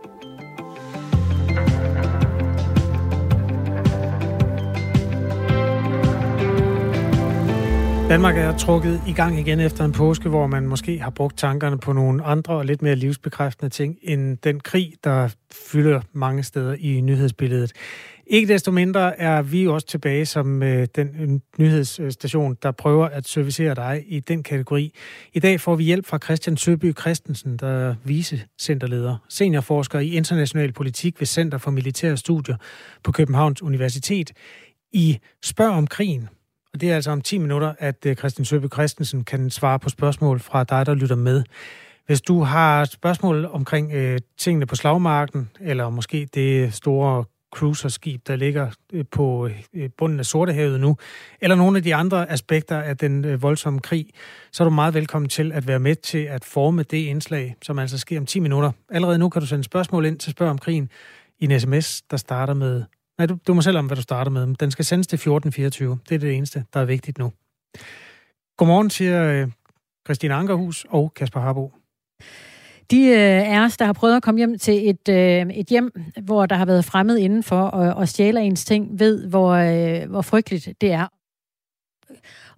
Danmark 8.10 8.36
er 8.36 8.58
trukket 8.58 9.02
i 9.08 9.12
gang 9.12 9.38
igen 9.38 9.60
efter 9.60 9.84
en 9.84 9.92
påske, 9.92 10.28
hvor 10.28 10.46
man 10.46 10.66
måske 10.66 10.98
har 10.98 11.10
brugt 11.10 11.38
tankerne 11.38 11.78
på 11.78 11.92
nogle 11.92 12.24
andre 12.24 12.54
og 12.54 12.64
lidt 12.64 12.82
mere 12.82 12.94
livsbekræftende 12.94 13.70
ting 13.70 13.98
end 14.02 14.38
den 14.38 14.60
krig, 14.60 14.92
der 15.04 15.28
fylder 15.52 16.00
mange 16.12 16.42
steder 16.42 16.76
i 16.78 17.00
nyhedsbilledet. 17.00 17.72
Ikke 18.26 18.52
desto 18.52 18.70
mindre 18.70 19.20
er 19.20 19.42
vi 19.42 19.66
også 19.66 19.86
tilbage 19.86 20.26
som 20.26 20.62
øh, 20.62 20.88
den 20.96 21.08
øh, 21.20 21.40
nyhedsstation, 21.58 22.56
der 22.62 22.70
prøver 22.70 23.06
at 23.06 23.28
servicere 23.28 23.74
dig 23.74 24.04
i 24.06 24.20
den 24.20 24.42
kategori. 24.42 24.94
I 25.32 25.38
dag 25.38 25.60
får 25.60 25.76
vi 25.76 25.84
hjælp 25.84 26.06
fra 26.06 26.18
Christian 26.18 26.56
Søby 26.56 26.96
Christensen, 27.00 27.56
der 27.56 27.68
er 27.68 27.94
vicecenterleder, 28.04 29.16
seniorforsker 29.28 29.98
i 29.98 30.08
international 30.08 30.72
politik 30.72 31.20
ved 31.20 31.26
Center 31.26 31.58
for 31.58 31.70
Militære 31.70 32.16
Studier 32.16 32.56
på 33.04 33.12
Københavns 33.12 33.62
Universitet. 33.62 34.32
I 34.92 35.18
Spørg 35.42 35.70
om 35.70 35.86
krigen, 35.86 36.28
og 36.74 36.80
det 36.80 36.90
er 36.90 36.94
altså 36.94 37.10
om 37.10 37.20
10 37.20 37.38
minutter, 37.38 37.74
at 37.78 38.06
øh, 38.06 38.16
Christian 38.16 38.44
Søbe 38.44 38.68
Christensen 38.68 39.24
kan 39.24 39.50
svare 39.50 39.78
på 39.78 39.88
spørgsmål 39.88 40.40
fra 40.40 40.64
dig, 40.64 40.86
der 40.86 40.94
lytter 40.94 41.16
med. 41.16 41.42
Hvis 42.06 42.20
du 42.20 42.40
har 42.40 42.84
spørgsmål 42.84 43.48
omkring 43.52 43.92
øh, 43.92 44.18
tingene 44.38 44.66
på 44.66 44.76
slagmarken, 44.76 45.50
eller 45.60 45.90
måske 45.90 46.28
det 46.34 46.74
store 46.74 47.24
cruiserskib, 47.52 48.26
der 48.26 48.36
ligger 48.36 48.70
øh, 48.92 49.04
på 49.10 49.50
øh, 49.74 49.90
bunden 49.98 50.18
af 50.18 50.26
Sortehavet 50.26 50.80
nu, 50.80 50.96
eller 51.40 51.56
nogle 51.56 51.76
af 51.76 51.82
de 51.82 51.94
andre 51.94 52.30
aspekter 52.30 52.80
af 52.80 52.96
den 52.96 53.24
øh, 53.24 53.42
voldsomme 53.42 53.80
krig, 53.80 54.10
så 54.52 54.62
er 54.62 54.68
du 54.68 54.74
meget 54.74 54.94
velkommen 54.94 55.28
til 55.28 55.52
at 55.52 55.68
være 55.68 55.78
med 55.78 55.94
til 55.94 56.18
at 56.18 56.44
forme 56.44 56.82
det 56.82 56.96
indslag, 56.96 57.56
som 57.62 57.78
altså 57.78 57.98
sker 57.98 58.18
om 58.18 58.26
10 58.26 58.40
minutter. 58.40 58.72
Allerede 58.90 59.18
nu 59.18 59.28
kan 59.28 59.40
du 59.40 59.46
sende 59.46 59.64
spørgsmål 59.64 60.06
ind 60.06 60.18
til 60.18 60.32
Spørg 60.32 60.50
om 60.50 60.58
krigen 60.58 60.90
i 61.38 61.44
en 61.44 61.60
sms, 61.60 62.02
der 62.02 62.16
starter 62.16 62.54
med... 62.54 62.84
Nej, 63.20 63.26
du, 63.26 63.38
du 63.46 63.54
må 63.54 63.62
selv 63.62 63.78
om, 63.78 63.86
hvad 63.86 63.96
du 63.96 64.02
starter 64.02 64.30
med. 64.30 64.54
Den 64.56 64.70
skal 64.70 64.84
sendes 64.84 65.06
til 65.06 65.16
1424. 65.16 65.98
Det 66.08 66.14
er 66.14 66.18
det 66.18 66.34
eneste, 66.34 66.64
der 66.74 66.80
er 66.80 66.84
vigtigt 66.84 67.18
nu. 67.18 67.32
Godmorgen, 68.56 68.90
siger 68.90 69.24
øh, 69.24 69.48
Christine 70.06 70.34
Ankerhus 70.34 70.86
og 70.88 71.14
Kasper 71.14 71.40
Harbo. 71.40 71.72
De 72.90 73.06
øh, 73.06 73.52
af 73.54 73.64
os, 73.64 73.76
der 73.76 73.84
har 73.84 73.92
prøvet 73.92 74.16
at 74.16 74.22
komme 74.22 74.38
hjem 74.38 74.58
til 74.58 74.88
et, 74.88 75.08
øh, 75.08 75.54
et 75.54 75.66
hjem, 75.66 75.92
hvor 76.22 76.46
der 76.46 76.56
har 76.56 76.64
været 76.64 76.84
fremmed 76.84 77.18
indenfor 77.18 77.60
og, 77.60 77.94
og 77.94 78.08
stjæle 78.08 78.40
ens 78.40 78.64
ting, 78.64 78.98
ved, 78.98 79.26
hvor, 79.26 79.50
øh, 79.50 80.10
hvor 80.10 80.22
frygteligt 80.22 80.68
det 80.80 80.92
er 80.92 81.06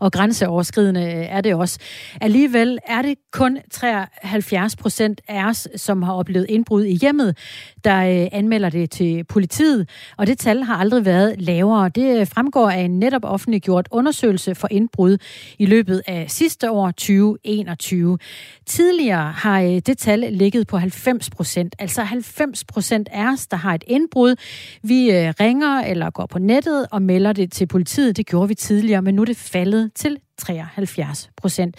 og 0.03 0.13
grænseoverskridende 0.13 1.03
er 1.11 1.41
det 1.41 1.55
også. 1.55 1.79
Alligevel 2.21 2.79
er 2.87 3.03
det 3.03 3.19
kun 3.33 3.59
73 3.71 4.77
procent 4.77 5.21
af 5.29 5.45
os, 5.49 5.69
som 5.77 6.03
har 6.03 6.13
oplevet 6.13 6.47
indbrud 6.49 6.85
i 6.85 6.95
hjemmet, 6.95 7.37
der 7.85 7.97
øh, 7.97 8.29
anmelder 8.33 8.71
det 8.71 8.91
til 8.91 9.25
politiet, 9.25 9.89
og 10.17 10.27
det 10.27 10.39
tal 10.39 10.63
har 10.63 10.77
aldrig 10.77 11.05
været 11.05 11.43
lavere. 11.43 11.89
Det 11.89 12.21
øh, 12.21 12.27
fremgår 12.27 12.71
af 12.71 12.81
en 12.81 12.99
netop 12.99 13.25
offentliggjort 13.25 13.89
undersøgelse 13.91 14.55
for 14.55 14.69
indbrud 14.71 15.19
i 15.59 15.67
løbet 15.67 16.03
af 16.07 16.31
sidste 16.31 16.71
år 16.71 16.91
2021. 16.91 18.19
Tidligere 18.67 19.33
har 19.33 19.61
øh, 19.61 19.79
det 19.87 19.99
tal 19.99 20.19
ligget 20.31 20.67
på 20.67 20.79
90 20.79 21.31
procent, 21.31 21.75
altså 21.79 22.03
90 22.03 22.65
procent 22.65 23.09
af 23.13 23.33
os, 23.33 23.47
der 23.47 23.57
har 23.57 23.75
et 23.75 23.85
indbrud. 23.87 24.35
Vi 24.83 25.11
ringer 25.41 25.81
eller 25.81 26.11
går 26.11 26.27
på 26.27 26.39
nettet 26.39 26.87
og 26.91 27.03
melder 27.03 27.33
det 27.33 27.53
til 27.53 27.67
politiet. 27.67 28.17
Det 28.17 28.27
gjorde 28.27 28.49
vi 28.49 28.55
tidligere, 28.55 29.03
men 29.03 29.15
nu 29.15 29.23
er 29.23 29.27
det 29.27 29.37
faldet 29.37 29.92
til 29.95 30.19
73 30.39 31.31
procent. 31.41 31.77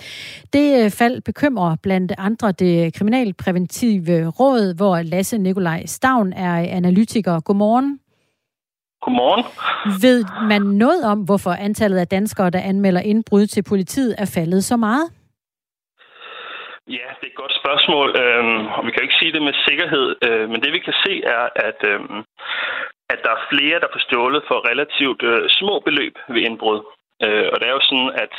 Det 0.53 0.85
øh, 0.85 0.91
fald 0.91 1.21
bekymrer 1.21 1.75
blandt 1.83 2.11
andre 2.17 2.51
det 2.51 2.93
kriminalpræventive 2.97 4.27
råd, 4.39 4.75
hvor 4.75 5.01
Lasse 5.01 5.37
Nikolaj 5.37 5.85
Stavn 5.85 6.33
er 6.33 6.55
analytiker. 6.55 7.39
Godmorgen. 7.39 7.99
Godmorgen. 9.01 9.43
Ved 10.05 10.19
man 10.51 10.61
noget 10.61 11.03
om, 11.11 11.19
hvorfor 11.19 11.51
antallet 11.51 11.97
af 11.97 12.07
danskere, 12.07 12.49
der 12.49 12.59
anmelder 12.59 13.01
indbrud 13.01 13.45
til 13.45 13.63
politiet, 13.63 14.15
er 14.17 14.31
faldet 14.35 14.63
så 14.63 14.77
meget? 14.77 15.07
Ja, 16.87 17.07
det 17.19 17.25
er 17.27 17.33
et 17.33 17.41
godt 17.43 17.55
spørgsmål, 17.61 18.09
øhm, 18.23 18.65
og 18.75 18.81
vi 18.85 18.91
kan 18.91 19.03
ikke 19.03 19.19
sige 19.19 19.33
det 19.35 19.41
med 19.41 19.53
sikkerhed, 19.67 20.07
øh, 20.27 20.49
men 20.51 20.61
det 20.63 20.71
vi 20.73 20.79
kan 20.79 20.97
se 21.05 21.13
er, 21.37 21.45
at, 21.55 21.79
øhm, 21.91 22.19
at 23.13 23.19
der 23.23 23.31
er 23.37 23.47
flere, 23.51 23.79
der 23.79 23.89
får 23.93 24.03
stjålet 24.07 24.43
for 24.47 24.57
relativt 24.69 25.21
øh, 25.23 25.49
små 25.49 25.79
beløb 25.87 26.15
ved 26.33 26.41
indbrud. 26.41 26.79
Øh, 27.23 27.47
og 27.53 27.55
det 27.59 27.65
er 27.67 27.75
jo 27.77 27.83
sådan, 27.89 28.11
at 28.23 28.33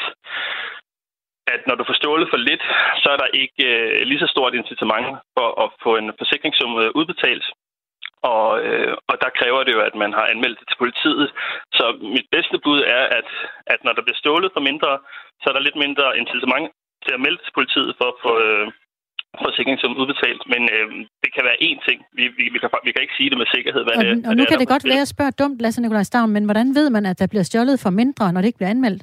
at 1.54 1.60
når 1.68 1.74
du 1.76 1.84
får 1.86 1.96
stjålet 1.98 2.28
for 2.30 2.36
lidt, 2.36 2.64
så 3.02 3.08
er 3.14 3.18
der 3.22 3.38
ikke 3.42 3.64
øh, 3.74 4.00
lige 4.08 4.22
så 4.22 4.26
stort 4.26 4.54
incitament 4.54 5.06
for 5.36 5.48
at 5.64 5.68
få 5.84 5.96
en 5.96 6.08
forsikringssum 6.18 6.70
udbetalt. 7.00 7.44
Og, 8.32 8.48
øh, 8.66 8.92
og 9.10 9.16
der 9.22 9.36
kræver 9.38 9.62
det 9.64 9.72
jo, 9.76 9.80
at 9.88 9.94
man 10.02 10.12
har 10.18 10.26
anmeldt 10.32 10.58
det 10.60 10.68
til 10.68 10.82
politiet. 10.84 11.26
Så 11.78 11.84
mit 12.16 12.28
bedste 12.34 12.56
bud 12.64 12.80
er, 12.96 13.04
at, 13.18 13.28
at 13.66 13.80
når 13.84 13.92
der 13.92 14.02
bliver 14.02 14.20
stjålet 14.20 14.50
for 14.52 14.60
mindre, 14.68 14.92
så 15.40 15.44
er 15.48 15.54
der 15.54 15.66
lidt 15.66 15.82
mindre 15.84 16.18
incitament 16.18 16.66
til 17.04 17.12
at 17.14 17.20
melde 17.24 17.40
til 17.42 17.52
politiet 17.58 17.94
for 17.98 18.06
at 18.12 18.20
få 18.24 18.32
øh, 18.46 18.66
forsikringssum 19.44 19.92
udbetalt. 20.00 20.42
Men 20.52 20.62
øh, 20.76 20.86
det 21.22 21.30
kan 21.34 21.44
være 21.48 21.58
én 21.68 21.78
ting. 21.88 21.98
Vi, 22.18 22.24
vi, 22.38 22.44
vi, 22.54 22.58
kan, 22.62 22.68
vi 22.86 22.92
kan 22.92 23.02
ikke 23.04 23.18
sige 23.18 23.30
det 23.30 23.38
med 23.42 23.48
sikkerhed, 23.54 23.82
hvad 23.86 23.96
og, 23.98 24.04
det, 24.04 24.12
og 24.12 24.20
hvad 24.20 24.36
nu 24.38 24.42
det 24.42 24.48
kan 24.48 24.56
er, 24.56 24.62
det 24.62 24.74
godt 24.74 24.86
være 24.92 25.06
at 25.06 25.12
spørge 25.14 25.32
dumt, 25.40 25.58
Lasse 25.64 25.80
Nikolaj 25.82 26.06
Stavn, 26.10 26.30
men 26.36 26.44
hvordan 26.48 26.68
ved 26.78 26.86
man, 26.96 27.04
at 27.10 27.18
der 27.20 27.26
bliver 27.32 27.46
stjålet 27.50 27.76
for 27.84 27.90
mindre, 28.00 28.32
når 28.32 28.40
det 28.40 28.48
ikke 28.50 28.60
bliver 28.60 28.74
anmeldt? 28.76 29.02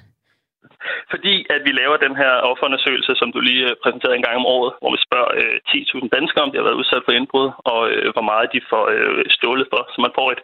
Fordi 1.14 1.36
at 1.56 1.62
vi 1.68 1.72
laver 1.82 1.98
den 2.06 2.16
her 2.22 2.34
offerundersøgelse, 2.52 3.12
som 3.22 3.30
du 3.36 3.40
lige 3.50 3.66
øh, 3.70 3.76
præsenterede 3.84 4.18
en 4.18 4.28
gang 4.28 4.38
om 4.42 4.50
året, 4.56 4.72
hvor 4.82 4.92
vi 4.96 5.00
spørger 5.08 5.32
øh, 5.40 5.58
10.000 5.70 6.16
danskere, 6.18 6.44
om 6.46 6.52
de 6.52 6.60
har 6.60 6.68
været 6.68 6.80
udsat 6.82 7.06
for 7.06 7.14
indbrud, 7.20 7.48
og 7.74 7.82
øh, 7.92 8.08
hvor 8.16 8.26
meget 8.32 8.48
de 8.56 8.62
får 8.72 8.84
øh, 8.96 9.24
stjålet 9.36 9.68
for. 9.74 9.82
Så 9.94 9.98
man 10.06 10.18
får 10.20 10.28
et, 10.36 10.42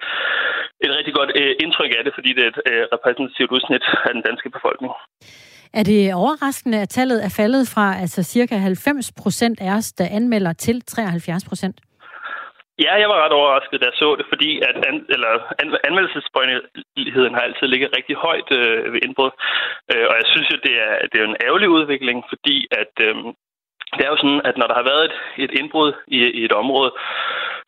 et 0.86 0.91
rigtig 0.97 1.13
godt 1.19 1.32
øh, 1.41 1.54
indtryk 1.63 1.91
af 1.97 2.04
det, 2.04 2.13
fordi 2.17 2.30
det 2.36 2.43
er 2.43 2.52
et 2.54 2.62
øh, 2.71 2.84
repræsentativt 2.95 3.52
udsnit 3.56 3.86
af 4.08 4.12
den 4.15 4.23
danske 4.30 4.50
befolkning. 4.56 4.91
Er 5.73 5.84
det 5.84 6.13
overraskende, 6.13 6.82
at 6.82 6.89
tallet 6.89 7.25
er 7.25 7.36
faldet 7.38 7.67
fra 7.73 7.95
altså 8.01 8.23
cirka 8.23 8.56
90 8.56 9.12
procent 9.21 9.62
af 9.62 9.71
os, 9.77 9.93
der 9.93 10.08
anmelder 10.12 10.53
til 10.53 10.82
73 10.82 11.45
procent? 11.45 11.80
Ja, 12.86 12.93
jeg 13.01 13.10
var 13.10 13.23
ret 13.23 13.38
overrasket, 13.39 13.82
da 13.82 13.86
jeg 13.86 13.97
så 14.03 14.10
det, 14.19 14.25
fordi 14.34 14.51
at 14.69 14.75
an, 14.89 14.97
eller 15.15 15.34
an, 15.62 15.67
anmeldelsesbøjeligheden 15.89 17.34
har 17.36 17.43
altid 17.47 17.67
ligget 17.67 17.95
rigtig 17.97 18.15
højt 18.27 18.49
øh, 18.60 18.93
ved 18.93 18.99
indbrud. 19.06 19.32
Øh, 19.91 20.06
og 20.10 20.15
jeg 20.19 20.27
synes 20.32 20.47
jo, 20.53 20.58
det 20.67 20.75
er, 20.88 20.93
det 21.12 21.17
er 21.19 21.27
en 21.27 21.41
ærgerlig 21.47 21.69
udvikling, 21.69 22.17
fordi 22.32 22.58
at 22.82 22.93
øh, 23.08 23.15
det 23.95 24.04
er 24.06 24.12
jo 24.13 24.17
sådan, 24.17 24.41
at 24.50 24.58
når 24.58 24.67
der 24.67 24.78
har 24.80 24.89
været 24.91 25.06
et, 25.10 25.15
et 25.43 25.52
indbrud 25.60 25.93
i, 26.08 26.19
i 26.39 26.41
et 26.45 26.52
område, 26.52 26.91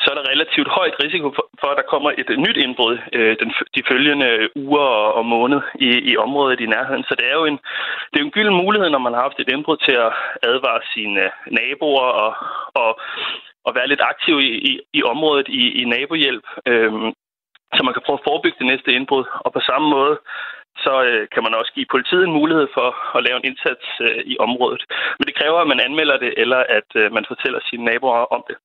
så 0.01 0.08
er 0.12 0.15
der 0.15 0.32
relativt 0.32 0.67
højt 0.67 0.95
risiko 1.03 1.27
for, 1.36 1.45
for 1.60 1.67
at 1.67 1.77
der 1.77 1.91
kommer 1.93 2.12
et 2.17 2.29
nyt 2.45 2.58
indbrud 2.65 2.97
øh, 3.13 3.34
den, 3.39 3.49
de 3.75 3.82
følgende 3.89 4.49
uger 4.55 4.88
og, 5.01 5.13
og 5.13 5.25
måned 5.25 5.62
i, 5.88 5.89
i 6.12 6.17
området 6.17 6.60
i 6.60 6.71
nærheden. 6.75 7.03
Så 7.03 7.15
det 7.19 7.25
er 7.32 7.36
jo 7.39 7.45
en, 7.45 7.60
det 8.12 8.19
er 8.19 8.25
en 8.25 8.36
gylden 8.36 8.55
mulighed, 8.63 8.89
når 8.89 9.05
man 9.05 9.13
har 9.13 9.21
haft 9.21 9.39
et 9.39 9.51
indbrud 9.53 9.77
til 9.77 9.95
at 10.05 10.12
advare 10.43 10.82
sine 10.93 11.23
naboer 11.58 12.10
og, 12.23 12.32
og, 12.73 12.99
og 13.65 13.75
være 13.75 13.88
lidt 13.88 14.01
aktiv 14.01 14.39
i, 14.39 14.51
i, 14.69 14.79
i 14.93 15.03
området 15.03 15.47
i, 15.47 15.82
i 15.82 15.84
nabohjælp, 15.86 16.45
øh, 16.65 16.91
så 17.75 17.82
man 17.84 17.93
kan 17.93 18.03
prøve 18.05 18.19
at 18.19 18.27
forebygge 18.29 18.60
det 18.60 18.67
næste 18.71 18.91
indbrud. 18.97 19.23
Og 19.45 19.53
på 19.53 19.60
samme 19.60 19.89
måde, 19.89 20.15
så 20.85 20.93
øh, 21.09 21.23
kan 21.33 21.43
man 21.43 21.53
også 21.59 21.71
give 21.75 21.93
politiet 21.95 22.23
en 22.25 22.37
mulighed 22.39 22.67
for 22.77 22.87
at 23.17 23.23
lave 23.25 23.37
en 23.37 23.49
indsats 23.49 23.85
øh, 24.05 24.21
i 24.33 24.35
området. 24.45 24.83
Men 25.17 25.25
det 25.27 25.37
kræver, 25.39 25.59
at 25.61 25.71
man 25.73 25.85
anmelder 25.87 26.17
det, 26.25 26.33
eller 26.43 26.61
at 26.77 26.89
øh, 26.95 27.13
man 27.17 27.25
fortæller 27.31 27.59
sine 27.69 27.83
naboer 27.85 28.25
om 28.35 28.43
det. 28.49 28.57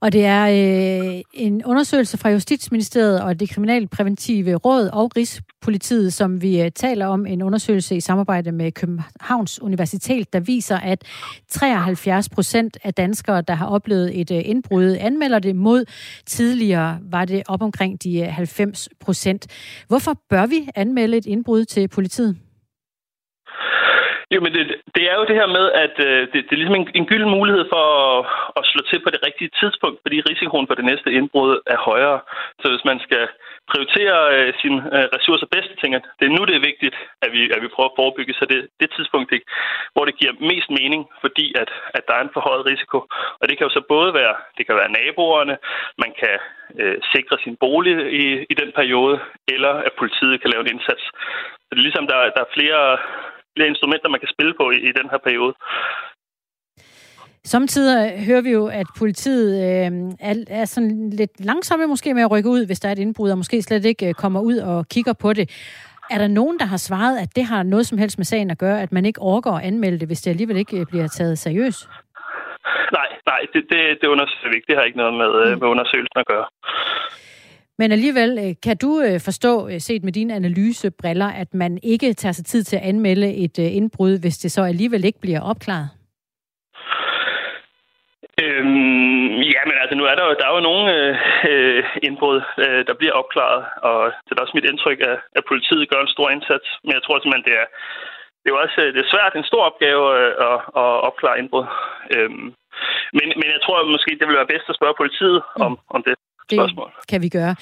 Og 0.00 0.12
det 0.12 0.24
er 0.24 0.44
øh, 0.46 1.20
en 1.32 1.64
undersøgelse 1.64 2.18
fra 2.18 2.30
Justitsministeriet 2.30 3.22
og 3.22 3.40
det 3.40 3.50
kriminalpræventive 3.50 4.54
råd 4.54 4.88
og 4.92 5.16
Rigspolitiet, 5.16 6.12
som 6.12 6.42
vi 6.42 6.62
øh, 6.62 6.70
taler 6.70 7.06
om. 7.06 7.26
En 7.26 7.42
undersøgelse 7.42 7.96
i 7.96 8.00
samarbejde 8.00 8.52
med 8.52 8.72
Københavns 8.72 9.62
Universitet, 9.62 10.32
der 10.32 10.40
viser, 10.40 10.76
at 10.76 11.04
73 11.48 12.28
procent 12.28 12.78
af 12.84 12.94
danskere, 12.94 13.42
der 13.42 13.54
har 13.54 13.66
oplevet 13.66 14.20
et 14.20 14.30
øh, 14.30 14.42
indbrud, 14.44 14.96
anmelder 15.00 15.38
det 15.38 15.56
mod. 15.56 15.84
Tidligere 16.26 16.98
var 17.02 17.24
det 17.24 17.42
op 17.48 17.62
omkring 17.62 18.02
de 18.02 18.20
øh, 18.20 18.26
90 18.26 18.88
procent. 19.00 19.46
Hvorfor 19.88 20.20
bør 20.30 20.46
vi 20.46 20.68
anmelde 20.74 21.16
et 21.16 21.26
indbrud 21.26 21.64
til 21.64 21.88
politiet? 21.88 22.36
Jo, 24.34 24.38
men 24.44 24.52
det, 24.56 24.64
det 24.96 25.04
er 25.10 25.16
jo 25.18 25.24
det 25.28 25.36
her 25.40 25.48
med, 25.58 25.66
at 25.84 25.94
øh, 26.08 26.20
det, 26.32 26.38
det 26.46 26.52
er 26.52 26.60
ligesom 26.62 26.80
en, 26.80 26.88
en 26.98 27.06
gylden 27.10 27.30
mulighed 27.38 27.64
for 27.74 27.84
at, 28.02 28.26
at 28.58 28.64
slå 28.70 28.80
til 28.90 29.00
på 29.02 29.10
det 29.14 29.24
rigtige 29.26 29.50
tidspunkt, 29.60 29.98
fordi 30.02 30.26
risikoen 30.30 30.66
for 30.66 30.74
det 30.78 30.88
næste 30.90 31.08
indbrud 31.18 31.52
er 31.74 31.78
højere. 31.90 32.20
Så 32.60 32.66
hvis 32.72 32.84
man 32.90 32.98
skal 33.06 33.24
prioritere 33.70 34.18
øh, 34.34 34.50
sine 34.60 34.78
øh, 34.96 35.06
ressourcer 35.16 35.48
bedst, 35.54 35.70
tænker 35.80 35.98
jeg, 35.98 36.06
det 36.18 36.24
er 36.26 36.36
nu, 36.36 36.42
det 36.44 36.56
er 36.56 36.68
vigtigt, 36.70 36.96
at 37.24 37.30
vi, 37.34 37.42
at 37.54 37.60
vi 37.62 37.72
prøver 37.74 37.90
at 37.90 37.98
forebygge, 38.00 38.34
så 38.34 38.44
det, 38.52 38.60
det 38.80 38.88
tidspunkt, 38.96 39.30
det, 39.32 39.40
hvor 39.94 40.04
det 40.04 40.18
giver 40.20 40.32
mest 40.52 40.68
mening, 40.80 41.02
fordi 41.24 41.46
at, 41.62 41.70
at 41.96 42.02
der 42.08 42.14
er 42.16 42.22
en 42.24 42.36
forhøjet 42.36 42.68
risiko. 42.72 42.98
Og 43.40 43.44
det 43.48 43.54
kan 43.54 43.66
jo 43.66 43.72
så 43.76 43.82
både 43.94 44.10
være, 44.20 44.34
det 44.58 44.66
kan 44.66 44.76
være 44.80 44.94
naboerne, 44.98 45.56
man 46.04 46.12
kan 46.20 46.36
øh, 46.80 46.96
sikre 47.14 47.36
sin 47.44 47.56
bolig 47.64 47.94
i, 48.22 48.24
i 48.52 48.54
den 48.60 48.70
periode, 48.78 49.16
eller 49.54 49.72
at 49.88 49.92
politiet 50.00 50.40
kan 50.40 50.50
lave 50.50 50.62
en 50.64 50.72
indsats. 50.74 51.04
Så 51.64 51.70
det 51.70 51.78
er 51.78 51.88
ligesom, 51.88 52.06
der, 52.12 52.18
der 52.36 52.42
er 52.44 52.54
flere 52.58 52.82
flere 53.60 53.74
instrumenter, 53.74 54.08
man 54.08 54.20
kan 54.20 54.34
spille 54.34 54.54
på 54.60 54.64
i, 54.70 54.78
i 54.88 54.92
den 54.98 55.06
her 55.12 55.20
periode. 55.26 55.54
Samtidig 57.44 58.24
hører 58.26 58.40
vi 58.40 58.50
jo, 58.50 58.66
at 58.66 58.86
politiet 58.98 59.50
øh, 59.66 59.90
er, 60.30 60.34
er 60.60 60.64
sådan 60.64 61.10
lidt 61.10 61.34
langsomme 61.50 61.86
måske 61.86 62.14
med 62.14 62.22
at 62.22 62.30
rykke 62.30 62.48
ud, 62.48 62.66
hvis 62.66 62.80
der 62.80 62.88
er 62.88 62.92
et 62.92 62.98
indbrud, 62.98 63.30
og 63.30 63.38
måske 63.38 63.62
slet 63.62 63.84
ikke 63.84 64.08
øh, 64.08 64.14
kommer 64.14 64.40
ud 64.40 64.56
og 64.56 64.88
kigger 64.88 65.12
på 65.12 65.32
det. 65.32 65.46
Er 66.10 66.18
der 66.18 66.28
nogen, 66.28 66.58
der 66.58 66.64
har 66.64 66.76
svaret, 66.76 67.18
at 67.18 67.36
det 67.36 67.44
har 67.44 67.62
noget 67.62 67.86
som 67.86 67.98
helst 67.98 68.18
med 68.18 68.24
sagen 68.24 68.50
at 68.50 68.58
gøre, 68.58 68.82
at 68.82 68.92
man 68.92 69.04
ikke 69.06 69.20
overgår 69.20 69.52
at 69.56 69.64
anmelde 69.64 69.98
det, 69.98 70.08
hvis 70.08 70.20
det 70.20 70.30
alligevel 70.30 70.56
ikke 70.56 70.80
øh, 70.80 70.86
bliver 70.86 71.08
taget 71.08 71.38
seriøst? 71.38 71.88
Nej, 72.92 73.08
nej, 73.26 73.40
det, 73.52 73.62
det, 73.70 73.80
det 74.00 74.08
undersøger 74.08 74.50
vi 74.50 74.56
ikke. 74.56 74.68
Det 74.68 74.76
har 74.76 74.84
ikke 74.84 74.98
noget 74.98 75.14
med, 75.14 75.30
mm. 75.54 75.60
med 75.60 75.68
undersøgelsen 75.68 76.18
at 76.22 76.26
gøre. 76.26 76.46
Men 77.80 77.92
alligevel, 77.92 78.30
øh, 78.44 78.52
kan 78.66 78.76
du 78.84 78.90
øh, 79.06 79.18
forstå, 79.28 79.52
øh, 79.70 79.80
set 79.88 80.02
med 80.04 80.12
dine 80.12 80.34
analysebriller, 80.40 81.30
at 81.42 81.50
man 81.54 81.72
ikke 81.92 82.08
tager 82.22 82.32
sig 82.32 82.46
tid 82.46 82.62
til 82.64 82.76
at 82.76 82.86
anmelde 82.90 83.28
et 83.44 83.58
indbrud, 83.58 84.14
hvis 84.22 84.38
det 84.42 84.50
så 84.52 84.62
alligevel 84.72 85.04
ikke 85.04 85.20
bliver 85.20 85.42
opklaret? 85.52 85.88
Øhm, 88.42 89.36
ja, 89.54 89.60
men 89.68 89.76
altså 89.82 89.94
nu 89.98 90.04
er 90.10 90.14
der 90.16 90.24
jo, 90.28 90.32
der 90.40 90.46
er 90.46 90.54
jo 90.58 90.68
nogle 90.70 90.84
øh, 91.50 91.84
indbrud, 92.08 92.38
øh, 92.64 92.80
der 92.88 92.94
bliver 93.00 93.14
opklaret, 93.20 93.62
og 93.88 93.98
det 94.24 94.32
er 94.32 94.42
også 94.42 94.56
mit 94.58 94.70
indtryk, 94.70 95.00
at, 95.10 95.18
at 95.38 95.42
politiet 95.50 95.90
gør 95.90 96.00
en 96.02 96.14
stor 96.16 96.28
indsats. 96.34 96.68
Men 96.84 96.92
jeg 96.96 97.02
tror 97.02 97.16
simpelthen, 97.18 97.48
det 97.48 97.56
er, 97.62 97.66
det 98.40 98.46
er 98.46 98.54
jo 98.54 98.62
også 98.64 98.80
det 98.94 99.00
er 99.02 99.12
svært, 99.14 99.32
en 99.34 99.50
stor 99.50 99.62
opgave 99.70 100.04
øh, 100.18 100.32
at, 100.48 100.58
at 100.82 100.90
opklare 101.08 101.38
indbrud. 101.40 101.66
Øhm, 102.14 102.46
men, 103.16 103.26
men 103.40 103.48
jeg 103.54 103.60
tror 103.62 103.92
måske, 103.94 104.18
det 104.18 104.26
vil 104.28 104.40
være 104.40 104.52
bedst 104.52 104.66
at 104.70 104.78
spørge 104.78 105.00
politiet 105.02 105.38
om, 105.66 105.72
om 105.96 106.02
det 106.08 106.14
det 106.50 106.58
spørgsmål. 106.58 106.90
kan 107.10 107.22
vi 107.22 107.28
gøre. 107.28 107.54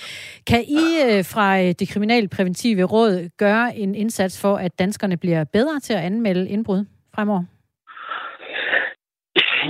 Kan 0.50 0.62
I 0.80 0.82
øh, 1.06 1.24
fra 1.32 1.46
øh, 1.62 1.70
det 1.78 1.88
kriminalpræventive 1.92 2.84
råd 2.84 3.30
gøre 3.38 3.76
en 3.76 3.94
indsats 3.94 4.40
for, 4.42 4.56
at 4.56 4.78
danskerne 4.78 5.16
bliver 5.16 5.44
bedre 5.44 5.80
til 5.80 5.92
at 5.92 6.00
anmelde 6.00 6.48
indbrud 6.48 6.84
fremover? 7.14 7.44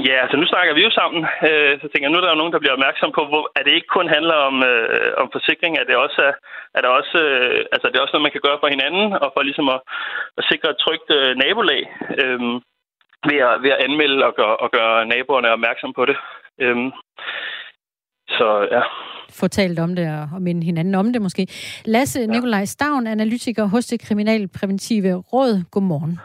Ja, 0.06 0.14
altså 0.22 0.36
nu 0.36 0.46
snakker 0.46 0.72
vi 0.74 0.82
jo 0.86 0.90
sammen, 1.00 1.20
øh, 1.48 1.72
så 1.80 1.86
tænker 1.88 2.04
jeg, 2.06 2.12
nu 2.12 2.18
er 2.18 2.24
der 2.24 2.34
jo 2.34 2.42
nogen, 2.42 2.54
der 2.54 2.62
bliver 2.62 2.76
opmærksom 2.78 3.10
på, 3.18 3.22
hvor, 3.30 3.44
at 3.56 3.64
det 3.66 3.72
ikke 3.74 3.94
kun 3.96 4.08
handler 4.16 4.38
om, 4.48 4.56
øh, 4.70 5.10
om 5.22 5.28
forsikring, 5.36 5.72
at 5.78 5.86
det 5.90 5.96
også 5.96 6.20
er, 6.28 6.34
at 6.74 6.80
det 6.84 6.90
også, 7.00 7.16
øh, 7.28 7.60
altså 7.74 7.86
det 7.86 7.96
er 7.96 8.04
også 8.04 8.14
noget, 8.14 8.26
man 8.28 8.36
kan 8.36 8.46
gøre 8.46 8.60
for 8.62 8.68
hinanden, 8.74 9.06
og 9.22 9.28
for 9.34 9.42
ligesom 9.42 9.68
at, 9.74 9.80
at 10.38 10.44
sikre 10.50 10.70
et 10.70 10.82
trygt 10.84 11.08
øh, 11.18 11.30
nabolag, 11.42 11.82
øh, 12.22 12.40
ved, 13.28 13.38
at, 13.48 13.54
ved 13.62 13.70
at 13.74 13.82
anmelde 13.86 14.18
og 14.28 14.32
gøre, 14.40 14.56
og 14.64 14.68
gøre 14.76 15.06
naboerne 15.12 15.56
opmærksom 15.56 15.92
på 15.98 16.04
det. 16.10 16.16
Øh, 16.62 16.76
så 18.28 18.68
ja. 18.70 18.80
Få 19.30 19.48
talt 19.48 19.78
om 19.78 19.94
det 19.96 20.28
og, 20.32 20.42
minde 20.42 20.64
hinanden 20.64 20.94
om 20.94 21.12
det 21.12 21.22
måske. 21.22 21.46
Lasse 21.84 22.20
ja. 22.20 22.26
Nikolaj 22.26 22.64
Stavn, 22.64 23.06
analytiker 23.06 23.64
hos 23.64 23.86
det 23.86 24.00
kriminalpræventive 24.00 25.14
råd. 25.14 25.64
Godmorgen. 25.70 26.18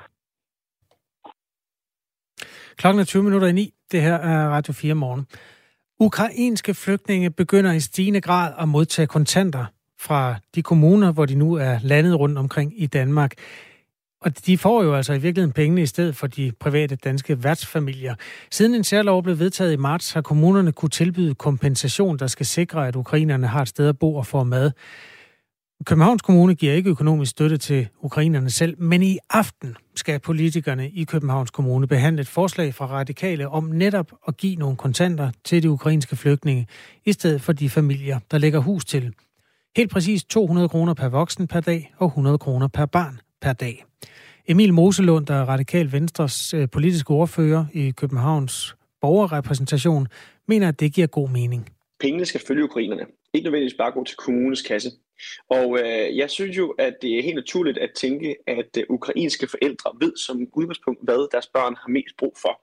Klokken 2.78 3.00
er 3.00 3.06
20 3.06 3.24
minutter 3.24 3.48
i 3.48 3.52
ni. 3.52 3.74
Det 3.92 4.02
her 4.02 4.14
er 4.14 4.50
Radio 4.50 4.74
4 4.74 4.94
morgen. 4.94 5.28
Ukrainske 6.00 6.74
flygtninge 6.74 7.32
begynder 7.32 7.72
i 7.72 7.80
stigende 7.80 8.22
grad 8.22 8.54
at 8.60 8.68
modtage 8.68 9.08
kontanter 9.08 9.66
fra 10.00 10.36
de 10.56 10.64
kommuner, 10.64 11.12
hvor 11.12 11.26
de 11.26 11.36
nu 11.36 11.54
er 11.54 11.80
landet 11.82 12.20
rundt 12.20 12.38
omkring 12.38 12.82
i 12.82 12.88
Danmark. 12.88 13.34
Og 14.24 14.46
de 14.46 14.58
får 14.58 14.84
jo 14.84 14.96
altså 14.96 15.14
i 15.14 15.22
virkeligheden 15.22 15.54
pengene 15.54 15.82
i 15.82 15.86
stedet 15.86 16.16
for 16.16 16.28
de 16.28 16.52
private 16.60 16.96
danske 16.96 17.44
værtsfamilier. 17.44 18.16
Siden 18.52 18.76
en 18.76 18.84
særlov 18.84 19.24
blev 19.24 19.40
vedtaget 19.40 19.74
i 19.74 19.78
marts, 19.78 20.12
har 20.12 20.22
kommunerne 20.22 20.72
kunne 20.72 20.90
tilbyde 20.90 21.36
kompensation, 21.36 22.20
der 22.20 22.28
skal 22.28 22.46
sikre, 22.46 22.88
at 22.88 22.96
ukrainerne 22.96 23.48
har 23.48 23.62
et 23.62 23.68
sted 23.68 23.88
at 23.88 24.00
bo 24.00 24.16
og 24.16 24.26
få 24.26 24.44
mad. 24.44 24.72
Københavns 25.86 26.22
Kommune 26.22 26.56
giver 26.56 26.74
ikke 26.74 26.90
økonomisk 26.90 27.32
støtte 27.32 27.58
til 27.58 27.88
ukrainerne 28.02 28.50
selv, 28.50 28.82
men 28.82 29.04
i 29.04 29.18
aften 29.30 29.76
skal 29.96 30.20
politikerne 30.20 30.90
i 30.90 31.04
Københavns 31.04 31.52
Kommune 31.52 31.88
behandle 31.88 32.22
et 32.22 32.28
forslag 32.28 32.74
fra 32.74 32.86
radikale 32.86 33.50
om 33.50 33.64
netop 33.64 34.12
at 34.28 34.38
give 34.38 34.56
nogle 34.56 34.78
kontanter 34.78 35.32
til 35.44 35.64
de 35.64 35.70
ukrainske 35.70 36.16
flygtninge, 36.16 36.68
i 37.06 37.12
stedet 37.12 37.42
for 37.42 37.54
de 37.54 37.70
familier, 37.70 38.20
der 38.32 38.38
lægger 38.38 38.60
hus 38.60 38.86
til. 38.86 39.14
Helt 39.78 39.92
præcis 39.92 40.24
200 40.24 40.70
kroner 40.70 40.94
per 40.94 41.10
voksen 41.10 41.48
per 41.48 41.60
dag 41.60 41.94
og 41.98 42.08
100 42.08 42.38
kroner 42.38 42.68
per 42.68 42.86
barn 42.86 43.20
per 43.44 43.54
dag. 43.54 43.86
Emil 44.48 44.74
Moselund, 44.74 45.26
der 45.26 45.34
er 45.34 45.46
Radikal 45.46 45.92
Venstres 45.92 46.54
øh, 46.54 46.70
politiske 46.70 47.12
ordfører 47.12 47.66
i 47.74 47.92
Københavns 47.92 48.76
borgerrepræsentation, 49.02 50.08
mener, 50.48 50.68
at 50.68 50.80
det 50.80 50.94
giver 50.94 51.08
god 51.08 51.30
mening. 51.30 51.70
Pengene 52.00 52.26
skal 52.26 52.42
følge 52.48 52.64
ukrainerne. 52.64 53.06
Ikke 53.34 53.46
nødvendigvis 53.46 53.78
bare 53.78 53.92
gå 53.92 54.04
til 54.04 54.18
kommunens 54.18 54.62
kasse. 54.62 54.90
Og 55.50 55.80
øh, 55.80 56.18
jeg 56.18 56.30
synes 56.30 56.58
jo, 56.58 56.70
at 56.70 56.94
det 57.02 57.18
er 57.18 57.24
helt 57.24 57.36
naturligt 57.36 57.78
at 57.78 57.92
tænke, 57.96 58.36
at 58.48 58.78
øh, 58.78 58.84
ukrainske 58.90 59.48
forældre 59.48 59.92
ved 60.02 60.14
som 60.26 60.48
udgangspunkt, 60.54 61.00
hvad 61.04 61.32
deres 61.32 61.48
børn 61.48 61.76
har 61.82 61.90
mest 61.90 62.18
brug 62.20 62.34
for. 62.42 62.62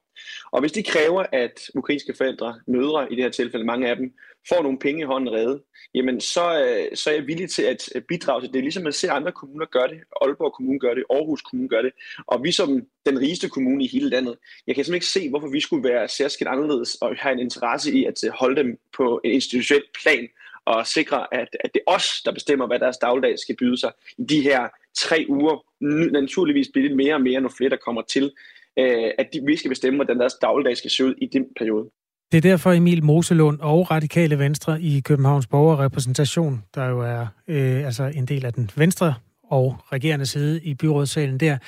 Og 0.50 0.60
hvis 0.60 0.72
de 0.72 0.82
kræver, 0.82 1.24
at 1.32 1.70
ukrainske 1.74 2.14
forældre, 2.16 2.60
mødre 2.66 3.12
i 3.12 3.16
det 3.16 3.24
her 3.24 3.30
tilfælde, 3.30 3.64
mange 3.64 3.88
af 3.88 3.96
dem, 3.96 4.14
får 4.48 4.62
nogle 4.62 4.78
penge 4.78 5.00
i 5.02 5.04
hånden 5.04 5.32
reddet, 5.34 5.62
jamen 5.94 6.20
så, 6.20 6.64
øh, 6.64 6.96
så 6.96 7.10
er 7.10 7.14
jeg 7.14 7.26
villig 7.26 7.50
til 7.50 7.62
at 7.62 7.88
bidrage 8.08 8.40
til 8.40 8.52
det, 8.52 8.62
ligesom 8.62 8.82
man 8.82 8.92
ser 8.92 9.12
andre 9.12 9.32
kommuner 9.32 9.66
gøre 9.66 9.88
det. 9.88 10.00
Aalborg 10.22 10.52
Kommune 10.52 10.78
gør 10.78 10.94
det, 10.94 11.04
Aarhus 11.10 11.42
Kommune 11.42 11.68
gør 11.68 11.82
det, 11.82 11.92
og 12.26 12.44
vi 12.44 12.52
som 12.52 12.82
den 13.06 13.20
rigeste 13.20 13.48
kommune 13.48 13.84
i 13.84 13.88
hele 13.88 14.08
landet, 14.08 14.36
jeg 14.66 14.74
kan 14.74 14.84
simpelthen 14.84 14.94
ikke 14.94 15.06
se, 15.06 15.30
hvorfor 15.30 15.48
vi 15.48 15.60
skulle 15.60 15.88
være 15.88 16.08
særskilt 16.08 16.48
anderledes 16.48 16.94
og 16.94 17.16
have 17.18 17.32
en 17.32 17.38
interesse 17.38 17.92
i 17.92 18.04
at 18.04 18.24
øh, 18.24 18.30
holde 18.30 18.56
dem 18.56 18.78
på 18.96 19.20
en 19.24 19.30
institutionel 19.30 19.84
plan, 20.02 20.28
og 20.64 20.86
sikre, 20.86 21.34
at, 21.34 21.48
at 21.64 21.70
det 21.74 21.82
er 21.86 21.92
os, 21.92 22.22
der 22.24 22.32
bestemmer, 22.32 22.66
hvad 22.66 22.78
deres 22.78 22.96
dagligdag 22.96 23.38
skal 23.38 23.56
byde 23.56 23.80
sig 23.80 23.92
i 24.18 24.24
de 24.24 24.40
her 24.40 24.68
tre 24.98 25.26
uger. 25.28 25.64
Naturligvis 26.12 26.68
bliver 26.72 26.88
det 26.88 26.96
mere 26.96 27.14
og 27.14 27.20
mere, 27.20 27.40
når 27.40 27.52
flere 27.56 27.70
der 27.70 27.76
kommer 27.76 28.02
til, 28.02 28.32
øh, 28.78 29.10
at 29.18 29.28
de, 29.32 29.40
vi 29.46 29.56
skal 29.56 29.68
bestemme, 29.68 29.96
hvordan 29.96 30.18
deres 30.20 30.34
dagligdag 30.34 30.76
skal 30.76 30.90
se 30.90 31.04
ud 31.04 31.14
i 31.18 31.26
den 31.26 31.46
periode. 31.58 31.90
Det 32.32 32.38
er 32.38 32.42
derfor 32.42 32.72
Emil 32.72 33.04
Moselund 33.04 33.60
og 33.60 33.90
Radikale 33.90 34.38
Venstre 34.38 34.82
i 34.82 35.00
Københavns 35.00 35.46
Borgerrepræsentation, 35.46 36.62
der 36.74 36.88
jo 36.88 37.00
er 37.00 37.26
øh, 37.48 37.86
altså 37.86 38.12
en 38.16 38.26
del 38.26 38.46
af 38.46 38.52
den 38.52 38.70
venstre 38.76 39.14
og 39.44 39.76
regerende 39.92 40.26
side 40.26 40.60
i 40.64 40.74
byrådssalen 40.74 41.40
der, 41.40 41.58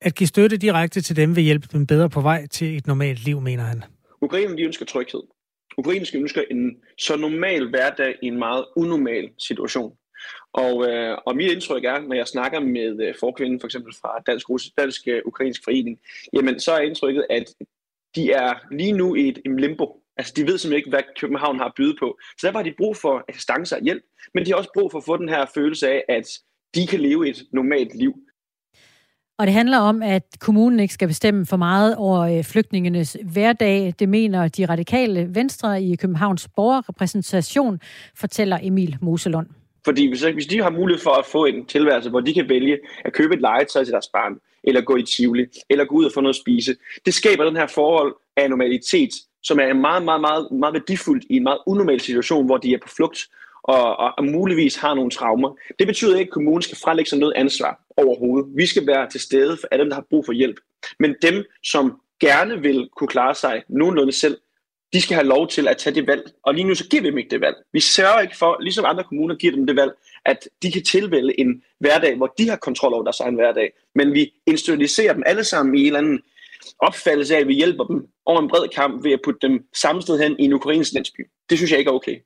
at 0.00 0.14
give 0.14 0.26
støtte 0.26 0.56
direkte 0.56 1.00
til 1.00 1.16
dem 1.16 1.36
vil 1.36 1.44
hjælpe 1.44 1.68
dem 1.72 1.86
bedre 1.86 2.10
på 2.10 2.20
vej 2.20 2.46
til 2.46 2.76
et 2.76 2.86
normalt 2.86 3.24
liv, 3.24 3.40
mener 3.40 3.62
han. 3.62 3.82
Ukraine 4.22 4.56
de 4.56 4.62
ønsker 4.62 4.86
tryghed. 4.86 5.22
Ukrainske 5.78 6.18
ønsker 6.18 6.42
en 6.50 6.76
så 6.98 7.16
normal 7.16 7.70
hverdag 7.70 8.14
i 8.22 8.26
en 8.26 8.38
meget 8.38 8.64
unormal 8.76 9.28
situation. 9.38 9.92
Og, 10.52 10.88
øh, 10.88 11.18
og 11.26 11.36
mit 11.36 11.52
indtryk 11.52 11.84
er, 11.84 12.00
når 12.00 12.14
jeg 12.14 12.26
snakker 12.26 12.60
med 12.60 13.06
øh, 13.06 13.14
forkvinden, 13.20 13.60
for 13.60 13.66
eksempel 13.66 13.94
fra 14.00 14.22
Dansk, 14.26 14.46
Dansk 14.78 15.08
øh, 15.08 15.22
Ukrainsk 15.26 15.64
Forening, 15.64 15.98
jamen 16.32 16.60
så 16.60 16.72
er 16.72 16.80
indtrykket, 16.80 17.26
at 17.30 17.54
de 18.14 18.32
er 18.32 18.54
lige 18.70 18.92
nu 18.92 19.14
i 19.14 19.28
et, 19.28 19.38
limbo. 19.58 20.02
Altså 20.16 20.32
de 20.36 20.46
ved 20.46 20.58
simpelthen 20.58 20.76
ikke, 20.78 20.90
hvad 20.90 21.02
København 21.20 21.58
har 21.58 21.66
at 21.66 21.72
byde 21.76 21.96
på. 22.00 22.18
Så 22.38 22.46
derfor 22.46 22.58
har 22.58 22.64
de 22.64 22.74
brug 22.78 22.96
for 22.96 23.24
assistance 23.28 23.76
og 23.76 23.82
hjælp, 23.82 24.02
men 24.34 24.46
de 24.46 24.50
har 24.50 24.58
også 24.58 24.70
brug 24.74 24.90
for 24.90 24.98
at 24.98 25.04
få 25.04 25.16
den 25.16 25.28
her 25.28 25.46
følelse 25.54 25.88
af, 25.88 26.04
at 26.08 26.26
de 26.74 26.86
kan 26.86 27.00
leve 27.00 27.28
et 27.28 27.42
normalt 27.52 27.94
liv. 27.94 28.14
Og 29.38 29.46
det 29.46 29.54
handler 29.54 29.78
om, 29.78 30.02
at 30.02 30.24
kommunen 30.40 30.80
ikke 30.80 30.94
skal 30.94 31.08
bestemme 31.08 31.46
for 31.46 31.56
meget 31.56 31.96
over 31.96 32.20
øh, 32.20 32.44
flygtningenes 32.44 33.16
hverdag. 33.24 33.94
Det 33.98 34.08
mener 34.08 34.48
de 34.48 34.66
radikale 34.66 35.34
venstre 35.34 35.82
i 35.82 35.96
Københavns 35.96 36.48
borgerrepræsentation, 36.56 37.80
fortæller 38.14 38.58
Emil 38.62 38.98
Moselund. 39.00 39.46
Fordi 39.84 40.08
hvis, 40.08 40.22
hvis 40.22 40.46
de 40.46 40.62
har 40.62 40.70
mulighed 40.70 41.02
for 41.02 41.10
at 41.10 41.26
få 41.26 41.44
en 41.44 41.66
tilværelse, 41.66 42.10
hvor 42.10 42.20
de 42.20 42.34
kan 42.34 42.48
vælge 42.48 42.78
at 43.04 43.12
købe 43.12 43.34
et 43.34 43.40
legetøj 43.40 43.84
til 43.84 43.92
deres 43.92 44.08
barn, 44.12 44.38
eller 44.64 44.80
gå 44.80 44.96
i 44.96 45.02
Tivoli, 45.02 45.46
eller 45.70 45.84
gå 45.84 45.94
ud 45.94 46.04
og 46.04 46.12
få 46.14 46.20
noget 46.20 46.34
at 46.34 46.40
spise, 46.40 46.76
det 47.06 47.14
skaber 47.14 47.44
den 47.44 47.56
her 47.56 47.66
forhold 47.66 48.14
af 48.36 48.50
normalitet, 48.50 49.10
som 49.42 49.58
er 49.60 49.72
meget, 49.72 50.04
meget, 50.04 50.20
meget, 50.20 50.48
meget 50.52 50.74
værdifuldt 50.74 51.24
i 51.30 51.36
en 51.36 51.42
meget 51.42 51.58
unormal 51.66 52.00
situation, 52.00 52.46
hvor 52.46 52.56
de 52.56 52.74
er 52.74 52.78
på 52.82 52.88
flugt 52.88 53.18
og, 53.62 53.96
og, 53.96 54.12
og 54.18 54.24
muligvis 54.24 54.76
har 54.76 54.94
nogle 54.94 55.10
traumer. 55.10 55.56
Det 55.78 55.86
betyder 55.86 56.18
ikke, 56.18 56.28
at 56.28 56.32
kommunen 56.32 56.62
skal 56.62 56.78
frelægge 56.84 57.08
sig 57.08 57.18
noget 57.18 57.34
ansvar 57.36 57.80
overhovedet. 57.96 58.50
Vi 58.56 58.66
skal 58.66 58.86
være 58.86 59.10
til 59.10 59.20
stede 59.20 59.56
for 59.56 59.68
alle 59.70 59.82
dem, 59.82 59.90
der 59.90 59.94
har 59.94 60.06
brug 60.10 60.26
for 60.26 60.32
hjælp. 60.32 60.56
Men 60.98 61.14
dem, 61.22 61.44
som 61.62 62.00
gerne 62.20 62.62
vil 62.62 62.88
kunne 62.96 63.08
klare 63.08 63.34
sig 63.34 63.62
nogenlunde 63.68 64.12
selv, 64.12 64.38
de 64.92 65.00
skal 65.00 65.14
have 65.14 65.26
lov 65.26 65.48
til 65.48 65.68
at 65.68 65.76
tage 65.76 65.94
det 65.94 66.06
valg. 66.06 66.32
Og 66.42 66.54
lige 66.54 66.64
nu 66.64 66.74
så 66.74 66.88
giver 66.88 67.02
vi 67.02 67.10
dem 67.10 67.18
ikke 67.18 67.30
det 67.30 67.40
valg. 67.40 67.56
Vi 67.72 67.80
sørger 67.80 68.20
ikke 68.20 68.36
for, 68.36 68.56
ligesom 68.60 68.84
andre 68.88 69.04
kommuner 69.04 69.34
giver 69.34 69.52
dem 69.52 69.66
det 69.66 69.76
valg, 69.76 69.92
at 70.24 70.48
de 70.62 70.72
kan 70.72 70.84
tilvælge 70.84 71.40
en 71.40 71.62
hverdag, 71.78 72.16
hvor 72.16 72.34
de 72.38 72.48
har 72.48 72.56
kontrol 72.56 72.94
over 72.94 73.02
deres 73.02 73.20
egen 73.20 73.34
hverdag. 73.34 73.72
Men 73.94 74.14
vi 74.14 74.32
institutionaliserer 74.46 75.12
dem 75.12 75.22
alle 75.26 75.44
sammen 75.44 75.74
i 75.74 75.80
en 75.80 75.86
eller 75.86 75.98
anden 75.98 76.20
opfattelse 76.78 77.36
af, 77.36 77.40
at 77.40 77.48
vi 77.48 77.54
hjælper 77.54 77.84
dem 77.84 78.06
over 78.26 78.42
en 78.42 78.48
bred 78.48 78.68
kamp 78.74 79.04
ved 79.04 79.12
at 79.12 79.20
putte 79.24 79.48
dem 79.48 79.64
samme 79.74 80.02
sted 80.02 80.18
hen 80.18 80.36
i 80.38 80.44
en 80.44 80.52
ukrainsk 80.52 80.92
landsby. 80.92 81.20
Det 81.50 81.58
synes 81.58 81.70
jeg 81.70 81.78
ikke 81.78 81.88
er 81.88 81.94
okay. 81.94 82.16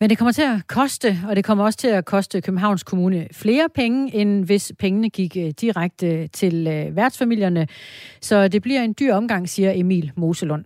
Men 0.00 0.10
det 0.10 0.18
kommer 0.18 0.32
til 0.32 0.42
at 0.42 0.66
koste, 0.66 1.18
og 1.28 1.36
det 1.36 1.44
kommer 1.44 1.64
også 1.64 1.78
til 1.78 1.88
at 1.88 2.04
koste 2.04 2.40
Københavns 2.40 2.82
Kommune 2.82 3.28
flere 3.32 3.68
penge, 3.74 4.14
end 4.14 4.44
hvis 4.44 4.72
pengene 4.78 5.10
gik 5.10 5.36
øh, 5.36 5.50
direkte 5.50 6.28
til 6.28 6.66
øh, 6.66 6.96
værtsfamilierne. 6.96 7.68
Så 8.20 8.48
det 8.48 8.62
bliver 8.62 8.82
en 8.82 8.94
dyr 9.00 9.14
omgang, 9.14 9.48
siger 9.48 9.72
Emil 9.74 10.12
Moselund. 10.16 10.64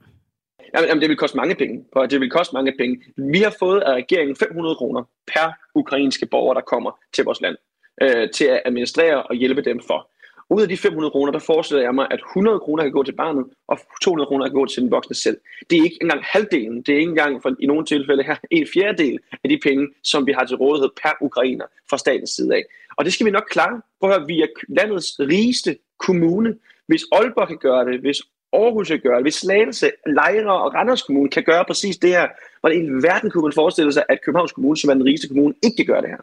Jamen, 0.74 1.00
det 1.00 1.08
vil 1.08 1.16
koste 1.16 1.36
mange 1.36 1.54
penge, 1.54 1.84
og 1.92 2.10
det 2.10 2.20
vil 2.20 2.30
koste 2.30 2.54
mange 2.54 2.72
penge. 2.78 3.02
Vi 3.16 3.38
har 3.38 3.54
fået 3.58 3.80
af 3.80 3.92
regeringen 3.94 4.36
500 4.36 4.74
kroner 4.76 5.02
per 5.26 5.52
ukrainske 5.74 6.26
borger, 6.26 6.54
der 6.54 6.60
kommer 6.60 6.98
til 7.14 7.24
vores 7.24 7.40
land, 7.40 7.56
øh, 8.02 8.30
til 8.30 8.44
at 8.44 8.62
administrere 8.64 9.22
og 9.22 9.34
hjælpe 9.34 9.62
dem 9.62 9.80
for. 9.86 10.10
Ud 10.50 10.62
af 10.62 10.68
de 10.68 10.76
500 10.76 11.10
kroner, 11.10 11.32
der 11.32 11.38
forestiller 11.38 11.82
jeg 11.82 11.94
mig, 11.94 12.06
at 12.10 12.20
100 12.20 12.60
kroner 12.60 12.82
kan 12.82 12.92
gå 12.92 13.02
til 13.02 13.12
barnet, 13.12 13.44
og 13.68 13.78
200 14.02 14.26
kroner 14.26 14.46
kan 14.46 14.54
gå 14.54 14.66
til 14.66 14.82
den 14.82 14.90
voksne 14.90 15.16
selv. 15.16 15.36
Det 15.70 15.78
er 15.78 15.82
ikke 15.82 15.98
engang 16.00 16.22
halvdelen, 16.24 16.82
det 16.82 16.94
er 16.94 16.98
ikke 16.98 17.10
engang 17.10 17.42
for, 17.42 17.56
i 17.60 17.66
nogle 17.66 17.84
tilfælde 17.84 18.22
her 18.22 18.36
en 18.50 18.66
fjerdedel 18.74 19.18
af 19.44 19.48
de 19.50 19.58
penge, 19.62 19.88
som 20.04 20.26
vi 20.26 20.32
har 20.32 20.44
til 20.44 20.56
rådighed 20.56 20.88
per 21.02 21.12
ukrainer 21.20 21.64
fra 21.90 21.98
statens 21.98 22.30
side 22.30 22.54
af. 22.54 22.64
Og 22.96 23.04
det 23.04 23.12
skal 23.12 23.26
vi 23.26 23.30
nok 23.30 23.46
klare. 23.50 23.80
Prøv 24.00 24.10
at 24.10 24.16
høre, 24.16 24.26
vi 24.26 24.40
er 24.42 24.46
landets 24.68 25.20
rigeste 25.20 25.76
kommune. 25.98 26.54
Hvis 26.86 27.04
Aalborg 27.12 27.48
kan 27.48 27.58
gøre 27.58 27.84
det, 27.84 28.00
hvis 28.00 28.22
Aarhus 28.52 28.88
kan 28.88 29.00
gøre 29.00 29.22
hvis 29.22 29.34
Slagelse, 29.34 29.90
Lejre 30.06 30.62
og 30.62 30.74
Randers 30.74 31.02
Kommune 31.02 31.28
kan 31.30 31.42
gøre 31.42 31.64
præcis 31.64 31.96
det 31.96 32.10
her, 32.10 32.26
hvordan 32.60 32.84
i 32.84 33.02
verden 33.02 33.30
kunne 33.30 33.42
man 33.42 33.52
forestille 33.52 33.92
sig, 33.92 34.04
at 34.08 34.18
Københavns 34.24 34.52
Kommune, 34.52 34.76
som 34.76 34.90
er 34.90 34.94
den 34.94 35.04
rigeste 35.04 35.28
kommune, 35.28 35.54
ikke 35.62 35.76
kan 35.76 35.86
gøre 35.86 36.02
det 36.02 36.10
her. 36.10 36.22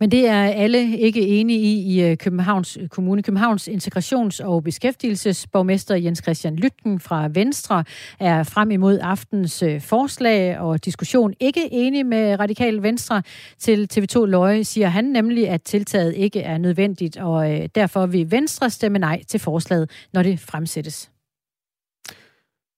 Men 0.00 0.10
det 0.10 0.28
er 0.28 0.42
alle 0.42 0.96
ikke 0.98 1.20
enige 1.20 1.58
i 1.58 1.96
i 1.96 2.10
øh, 2.10 2.16
Københavns 2.16 2.78
øh, 2.80 2.88
Kommune. 2.88 3.22
Københavns 3.22 3.68
integrations- 3.68 4.44
og 4.44 4.64
beskæftigelsesborgmester 4.64 5.94
Jens 5.94 6.22
Christian 6.22 6.56
Lytten 6.56 7.00
fra 7.00 7.28
Venstre 7.32 7.84
er 8.20 8.42
frem 8.42 8.70
imod 8.70 8.98
aftens 9.02 9.62
øh, 9.62 9.80
forslag 9.80 10.58
og 10.58 10.84
diskussion 10.84 11.34
ikke 11.40 11.68
enig 11.72 12.06
med 12.06 12.40
Radikal 12.40 12.82
Venstre 12.82 13.22
til 13.58 13.88
TV2 13.94 14.24
Løje, 14.24 14.64
siger 14.64 14.88
han 14.88 15.04
nemlig, 15.04 15.48
at 15.48 15.62
tiltaget 15.62 16.14
ikke 16.14 16.40
er 16.40 16.58
nødvendigt, 16.58 17.16
og 17.16 17.68
derfor 17.74 18.06
vil 18.06 18.30
Venstre 18.30 18.70
stemme 18.70 18.98
nej 18.98 19.22
til 19.28 19.40
forslaget, 19.40 19.90
når 20.12 20.22
det 20.22 20.40
fremsættes. 20.40 21.10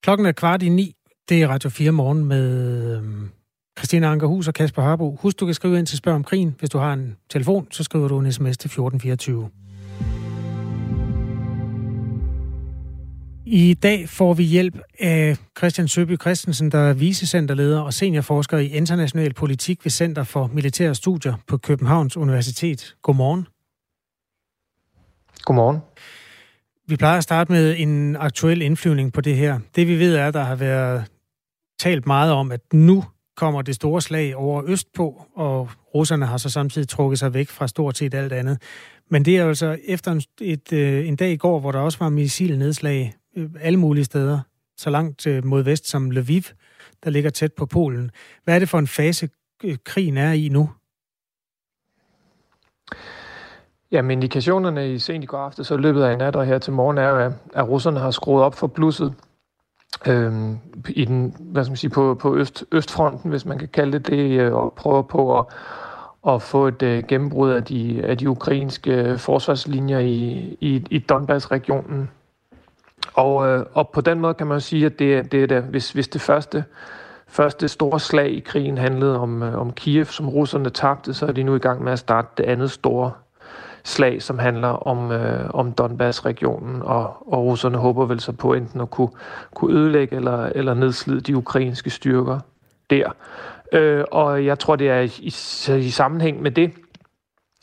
Klokken 0.02 0.26
er 0.26 0.32
kvart 0.32 0.62
i 0.62 0.68
ni. 0.68 0.94
Det 1.28 1.42
er 1.42 1.48
Radio 1.48 1.70
4 1.70 1.92
morgen 1.92 2.24
med 2.24 2.96
øhm, 2.96 3.30
Christina 3.78 4.06
Ankerhus 4.06 4.48
og 4.48 4.54
Kasper 4.54 4.82
Harbo. 4.82 5.18
Husk, 5.20 5.40
du 5.40 5.44
kan 5.44 5.54
skrive 5.54 5.78
ind 5.78 5.86
til 5.86 5.98
Spørg 5.98 6.14
om 6.14 6.24
krigen. 6.24 6.54
Hvis 6.58 6.70
du 6.70 6.78
har 6.78 6.92
en 6.92 7.16
telefon, 7.30 7.66
så 7.70 7.84
skriver 7.84 8.08
du 8.08 8.18
en 8.18 8.32
sms 8.32 8.58
til 8.58 8.68
1424. 8.68 9.50
I 13.46 13.74
dag 13.74 14.08
får 14.08 14.34
vi 14.34 14.42
hjælp 14.42 14.78
af 15.00 15.36
Christian 15.58 15.88
Søby 15.88 16.20
Christensen, 16.20 16.72
der 16.72 16.78
er 16.78 16.92
vicecenterleder 16.92 17.80
og 17.80 17.94
seniorforsker 17.94 18.58
i 18.58 18.68
international 18.68 19.34
politik 19.34 19.84
ved 19.84 19.90
Center 19.90 20.24
for 20.24 20.50
Militære 20.52 20.94
Studier 20.94 21.34
på 21.46 21.56
Københavns 21.56 22.16
Universitet. 22.16 22.96
Godmorgen. 23.02 23.46
Godmorgen. 25.44 25.78
Vi 26.88 26.96
plejer 26.96 27.18
at 27.18 27.22
starte 27.22 27.52
med 27.52 27.74
en 27.78 28.16
aktuel 28.16 28.62
indflyvning 28.62 29.12
på 29.12 29.20
det 29.20 29.36
her. 29.36 29.60
Det 29.76 29.88
vi 29.88 29.98
ved 29.98 30.16
er, 30.16 30.28
at 30.28 30.34
der 30.34 30.42
har 30.42 30.56
været 30.56 31.04
talt 31.80 32.06
meget 32.06 32.32
om, 32.32 32.52
at 32.52 32.60
nu 32.72 33.04
kommer 33.36 33.62
det 33.62 33.74
store 33.74 34.02
slag 34.02 34.36
over 34.36 34.62
øst 34.66 34.92
på, 34.92 35.26
og 35.34 35.70
russerne 35.94 36.26
har 36.26 36.36
så 36.36 36.50
samtidig 36.50 36.88
trukket 36.88 37.18
sig 37.18 37.34
væk 37.34 37.48
fra 37.48 37.68
stort 37.68 37.96
set 37.96 38.14
alt 38.14 38.32
andet. 38.32 38.62
Men 39.10 39.24
det 39.24 39.38
er 39.38 39.48
altså 39.48 39.78
efter 39.84 40.12
en, 40.12 40.22
et, 40.40 40.72
øh, 40.72 41.08
en 41.08 41.16
dag 41.16 41.30
i 41.30 41.36
går, 41.36 41.60
hvor 41.60 41.72
der 41.72 41.78
også 41.78 41.98
var 41.98 42.08
missilnedslag 42.08 43.14
øh, 43.36 43.50
alle 43.60 43.78
mulige 43.78 44.04
steder, 44.04 44.40
så 44.76 44.90
langt 44.90 45.26
øh, 45.26 45.44
mod 45.44 45.62
vest 45.62 45.88
som 45.88 46.10
Lviv, 46.10 46.42
der 47.04 47.10
ligger 47.10 47.30
tæt 47.30 47.52
på 47.52 47.66
Polen. 47.66 48.10
Hvad 48.44 48.54
er 48.54 48.58
det 48.58 48.68
for 48.68 48.78
en 48.78 48.86
fase, 48.86 49.28
krigen 49.84 50.16
er 50.16 50.32
i 50.32 50.48
nu? 50.48 50.70
Jamen, 53.92 54.10
indikationerne 54.10 54.92
i 54.92 54.98
sent 54.98 55.24
i 55.24 55.26
går 55.26 55.38
aftes 55.38 55.66
så 55.66 55.76
løbet 55.76 56.02
af 56.02 56.18
nat 56.18 56.36
og 56.36 56.46
her 56.46 56.58
til 56.58 56.72
morgen 56.72 56.98
er, 56.98 57.12
at, 57.12 57.32
at 57.54 57.68
russerne 57.68 58.00
har 58.00 58.10
skruet 58.10 58.44
op 58.44 58.54
for 58.54 58.66
blusset 58.66 59.14
øhm, 60.06 60.58
i 60.88 61.04
den, 61.04 61.34
hvad 61.40 61.64
skal 61.64 61.70
man 61.70 61.76
sige, 61.76 61.90
på, 61.90 62.14
på 62.14 62.36
øst, 62.36 62.64
Østfronten, 62.72 63.30
hvis 63.30 63.46
man 63.46 63.58
kan 63.58 63.68
kalde 63.68 63.92
det 63.92 64.06
det, 64.06 64.40
øh, 64.40 64.54
og 64.54 64.72
prøver 64.72 65.02
på 65.02 65.38
at, 65.38 65.46
at 66.28 66.42
få 66.42 66.66
et 66.66 66.82
uh, 66.82 67.08
gennembrud 67.08 67.50
af 67.50 67.64
de, 67.64 68.00
af 68.04 68.18
de 68.18 68.30
ukrainske 68.30 68.92
øh, 68.92 69.18
forsvarslinjer 69.18 69.98
i, 69.98 70.16
i, 70.60 70.84
i 70.90 70.98
Donbass-regionen. 70.98 72.10
Og, 73.14 73.48
øh, 73.48 73.66
og 73.74 73.88
på 73.88 74.00
den 74.00 74.20
måde 74.20 74.34
kan 74.34 74.46
man 74.46 74.60
sige, 74.60 74.86
at 74.86 74.98
det, 74.98 75.32
det 75.32 75.42
er 75.42 75.46
det, 75.46 75.62
hvis, 75.62 75.92
hvis 75.92 76.08
det 76.08 76.20
første, 76.20 76.64
første 77.28 77.68
store 77.68 78.00
slag 78.00 78.30
i 78.30 78.40
krigen 78.40 78.78
handlede 78.78 79.18
om, 79.18 79.42
øh, 79.42 79.58
om 79.58 79.72
Kiev, 79.72 80.04
som 80.04 80.28
russerne 80.28 80.70
tabte, 80.70 81.14
så 81.14 81.26
er 81.26 81.32
de 81.32 81.42
nu 81.42 81.54
i 81.54 81.58
gang 81.58 81.84
med 81.84 81.92
at 81.92 81.98
starte 81.98 82.28
det 82.36 82.44
andet 82.44 82.70
store 82.70 83.12
slag, 83.88 84.22
som 84.22 84.38
handler 84.38 84.68
om, 84.68 85.12
øh, 85.12 85.50
om 85.50 85.72
Donbass-regionen, 85.72 86.82
og, 86.82 87.32
og 87.32 87.44
russerne 87.44 87.78
håber 87.78 88.06
vel 88.06 88.20
så 88.20 88.32
på 88.32 88.54
enten 88.54 88.80
at 88.80 88.90
kunne, 88.90 89.10
kunne 89.54 89.78
ødelægge 89.78 90.16
eller, 90.16 90.46
eller 90.46 90.74
nedslide 90.74 91.20
de 91.20 91.36
ukrainske 91.36 91.90
styrker 91.90 92.38
der. 92.90 93.10
Øh, 93.72 94.04
og 94.12 94.44
jeg 94.44 94.58
tror, 94.58 94.76
det 94.76 94.90
er 94.90 95.00
i, 95.00 95.12
i, 95.18 95.34
i 95.86 95.90
sammenhæng 95.90 96.42
med 96.42 96.50
det, 96.50 96.72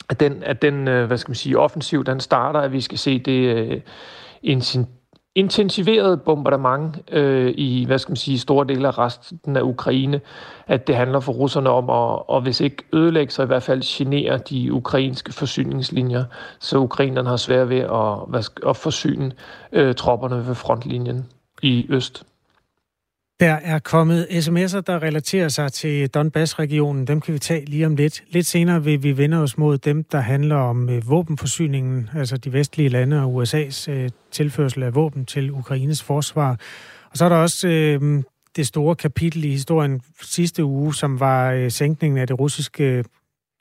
at 0.08 0.20
den, 0.20 0.42
at 0.42 0.62
den 0.62 0.88
øh, 0.88 1.06
hvad 1.06 1.18
skal 1.18 1.30
man 1.30 1.36
sige, 1.36 1.58
offensiv, 1.58 2.04
den 2.04 2.20
starter, 2.20 2.60
at 2.60 2.72
vi 2.72 2.80
skal 2.80 2.98
se 2.98 3.18
det 3.18 3.56
øh, 3.56 3.80
intensiveret 5.36 6.22
bombardement 6.22 6.96
øh, 7.12 7.54
i, 7.56 7.84
hvad 7.84 7.98
skal 7.98 8.10
man 8.10 8.16
sige, 8.16 8.38
store 8.38 8.66
dele 8.66 8.88
af 8.88 8.98
resten 8.98 9.56
af 9.56 9.60
Ukraine, 9.62 10.20
at 10.66 10.86
det 10.86 10.96
handler 10.96 11.20
for 11.20 11.32
russerne 11.32 11.70
om 11.70 11.84
at, 11.84 12.28
og 12.28 12.40
hvis 12.42 12.60
ikke 12.60 12.82
ødelægge, 12.92 13.32
så 13.32 13.42
i 13.42 13.46
hvert 13.46 13.62
fald 13.62 13.82
genere 13.98 14.38
de 14.38 14.72
ukrainske 14.72 15.32
forsyningslinjer, 15.32 16.24
så 16.60 16.78
ukrainerne 16.78 17.28
har 17.28 17.36
svært 17.36 17.68
ved 17.68 17.80
at, 17.80 18.28
hvad, 18.28 18.68
at 18.68 18.76
forsyne 18.76 19.32
øh, 19.72 19.94
tropperne 19.94 20.46
ved 20.48 20.54
frontlinjen 20.54 21.26
i 21.62 21.86
øst. 21.88 22.24
Der 23.40 23.52
er 23.52 23.78
kommet 23.78 24.24
sms'er, 24.24 24.80
der 24.80 25.02
relaterer 25.02 25.48
sig 25.48 25.72
til 25.72 26.08
Donbass-regionen. 26.08 27.06
Dem 27.06 27.20
kan 27.20 27.34
vi 27.34 27.38
tage 27.38 27.64
lige 27.64 27.86
om 27.86 27.96
lidt. 27.96 28.24
Lidt 28.28 28.46
senere 28.46 28.84
vil 28.84 29.02
vi 29.02 29.16
vende 29.16 29.36
os 29.36 29.58
mod 29.58 29.78
dem, 29.78 30.04
der 30.04 30.20
handler 30.20 30.56
om 30.56 30.90
øh, 30.90 31.08
våbenforsyningen, 31.08 32.10
altså 32.14 32.36
de 32.36 32.52
vestlige 32.52 32.88
lande 32.88 33.22
og 33.22 33.42
USA's 33.42 33.90
øh, 33.90 34.10
tilførsel 34.30 34.82
af 34.82 34.94
våben 34.94 35.26
til 35.26 35.50
Ukraines 35.50 36.02
forsvar. 36.02 36.50
Og 37.10 37.16
så 37.16 37.24
er 37.24 37.28
der 37.28 37.36
også 37.36 37.68
øh, 37.68 38.22
det 38.56 38.66
store 38.66 38.96
kapitel 38.96 39.44
i 39.44 39.50
historien 39.50 40.00
sidste 40.22 40.64
uge, 40.64 40.94
som 40.94 41.20
var 41.20 41.52
øh, 41.52 41.70
sænkningen 41.70 42.18
af 42.18 42.26
det 42.26 42.38
russiske 42.38 43.04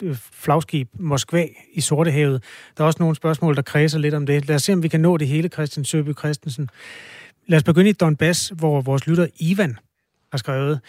øh, 0.03 0.15
flagskib 0.31 0.89
Moskva 0.99 1.47
i 1.73 1.81
Sortehavet. 1.81 2.43
Der 2.77 2.83
er 2.83 2.87
også 2.87 2.99
nogle 2.99 3.15
spørgsmål, 3.15 3.55
der 3.55 3.61
kredser 3.61 3.99
lidt 3.99 4.13
om 4.13 4.25
det. 4.25 4.47
Lad 4.47 4.55
os 4.55 4.63
se, 4.63 4.73
om 4.73 4.83
vi 4.83 4.87
kan 4.87 5.01
nå 5.01 5.17
det 5.17 5.27
hele, 5.27 5.47
Christian 5.47 5.85
Søby 5.85 6.17
Christensen. 6.17 6.69
Lad 7.47 7.57
os 7.57 7.63
begynde 7.63 7.89
i 7.89 7.93
Donbass, 7.93 8.49
hvor 8.49 8.81
vores 8.81 9.07
lytter 9.07 9.27
Ivan 9.39 9.77
har 10.31 10.37
skrevet, 10.37 10.79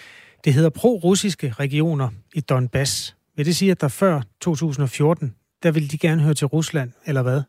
det 0.45 0.55
hedder 0.55 0.71
pro-russiske 0.71 1.55
regioner 1.59 2.09
i 2.35 2.41
Donbass. 2.41 3.17
Vil 3.37 3.47
det 3.47 3.57
sige, 3.57 3.71
at 3.71 3.81
der 3.81 3.89
før 3.89 4.21
2014, 4.41 5.35
der 5.63 5.71
ville 5.71 5.89
de 5.89 5.99
gerne 5.99 6.23
høre 6.23 6.35
til 6.35 6.47
Rusland, 6.47 6.93
eller 7.07 7.23
hvad? 7.23 7.43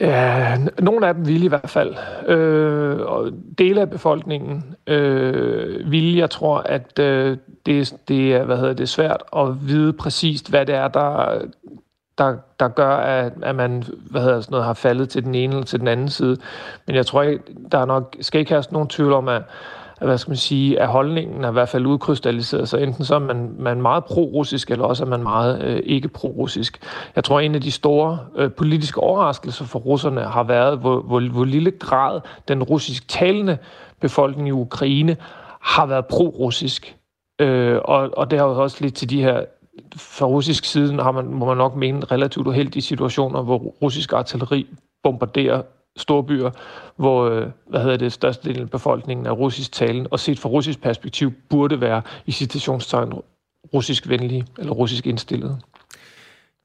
Ja, 0.00 0.58
nogle 0.78 1.08
af 1.08 1.14
dem 1.14 1.26
vil 1.26 1.42
i 1.42 1.46
hvert 1.46 1.70
fald. 1.70 1.96
Øh, 2.28 3.00
og 3.00 3.32
dele 3.58 3.80
af 3.80 3.90
befolkningen 3.90 4.74
øh, 4.86 5.90
vil, 5.90 6.14
jeg 6.16 6.30
tror, 6.30 6.58
at 6.58 6.98
øh, 6.98 7.36
det, 7.66 7.94
det, 8.08 8.34
er, 8.34 8.44
hvad 8.44 8.56
hedder 8.56 8.74
det, 8.74 8.88
svært 8.88 9.22
at 9.36 9.68
vide 9.68 9.92
præcist, 9.92 10.50
hvad 10.50 10.66
det 10.66 10.74
er, 10.74 10.88
der 10.88 11.40
der, 12.20 12.36
der 12.60 12.68
gør, 12.68 12.96
at, 12.96 13.32
at 13.42 13.54
man 13.54 13.84
hvad 14.10 14.22
hedder 14.22 14.40
sådan 14.40 14.52
noget, 14.52 14.66
har 14.66 14.74
faldet 14.74 15.08
til 15.08 15.24
den 15.24 15.34
ene 15.34 15.54
eller 15.54 15.66
til 15.66 15.80
den 15.80 15.88
anden 15.88 16.08
side. 16.08 16.36
Men 16.86 16.96
jeg 16.96 17.06
tror 17.06 17.22
ikke, 17.22 17.42
der 17.72 17.78
er 17.78 17.84
nok, 17.84 18.16
skal 18.20 18.38
ikke 18.38 18.52
have 18.52 18.64
nogen 18.70 18.88
tvivl 18.88 19.12
om, 19.12 19.28
at, 19.28 19.42
at, 20.00 20.06
hvad 20.06 20.18
skal 20.18 20.30
man 20.30 20.36
sige, 20.36 20.80
at 20.80 20.88
holdningen 20.88 21.44
er 21.44 21.48
i 21.48 21.52
hvert 21.52 21.68
fald 21.68 21.86
udkrystalliseret. 21.86 22.68
Så 22.68 22.76
enten 22.76 23.04
så 23.04 23.14
er 23.14 23.18
man, 23.18 23.54
man 23.58 23.82
meget 23.82 24.04
pro-russisk, 24.04 24.70
eller 24.70 24.84
også 24.84 25.04
er 25.04 25.08
man 25.08 25.22
meget 25.22 25.62
øh, 25.62 25.82
ikke 25.84 26.08
pro-russisk. 26.08 26.82
Jeg 27.16 27.24
tror, 27.24 27.40
en 27.40 27.54
af 27.54 27.60
de 27.60 27.70
store 27.70 28.18
øh, 28.36 28.52
politiske 28.52 29.00
overraskelser 29.00 29.64
for 29.64 29.78
russerne 29.78 30.20
har 30.20 30.42
været, 30.42 30.78
hvor, 30.78 31.00
hvor, 31.00 31.20
hvor 31.20 31.44
lille 31.44 31.70
grad 31.70 32.20
den 32.48 32.62
russisk 32.62 33.08
talende 33.08 33.58
befolkning 34.00 34.48
i 34.48 34.52
Ukraine 34.52 35.16
har 35.60 35.86
været 35.86 36.06
pro-russisk. 36.06 36.96
Øh, 37.40 37.78
og, 37.84 38.10
og 38.16 38.30
det 38.30 38.38
har 38.38 38.46
jo 38.46 38.62
også 38.62 38.76
lidt 38.80 38.94
til 38.94 39.10
de 39.10 39.22
her 39.22 39.44
fra 39.96 40.26
russisk 40.26 40.64
side 40.64 41.02
har 41.02 41.12
man, 41.12 41.26
må 41.26 41.46
man 41.46 41.56
nok 41.56 41.76
mene 41.76 42.04
relativt 42.04 42.46
uheldige 42.46 42.82
situationer, 42.82 43.42
hvor 43.42 43.58
russisk 43.58 44.12
artilleri 44.12 44.66
bombarderer 45.02 45.62
storbyer, 45.96 46.50
hvor 46.96 47.30
øh, 47.30 47.46
hvad 47.68 47.80
hedder 47.80 47.96
det, 47.96 48.12
størstedelen 48.12 48.62
af 48.62 48.70
befolkningen 48.70 49.26
er 49.26 49.30
russisk 49.30 49.72
talen, 49.72 50.06
og 50.10 50.20
set 50.20 50.38
fra 50.38 50.48
russisk 50.48 50.82
perspektiv 50.82 51.32
burde 51.48 51.80
være 51.80 52.02
i 52.26 52.32
citationstegn 52.32 53.12
russisk 53.74 54.08
venlige 54.08 54.46
eller 54.58 54.72
russisk 54.72 55.06
indstillede. 55.06 55.58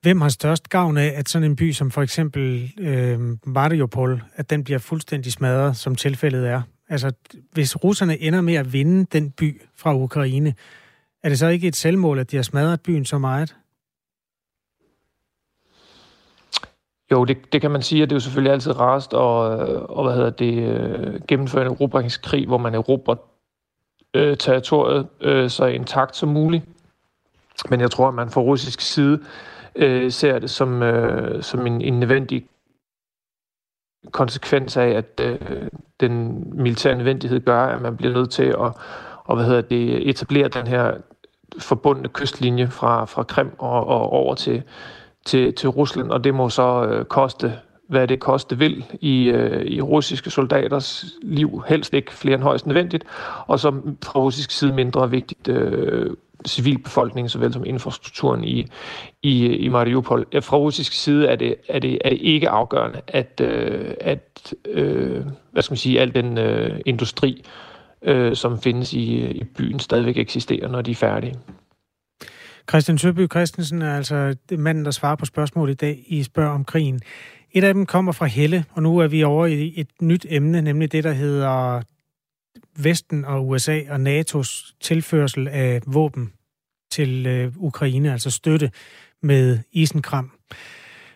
Hvem 0.01 0.21
har 0.21 0.29
størst 0.29 0.69
gavn 0.69 0.97
af, 0.97 1.13
at 1.15 1.29
sådan 1.29 1.49
en 1.49 1.55
by 1.55 1.71
som 1.71 1.91
for 1.91 2.01
eksempel 2.01 2.71
øh, 2.79 3.19
Mariupol, 3.45 4.23
at 4.35 4.49
den 4.49 4.63
bliver 4.63 4.79
fuldstændig 4.79 5.31
smadret, 5.31 5.77
som 5.77 5.95
tilfældet 5.95 6.47
er? 6.47 6.61
Altså, 6.89 7.11
hvis 7.51 7.83
russerne 7.83 8.21
ender 8.21 8.41
med 8.41 8.53
at 8.53 8.73
vinde 8.73 9.05
den 9.11 9.31
by 9.31 9.61
fra 9.77 9.95
Ukraine, 9.95 10.53
er 11.25 11.29
det 11.29 11.39
så 11.39 11.47
ikke 11.47 11.67
et 11.67 11.75
selvmål, 11.75 12.19
at 12.19 12.31
de 12.31 12.35
har 12.35 12.43
smadret 12.43 12.81
byen 12.81 13.05
så 13.05 13.17
meget? 13.17 13.55
Jo, 17.11 17.25
det, 17.25 17.53
det 17.53 17.61
kan 17.61 17.71
man 17.71 17.81
sige, 17.81 18.03
at 18.03 18.09
det 18.09 18.15
er 18.15 18.15
jo 18.15 18.19
selvfølgelig 18.19 18.53
altid 18.53 18.79
rast 18.79 19.13
og, 19.13 19.39
og 19.89 20.03
hvad 20.03 20.15
hedder 20.15 20.29
det, 20.29 20.63
øh, 20.63 21.21
gennemføre 21.27 21.65
en 21.65 21.71
erobringskrig, 21.71 22.47
hvor 22.47 22.57
man 22.57 22.75
erobrer 22.75 23.15
øh, 24.13 24.37
territoriet 24.37 25.07
øh, 25.21 25.49
så 25.49 25.65
intakt 25.65 26.15
som 26.15 26.29
muligt. 26.29 26.65
Men 27.69 27.81
jeg 27.81 27.91
tror, 27.91 28.07
at 28.07 28.13
man 28.13 28.29
fra 28.29 28.41
russisk 28.41 28.81
side 28.81 29.23
øh, 29.75 30.11
ser 30.11 30.39
det 30.39 30.49
som, 30.49 30.83
øh, 30.83 31.43
som 31.43 31.67
en, 31.67 31.81
en 31.81 31.99
nødvendig 31.99 32.47
konsekvens 34.11 34.77
af, 34.77 34.87
at 34.87 35.21
øh, 35.21 35.69
den 35.99 36.43
militære 36.63 36.95
nødvendighed 36.95 37.39
gør, 37.39 37.65
at 37.65 37.81
man 37.81 37.97
bliver 37.97 38.13
nødt 38.13 38.31
til 38.31 38.43
at 38.43 38.71
og, 39.25 39.35
hvad 39.35 39.45
hedder 39.45 39.61
det, 39.61 40.09
etablere 40.09 40.47
den 40.47 40.67
her 40.67 40.93
forbundne 41.59 42.09
kystlinje 42.09 42.67
fra, 42.67 43.05
fra 43.05 43.23
Krim 43.23 43.51
og, 43.57 43.87
og 43.87 44.09
over 44.09 44.35
til, 44.35 44.63
til, 45.25 45.53
til 45.53 45.69
Rusland, 45.69 46.11
og 46.11 46.23
det 46.23 46.33
må 46.33 46.49
så 46.49 46.85
øh, 46.85 47.05
koste, 47.05 47.53
hvad 47.89 48.07
det 48.07 48.19
koste 48.19 48.57
vil 48.57 48.85
i, 49.01 49.23
øh, 49.29 49.65
i 49.65 49.81
russiske 49.81 50.29
soldaters 50.29 51.05
liv, 51.21 51.63
helst 51.67 51.93
ikke 51.93 52.13
flere 52.13 52.35
end 52.35 52.43
højst 52.43 52.67
nødvendigt, 52.67 53.03
og 53.47 53.59
så 53.59 53.71
fra 54.03 54.19
russisk 54.19 54.51
side 54.51 54.73
mindre 54.73 55.09
vigtigt 55.09 55.47
øh, 55.47 56.09
civilbefolkningen, 56.47 57.29
såvel 57.29 57.53
som 57.53 57.65
infrastrukturen 57.65 58.43
i, 58.43 58.67
i, 59.23 59.45
i 59.45 59.67
Mariupol. 59.67 60.25
Fra 60.41 60.57
russisk 60.57 60.93
side 60.93 61.27
er 61.27 61.35
det, 61.35 61.55
er 61.69 61.79
det, 61.79 61.99
er 62.05 62.09
det 62.09 62.19
ikke 62.21 62.49
afgørende, 62.49 63.01
at, 63.07 63.41
øh, 63.43 63.93
at 64.01 64.53
øh, 64.65 65.25
hvad 65.51 65.63
skal 65.63 65.71
man 65.71 65.77
sige, 65.77 66.01
al 66.01 66.15
den 66.15 66.37
øh, 66.37 66.79
industri, 66.85 67.43
øh, 68.01 68.35
som 68.35 68.61
findes 68.61 68.93
i, 68.93 69.25
i 69.29 69.43
byen, 69.43 69.79
stadigvæk 69.79 70.17
eksisterer, 70.17 70.67
når 70.67 70.81
de 70.81 70.91
er 70.91 70.95
færdige. 70.95 71.35
Christian 72.69 72.97
Søby 72.97 73.27
Christensen 73.31 73.81
er 73.81 73.97
altså 73.97 74.35
manden, 74.51 74.85
der 74.85 74.91
svarer 74.91 75.15
på 75.15 75.25
spørgsmål 75.25 75.69
i 75.69 75.73
dag 75.73 76.03
i 76.07 76.23
Spørg 76.23 76.49
om 76.49 76.65
krigen. 76.65 77.01
Et 77.51 77.63
af 77.63 77.73
dem 77.73 77.85
kommer 77.85 78.11
fra 78.11 78.25
Helle, 78.25 78.65
og 78.71 78.83
nu 78.83 78.97
er 78.97 79.07
vi 79.07 79.23
over 79.23 79.45
i 79.45 79.73
et 79.75 79.87
nyt 80.01 80.25
emne, 80.29 80.61
nemlig 80.61 80.91
det, 80.91 81.03
der 81.03 81.11
hedder 81.11 81.81
Vesten 82.77 83.25
og 83.25 83.47
USA 83.47 83.81
og 83.89 83.95
NATO's 83.95 84.77
tilførsel 84.81 85.47
af 85.47 85.81
våben 85.87 86.33
til 86.91 87.25
øh, 87.27 87.53
Ukraine, 87.57 88.11
altså 88.11 88.31
støtte 88.31 88.71
med 89.21 89.59
isenkram. 89.71 90.31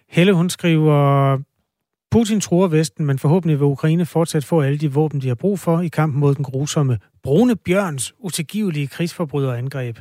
Helle, 0.08 0.34
hun 0.34 0.50
skriver, 0.50 1.38
Putin 2.12 2.42
truer 2.42 2.68
Vesten, 2.68 3.06
men 3.06 3.20
forhåbentlig 3.20 3.60
vil 3.60 3.66
Ukraine 3.66 4.06
fortsat 4.06 4.46
få 4.46 4.62
alle 4.62 4.78
de 4.78 4.94
våben, 4.94 5.22
de 5.22 5.28
har 5.28 5.36
brug 5.36 5.60
for 5.60 5.82
i 5.82 5.88
kampen 5.88 6.20
mod 6.20 6.36
den 6.36 6.44
grusomme 6.44 7.00
brune 7.24 7.56
bjørns 7.56 8.14
utilgivelige 8.20 8.88
krigsforbryderangreb. 8.88 10.00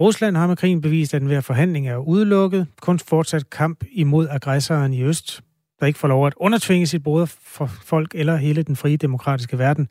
Rusland 0.00 0.36
har 0.36 0.46
med 0.46 0.56
krigen 0.56 0.80
bevist, 0.80 1.14
at 1.14 1.20
den 1.20 1.28
ved 1.28 1.42
forhandling 1.42 1.88
er 1.88 1.96
udelukket. 1.96 2.66
Kun 2.80 2.98
fortsat 2.98 3.50
kamp 3.50 3.84
imod 3.92 4.28
aggressoren 4.30 4.92
i 4.92 5.02
øst, 5.02 5.40
der 5.80 5.86
ikke 5.86 5.98
får 5.98 6.08
lov 6.08 6.26
at 6.26 6.34
undertvinge 6.36 6.86
sit 6.86 7.02
for 7.28 7.66
folk 7.66 8.14
eller 8.14 8.36
hele 8.36 8.62
den 8.62 8.76
frie 8.76 8.96
demokratiske 8.96 9.58
verden. 9.58 9.88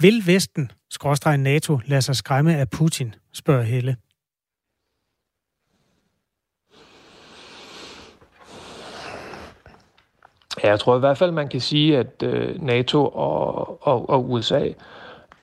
Vil 0.00 0.26
Vesten, 0.26 0.70
skråstrej 0.90 1.36
NATO, 1.36 1.80
lade 1.84 2.02
sig 2.02 2.16
skræmme 2.16 2.56
af 2.56 2.70
Putin, 2.70 3.14
spørger 3.32 3.62
Helle. 3.62 3.96
Ja, 10.64 10.68
jeg 10.68 10.80
tror 10.80 10.96
i 10.96 10.98
hvert 10.98 11.18
fald, 11.18 11.30
man 11.30 11.48
kan 11.48 11.60
sige, 11.60 11.98
at 11.98 12.22
øh, 12.22 12.62
NATO 12.62 13.08
og, 13.08 13.86
og, 13.86 14.08
og 14.10 14.30
USA 14.30 14.68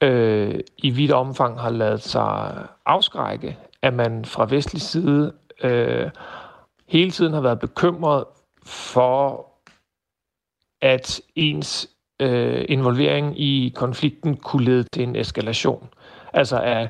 øh, 0.01 0.59
i 0.77 0.89
vidt 0.89 1.11
omfang 1.11 1.59
har 1.59 1.69
lavet 1.69 2.01
sig 2.01 2.53
afskrække, 2.85 3.57
at 3.81 3.93
man 3.93 4.25
fra 4.25 4.45
vestlig 4.49 4.81
side 4.81 5.33
øh, 5.63 6.09
hele 6.87 7.11
tiden 7.11 7.33
har 7.33 7.41
været 7.41 7.59
bekymret 7.59 8.23
for, 8.65 9.47
at 10.81 11.21
ens 11.35 11.89
øh, 12.19 12.65
involvering 12.69 13.39
i 13.39 13.73
konflikten 13.75 14.37
kunne 14.37 14.65
lede 14.65 14.83
til 14.93 15.03
en 15.03 15.15
eskalation. 15.15 15.89
Altså 16.33 16.59
at, 16.61 16.89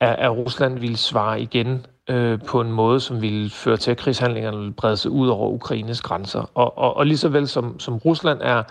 at, 0.00 0.16
at 0.18 0.30
Rusland 0.30 0.78
ville 0.78 0.96
svare 0.96 1.40
igen 1.40 1.86
øh, 2.08 2.38
på 2.46 2.60
en 2.60 2.72
måde, 2.72 3.00
som 3.00 3.22
ville 3.22 3.50
føre 3.50 3.76
til, 3.76 3.90
at 3.90 3.96
krigshandlingerne 3.96 4.56
ville 4.56 4.72
brede 4.72 4.96
sig 4.96 5.10
ud 5.10 5.28
over 5.28 5.48
Ukraines 5.48 6.00
grænser. 6.00 6.50
Og, 6.54 6.78
og, 6.78 6.96
og 6.96 7.06
lige 7.06 7.18
så 7.18 7.28
vel 7.28 7.48
som, 7.48 7.80
som 7.80 7.96
Rusland 7.96 8.38
er, 8.42 8.62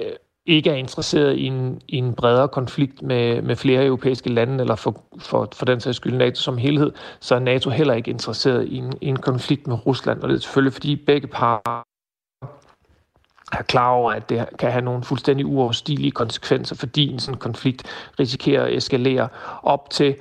øh, 0.00 0.06
ikke 0.46 0.70
er 0.70 0.74
interesseret 0.74 1.36
i 1.36 1.44
en, 1.44 1.80
i 1.88 1.96
en 1.96 2.14
bredere 2.14 2.48
konflikt 2.48 3.02
med, 3.02 3.42
med 3.42 3.56
flere 3.56 3.84
europæiske 3.86 4.32
lande, 4.32 4.60
eller 4.60 4.74
for, 4.74 5.02
for, 5.18 5.48
for 5.52 5.64
den 5.64 5.80
sags 5.80 5.96
skyld 5.96 6.16
NATO 6.16 6.40
som 6.40 6.58
helhed, 6.58 6.92
så 7.20 7.34
er 7.34 7.38
NATO 7.38 7.70
heller 7.70 7.94
ikke 7.94 8.10
interesseret 8.10 8.68
i 8.68 8.76
en, 8.76 8.92
i 9.00 9.06
en 9.06 9.16
konflikt 9.16 9.66
med 9.66 9.86
Rusland. 9.86 10.22
Og 10.22 10.28
det 10.28 10.34
er 10.34 10.40
selvfølgelig, 10.40 10.72
fordi 10.72 10.96
begge 10.96 11.26
parter 11.26 11.82
er 13.52 13.62
klar 13.62 13.90
over, 13.90 14.12
at 14.12 14.28
det 14.28 14.46
kan 14.58 14.72
have 14.72 14.84
nogle 14.84 15.02
fuldstændig 15.02 15.46
uoverstigelige 15.46 16.10
konsekvenser, 16.10 16.76
fordi 16.76 17.08
en 17.08 17.18
sådan 17.18 17.38
konflikt 17.38 17.82
risikerer 18.20 18.64
at 18.64 18.74
eskalere 18.74 19.28
op 19.62 19.90
til 19.90 20.16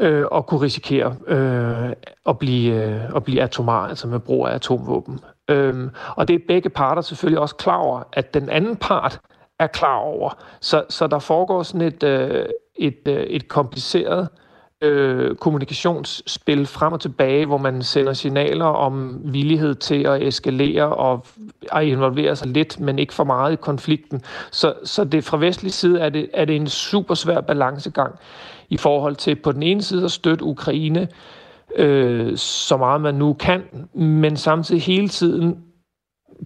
øh, 0.00 0.24
og 0.30 0.46
kunne 0.46 0.60
risikere 0.60 1.16
øh, 1.26 1.92
at, 2.26 2.38
blive, 2.38 2.84
øh, 2.84 3.16
at 3.16 3.24
blive 3.24 3.42
atomar, 3.42 3.88
altså 3.88 4.08
med 4.08 4.20
brug 4.20 4.46
af 4.46 4.54
atomvåben. 4.54 5.20
Øhm, 5.48 5.90
og 6.16 6.28
det 6.28 6.34
er 6.34 6.40
begge 6.48 6.68
parter 6.70 7.02
selvfølgelig 7.02 7.40
også 7.40 7.56
klar 7.56 7.76
over, 7.76 8.02
at 8.12 8.34
den 8.34 8.48
anden 8.48 8.76
part 8.76 9.20
er 9.58 9.66
klar 9.66 9.96
over. 9.96 10.30
Så, 10.60 10.84
så 10.88 11.06
der 11.06 11.18
foregår 11.18 11.62
sådan 11.62 11.86
et, 11.86 12.02
øh, 12.02 12.46
et, 12.76 12.98
øh, 13.08 13.22
et 13.22 13.48
kompliceret 13.48 14.28
øh, 14.82 15.36
kommunikationsspil 15.36 16.66
frem 16.66 16.92
og 16.92 17.00
tilbage, 17.00 17.46
hvor 17.46 17.58
man 17.58 17.82
sender 17.82 18.12
signaler 18.12 18.64
om 18.64 19.20
villighed 19.24 19.74
til 19.74 20.06
at 20.06 20.22
eskalere 20.22 20.94
og 20.94 21.24
at 21.72 21.84
involvere 21.84 22.36
sig 22.36 22.48
lidt, 22.48 22.80
men 22.80 22.98
ikke 22.98 23.14
for 23.14 23.24
meget 23.24 23.52
i 23.52 23.56
konflikten. 23.56 24.22
Så, 24.50 24.74
så 24.84 25.04
det 25.04 25.24
fra 25.24 25.36
vestlig 25.36 25.72
side 25.72 26.00
er 26.00 26.08
det, 26.08 26.30
er 26.34 26.44
det 26.44 26.56
en 26.56 26.66
super 26.66 27.14
svær 27.14 27.40
balancegang 27.40 28.14
i 28.70 28.76
forhold 28.76 29.16
til 29.16 29.36
på 29.36 29.52
den 29.52 29.62
ene 29.62 29.82
side 29.82 30.04
at 30.04 30.10
støtte 30.10 30.44
Ukraine 30.44 31.08
øh, 31.76 32.36
så 32.36 32.76
meget 32.76 33.00
man 33.00 33.14
nu 33.14 33.32
kan, 33.32 33.62
men 33.94 34.36
samtidig 34.36 34.82
hele 34.82 35.08
tiden 35.08 35.64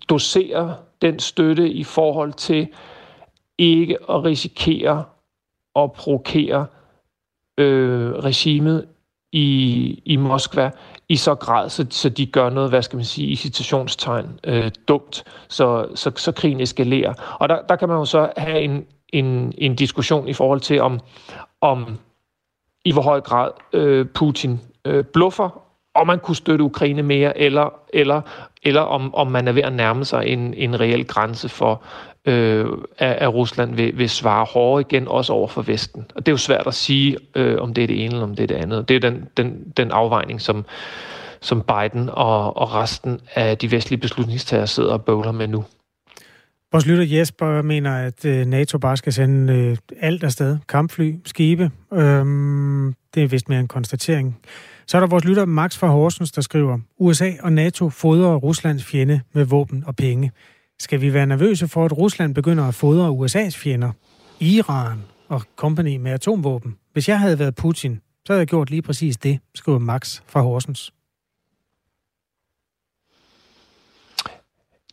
dosere 0.08 0.76
den 1.02 1.18
støtte 1.18 1.70
i 1.70 1.84
forhold 1.84 2.32
til 2.32 2.68
ikke 3.58 3.96
at 4.10 4.24
risikere 4.24 5.04
at 5.76 5.92
provokere 5.92 6.66
øh, 7.58 8.12
regimet 8.12 8.86
i, 9.32 10.02
i 10.04 10.16
Moskva 10.16 10.70
i 11.08 11.16
så 11.16 11.34
grad, 11.34 11.68
så, 11.68 11.86
så 11.90 12.08
de 12.08 12.26
gør 12.26 12.50
noget, 12.50 12.70
hvad 12.70 12.82
skal 12.82 12.96
man 12.96 13.04
sige, 13.04 13.28
i 13.28 13.36
citationstegn 13.36 14.40
øh, 14.44 14.70
dumt, 14.88 15.24
så, 15.48 15.86
så, 15.94 16.12
så 16.16 16.32
krigen 16.32 16.60
eskalerer. 16.60 17.36
Og 17.40 17.48
der, 17.48 17.62
der 17.68 17.76
kan 17.76 17.88
man 17.88 17.98
jo 17.98 18.04
så 18.04 18.32
have 18.36 18.60
en, 18.60 18.86
en, 19.08 19.52
en 19.58 19.76
diskussion 19.76 20.28
i 20.28 20.32
forhold 20.32 20.60
til, 20.60 20.80
om, 20.80 21.00
om 21.60 21.98
i 22.84 22.92
hvor 22.92 23.02
høj 23.02 23.20
grad 23.20 23.50
øh, 23.72 24.06
Putin 24.06 24.60
øh, 24.84 25.04
bluffer, 25.04 25.60
om 25.94 26.06
man 26.06 26.18
kunne 26.18 26.36
støtte 26.36 26.64
Ukraine 26.64 27.02
mere, 27.02 27.38
eller, 27.38 27.74
eller, 27.92 28.20
eller 28.62 28.80
om, 28.80 29.14
om 29.14 29.26
man 29.26 29.48
er 29.48 29.52
ved 29.52 29.62
at 29.62 29.72
nærme 29.72 30.04
sig 30.04 30.26
en, 30.26 30.54
en 30.54 30.80
reel 30.80 31.06
grænse 31.06 31.48
for, 31.48 31.82
øh, 32.24 32.66
at, 32.98 33.12
at 33.12 33.34
Rusland 33.34 33.74
vil, 33.74 33.98
vil 33.98 34.10
svare 34.10 34.44
hårdere 34.44 34.80
igen, 34.80 35.08
også 35.08 35.32
over 35.32 35.48
for 35.48 35.62
Vesten. 35.62 36.06
Og 36.14 36.26
det 36.26 36.32
er 36.32 36.32
jo 36.32 36.36
svært 36.36 36.66
at 36.66 36.74
sige, 36.74 37.16
øh, 37.34 37.60
om 37.60 37.74
det 37.74 37.84
er 37.84 37.88
det 37.88 38.04
ene 38.04 38.12
eller 38.12 38.26
om 38.26 38.36
det 38.36 38.42
er 38.42 38.46
det 38.46 38.54
andet. 38.54 38.88
Det 38.88 38.96
er 38.96 39.00
den, 39.00 39.28
den, 39.36 39.72
den 39.76 39.90
afvejning, 39.90 40.40
som, 40.40 40.64
som 41.40 41.62
Biden 41.62 42.10
og, 42.12 42.56
og 42.56 42.74
resten 42.74 43.20
af 43.34 43.58
de 43.58 43.70
vestlige 43.70 44.00
beslutningstagere 44.00 44.66
sidder 44.66 44.92
og 44.92 45.04
bøvler 45.04 45.32
med 45.32 45.48
nu. 45.48 45.64
Vores 46.74 46.86
lytter 46.86 47.04
Jesper 47.04 47.62
mener, 47.62 47.96
at 47.96 48.24
øh, 48.24 48.46
NATO 48.46 48.78
bare 48.78 48.96
skal 48.96 49.12
sende 49.12 49.52
øh, 49.52 49.76
alt 50.00 50.24
afsted. 50.24 50.58
Kampfly, 50.68 51.14
skibe. 51.24 51.70
Øhm, 51.92 52.94
det 53.14 53.22
er 53.22 53.26
vist 53.26 53.48
mere 53.48 53.60
en 53.60 53.68
konstatering. 53.68 54.38
Så 54.86 54.96
er 54.96 55.00
der 55.00 55.06
vores 55.08 55.24
lytter 55.24 55.44
Max 55.44 55.78
fra 55.78 55.86
Horsens, 55.86 56.32
der 56.32 56.42
skriver, 56.42 56.78
USA 56.98 57.30
og 57.42 57.52
NATO 57.52 57.88
fodrer 57.88 58.34
Ruslands 58.36 58.84
fjende 58.84 59.20
med 59.32 59.44
våben 59.44 59.84
og 59.86 59.96
penge. 59.96 60.32
Skal 60.78 61.00
vi 61.00 61.14
være 61.14 61.26
nervøse 61.26 61.68
for, 61.68 61.84
at 61.84 61.98
Rusland 61.98 62.34
begynder 62.34 62.64
at 62.64 62.74
fodre 62.74 63.08
USA's 63.08 63.58
fjender? 63.58 63.92
Iran 64.40 65.02
og 65.28 65.42
company 65.56 65.96
med 65.96 66.12
atomvåben. 66.12 66.76
Hvis 66.92 67.08
jeg 67.08 67.20
havde 67.20 67.38
været 67.38 67.54
Putin, 67.54 68.00
så 68.26 68.32
havde 68.32 68.40
jeg 68.40 68.48
gjort 68.48 68.70
lige 68.70 68.82
præcis 68.82 69.16
det, 69.16 69.38
skriver 69.54 69.78
Max 69.78 70.20
fra 70.26 70.40
Horsens. 70.40 70.92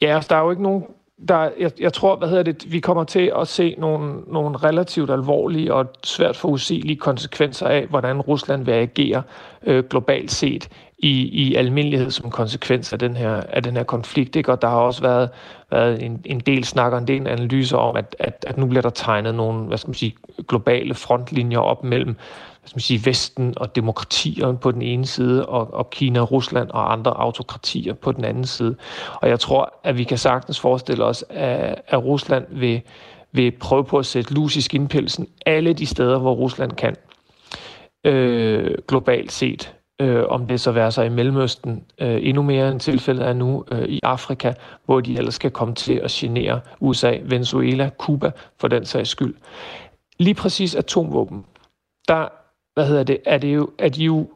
Ja, 0.02 0.16
altså, 0.16 0.28
der 0.30 0.36
er 0.36 0.44
jo 0.44 0.52
ikke 0.52 0.64
nogen 0.64 0.84
der, 1.28 1.50
jeg, 1.60 1.72
jeg 1.80 1.94
tror, 1.94 2.16
hvad 2.16 2.28
hedder 2.28 2.44
det, 2.44 2.72
vi 2.72 2.80
kommer 2.80 3.04
til 3.04 3.32
at 3.40 3.48
se 3.48 3.76
nogle, 3.78 4.22
nogle 4.28 4.58
relativt 4.58 5.10
alvorlige 5.10 5.74
og 5.74 5.86
svært 6.04 6.38
forudsigelige 6.38 6.96
konsekvenser 6.98 7.68
af, 7.68 7.86
hvordan 7.86 8.22
Rusland 8.22 8.66
vil 8.66 8.72
agere 8.72 9.24
øh, 9.64 9.84
globalt 9.90 10.32
set 10.32 10.70
i, 10.98 11.22
i 11.22 11.56
almindelighed 11.56 12.12
som 12.12 12.32
konsekvens 12.32 12.94
af 12.94 13.00
den 13.00 13.18
her, 13.18 13.42
af 13.50 13.64
den 13.64 13.78
her 13.78 13.84
konflikt. 13.84 14.36
Ikke? 14.36 14.52
Og 14.52 14.62
der 14.62 14.68
har 14.68 14.78
også 14.78 15.02
været, 15.02 15.30
været 15.72 16.04
en, 16.04 16.22
en 16.26 16.40
del 16.40 16.64
snak 16.64 16.92
og 16.92 16.98
en 16.98 17.08
del 17.08 17.28
analyser 17.28 17.78
om, 17.78 17.96
at, 17.96 18.16
at, 18.20 18.46
at 18.48 18.58
nu 18.58 18.66
bliver 18.66 18.82
der 18.82 18.90
tegnet 18.90 19.36
nogle 19.36 19.66
hvad 19.66 19.78
skal 19.78 19.90
man 19.90 19.96
sige, 19.96 20.16
globale 20.48 20.94
frontlinjer 20.94 21.60
op 21.60 21.84
mellem 21.84 22.16
hvad 22.62 22.70
skal 22.70 22.78
man 22.78 22.82
sige, 22.82 23.06
Vesten 23.06 23.54
og 23.58 23.76
demokratierne 23.76 24.58
på 24.58 24.72
den 24.72 24.82
ene 24.82 25.06
side, 25.06 25.46
og, 25.46 25.74
og 25.74 25.90
Kina, 25.90 26.20
Rusland 26.20 26.70
og 26.70 26.92
andre 26.92 27.12
autokratier 27.12 27.94
på 27.94 28.12
den 28.12 28.24
anden 28.24 28.46
side. 28.46 28.76
Og 29.22 29.30
jeg 29.30 29.40
tror, 29.40 29.74
at 29.84 29.98
vi 29.98 30.04
kan 30.04 30.18
sagtens 30.18 30.60
forestille 30.60 31.04
os, 31.04 31.26
at, 31.30 31.82
at 31.88 32.04
Rusland 32.04 32.46
vil, 32.50 32.82
vil 33.32 33.52
prøve 33.52 33.84
på 33.84 33.98
at 33.98 34.06
sætte 34.06 34.34
lus 34.34 34.56
i 34.56 34.62
skinpelsen 34.62 35.28
alle 35.46 35.74
de 35.74 35.86
steder, 35.86 36.20
hvor 36.20 36.34
Rusland 36.34 36.72
kan, 36.72 36.96
øh, 38.06 38.78
globalt 38.88 39.32
set. 39.32 39.74
Øh, 40.02 40.24
om 40.30 40.48
det 40.48 40.62
så 40.62 40.72
være 40.72 40.92
sig 40.92 41.06
i 41.06 41.10
Mellemøsten, 41.10 41.84
øh, 42.02 42.20
endnu 42.28 42.44
mere 42.44 42.72
end 42.72 42.80
tilfældet 42.80 43.28
er 43.28 43.34
nu 43.34 43.66
øh, 43.72 43.84
i 43.84 44.00
Afrika, 44.04 44.54
hvor 44.86 45.00
de 45.00 45.18
ellers 45.18 45.36
skal 45.36 45.52
komme 45.52 45.76
til 45.76 45.94
at 45.94 46.12
genere 46.12 46.60
USA, 46.80 47.18
Venezuela, 47.24 47.90
Cuba 47.98 48.32
for 48.60 48.68
den 48.68 48.86
sags 48.86 49.10
skyld. 49.10 49.36
Lige 50.20 50.34
præcis 50.34 50.76
atomvåben, 50.76 51.46
der 52.08 52.28
hvad 52.74 52.88
hedder 52.88 53.04
det, 53.04 53.18
er, 53.26 53.38
det 53.38 53.56
jo, 53.56 53.70
er 53.80 53.90
de 53.90 54.04
jo 54.04 54.30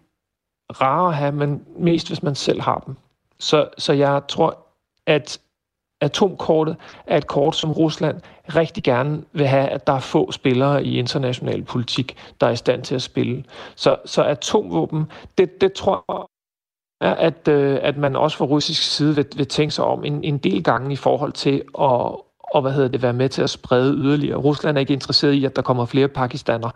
rare 0.82 1.08
at 1.08 1.16
have, 1.16 1.32
men 1.32 1.66
mest 1.78 2.08
hvis 2.08 2.24
man 2.24 2.36
selv 2.36 2.62
har 2.62 2.84
dem. 2.86 2.96
Så, 3.40 3.70
så 3.78 3.94
jeg 3.94 4.22
tror, 4.28 4.58
at 5.08 5.40
atomkortet 6.02 6.76
er 7.08 7.18
et 7.18 7.28
kort, 7.28 7.56
som 7.56 7.72
Rusland 7.72 8.22
rigtig 8.56 8.84
gerne 8.84 9.24
vil 9.34 9.48
have, 9.48 9.68
at 9.68 9.88
der 9.88 9.94
er 9.94 10.00
få 10.00 10.32
spillere 10.32 10.86
i 10.86 11.00
international 11.00 11.64
politik, 11.64 12.18
der 12.42 12.48
er 12.48 12.52
i 12.52 12.56
stand 12.56 12.84
til 12.84 12.96
at 12.96 13.02
spille. 13.02 13.44
Så, 13.76 13.98
så 14.06 14.24
atomvåben, 14.24 15.06
det, 15.38 15.62
det 15.62 15.74
tror 15.74 16.28
jeg, 17.02 17.18
at, 17.18 17.48
øh, 17.48 17.80
at 17.82 17.98
man 17.98 18.16
også 18.16 18.38
fra 18.38 18.46
russisk 18.46 18.84
side 18.84 19.16
vil, 19.16 19.26
vil 19.36 19.48
tænke 19.48 19.72
sig 19.72 19.86
om 19.86 20.06
en, 20.06 20.24
en 20.24 20.38
del 20.38 20.64
gange 20.64 20.94
i 20.94 20.96
forhold 20.96 21.34
til 21.34 21.64
at 21.82 22.16
og 22.56 22.62
hvad 22.62 22.72
hedder 22.72 22.88
det, 22.88 23.02
være 23.02 23.14
med 23.14 23.30
til 23.30 23.42
at 23.42 23.50
sprede 23.50 23.94
yderligere. 23.94 24.38
Rusland 24.38 24.78
er 24.78 24.80
ikke 24.80 24.94
interesseret 24.94 25.34
i, 25.34 25.46
at 25.46 25.56
der 25.56 25.62
kommer 25.62 25.86
flere 25.86 26.08
pakistaner 26.08 26.70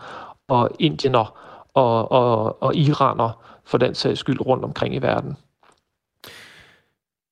og 0.47 0.70
indiener 0.80 1.49
og, 1.74 2.11
og, 2.11 2.63
og 2.63 2.76
iraner 2.76 3.59
for 3.65 3.78
den 3.78 3.95
sags 3.95 4.20
skyld 4.20 4.45
rundt 4.45 4.63
omkring 4.63 4.95
i 4.95 4.97
verden. 4.97 5.36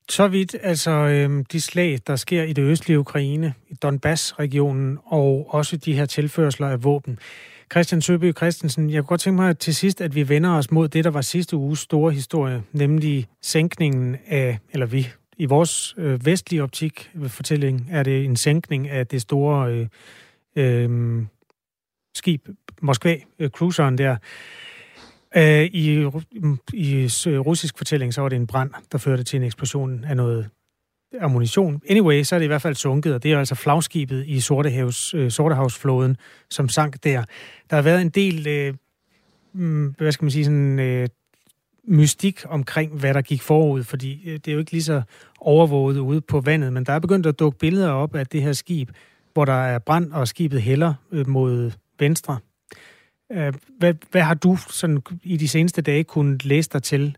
Så 0.10 0.28
vidt 0.28 0.56
altså 0.64 0.92
øh, 0.92 1.46
de 1.52 1.62
slag, 1.62 2.00
der 2.08 2.16
sker 2.16 2.44
i 2.44 2.54
det 2.54 2.62
østlige 2.62 3.00
Ukraine, 3.00 3.54
i 3.70 3.74
Donbass-regionen, 3.74 5.00
og 5.06 5.48
også 5.50 5.78
de 5.78 5.94
her 5.94 6.06
tilførsler 6.06 6.68
af 6.68 6.84
våben. 6.84 7.20
Christian 7.72 8.02
Søby 8.02 8.36
Christensen, 8.36 8.90
jeg 8.90 9.02
kunne 9.04 9.08
godt 9.08 9.22
tænke 9.22 9.42
mig 9.42 9.58
til 9.58 9.76
sidst, 9.76 10.02
at 10.02 10.16
vi 10.16 10.30
vender 10.30 10.50
os 10.50 10.72
mod 10.72 10.88
det, 10.88 11.04
der 11.04 11.10
var 11.10 11.22
sidste 11.22 11.58
uges 11.58 11.80
store 11.80 12.12
historie, 12.12 12.64
nemlig 12.72 13.28
sænkningen 13.42 14.18
af, 14.28 14.60
eller 14.74 14.86
vi, 14.86 15.08
i 15.38 15.46
vores 15.46 15.96
øh, 15.98 16.26
vestlige 16.26 16.64
optik 16.64 17.12
øh, 17.16 17.30
fortælling, 17.30 17.88
er 17.92 18.04
det 18.04 18.26
en 18.26 18.36
sænkning 18.36 18.90
af 18.90 19.08
det 19.08 19.22
store 19.22 19.72
øh, 19.72 19.88
øh, 20.56 21.26
skib, 22.16 22.48
Moskva-cruiseren 22.82 23.94
øh, 23.94 23.98
der. 23.98 24.18
Øh, 25.38 25.66
I, 25.66 26.10
mm, 26.34 26.58
I 26.74 26.96
øh, 27.28 27.40
russisk 27.40 27.78
fortælling, 27.78 28.14
så 28.14 28.22
var 28.22 28.30
det 28.30 28.36
en 28.36 28.48
brand, 28.48 28.72
der 28.92 28.98
førte 28.98 29.24
til 29.24 29.38
en 29.38 29.44
eksplosion 29.44 30.04
af 30.04 30.18
noget 30.18 30.50
ammunition. 31.22 31.82
Anyway, 31.90 32.24
så 32.24 32.36
er 32.36 32.40
det 32.40 32.44
i 32.44 32.48
hvert 32.48 32.62
fald 32.62 32.76
sunket, 32.76 33.14
og 33.14 33.24
det 33.24 33.32
er 33.32 33.40
altså 33.40 33.56
flagskibet 33.56 34.24
i 34.28 34.40
Sortehavs, 34.40 35.14
øh, 35.14 35.32
Sortehavsflåden, 35.32 36.18
som 36.50 36.70
sank 36.70 37.04
der. 37.04 37.24
Der 37.70 37.76
har 37.76 37.84
været 37.84 38.02
en 38.02 38.10
del, 38.10 38.48
øh, 38.48 38.74
mm, 39.54 39.96
hvad 39.98 40.12
skal 40.12 40.26
man 40.26 40.32
sige, 40.32 40.46
sådan, 40.46 40.80
øh, 40.80 41.08
mystik 41.88 42.44
omkring, 42.46 43.00
hvad 43.00 43.14
der 43.14 43.22
gik 43.22 43.42
forud, 43.42 43.84
fordi 43.84 44.30
øh, 44.30 44.34
det 44.34 44.48
er 44.48 44.54
jo 44.54 44.60
ikke 44.60 44.72
lige 44.72 44.84
så 44.84 45.02
overvåget 45.40 45.98
ude 45.98 46.22
på 46.22 46.40
vandet, 46.42 46.74
men 46.74 46.86
der 46.86 46.94
er 46.94 47.00
begyndt 47.00 47.26
at 47.26 47.40
dukke 47.40 47.58
billeder 47.58 47.92
op 47.92 48.16
af 48.16 48.28
det 48.28 48.42
her 48.42 48.54
skib, 48.54 48.90
hvor 49.34 49.46
der 49.46 49.54
er 49.54 49.80
brand, 49.80 50.12
og 50.12 50.28
skibet 50.28 50.62
hælder 50.62 50.94
øh, 51.12 51.28
mod 51.28 51.72
venstre. 52.00 52.38
Øh, 53.32 53.54
hvad, 53.78 53.94
hvad 54.12 54.22
har 54.22 54.34
du 54.34 54.56
sådan 54.56 55.04
i 55.24 55.38
de 55.38 55.48
seneste 55.48 55.82
dage 55.82 56.04
kunnet 56.04 56.46
læse 56.46 56.70
dig 56.70 56.84
til 56.84 57.18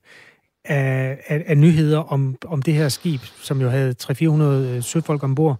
af, 0.65 1.19
af, 1.27 1.43
af 1.47 1.57
nyheder 1.57 1.99
om, 1.99 2.35
om 2.45 2.61
det 2.61 2.73
her 2.73 2.89
skib, 2.89 3.21
som 3.21 3.61
jo 3.61 3.69
havde 3.69 3.95
300-400 4.03 4.23
øh, 4.43 4.83
søfolk 4.83 5.23
ombord? 5.23 5.57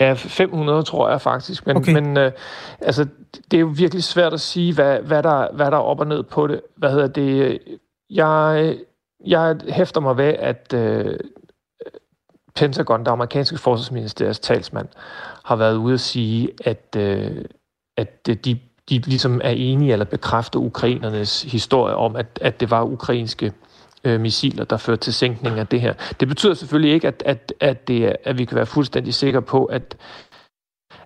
Ja, 0.00 0.12
500 0.12 0.82
tror 0.82 1.10
jeg 1.10 1.20
faktisk, 1.20 1.66
men, 1.66 1.76
okay. 1.76 1.92
men 1.92 2.16
øh, 2.16 2.32
altså, 2.80 3.06
det 3.50 3.56
er 3.56 3.60
jo 3.60 3.72
virkelig 3.76 4.04
svært 4.04 4.32
at 4.32 4.40
sige, 4.40 4.74
hvad, 4.74 5.00
hvad, 5.00 5.22
der, 5.22 5.54
hvad 5.54 5.70
der 5.70 5.76
er 5.76 5.82
op 5.82 6.00
og 6.00 6.06
ned 6.06 6.22
på 6.22 6.46
det. 6.46 6.60
Hvad 6.76 6.90
hedder 6.90 7.06
det? 7.06 7.58
Jeg, 8.10 8.76
jeg 9.26 9.56
hæfter 9.68 10.00
mig 10.00 10.16
ved, 10.16 10.34
at 10.38 10.74
øh, 10.74 11.18
Pentagon, 12.58 13.04
der 13.04 13.10
amerikanske 13.12 13.58
forsvarsministeriets 13.58 14.38
talsmand, 14.38 14.88
har 15.44 15.56
været 15.56 15.76
ude 15.76 15.94
at 15.94 16.00
sige, 16.00 16.48
at, 16.64 16.96
øh, 16.96 17.44
at 17.96 18.26
de, 18.26 18.58
de 18.90 18.98
ligesom 18.98 19.40
er 19.44 19.50
enige 19.50 19.92
eller 19.92 20.04
bekræfter 20.04 20.58
ukrainernes 20.58 21.42
historie 21.42 21.94
om, 21.94 22.16
at, 22.16 22.38
at 22.40 22.60
det 22.60 22.70
var 22.70 22.82
ukrainske 22.82 23.52
øh, 24.04 24.20
missiler, 24.20 24.64
der 24.64 24.76
førte 24.76 25.00
til 25.00 25.14
sænkning 25.14 25.58
af 25.58 25.66
det 25.66 25.80
her. 25.80 25.94
Det 26.20 26.28
betyder 26.28 26.54
selvfølgelig 26.54 26.94
ikke, 26.94 27.08
at, 27.08 27.22
at, 27.26 27.52
at, 27.60 27.88
det, 27.88 28.16
at 28.24 28.38
vi 28.38 28.44
kan 28.44 28.56
være 28.56 28.66
fuldstændig 28.66 29.14
sikre 29.14 29.42
på, 29.42 29.64
at, 29.64 29.96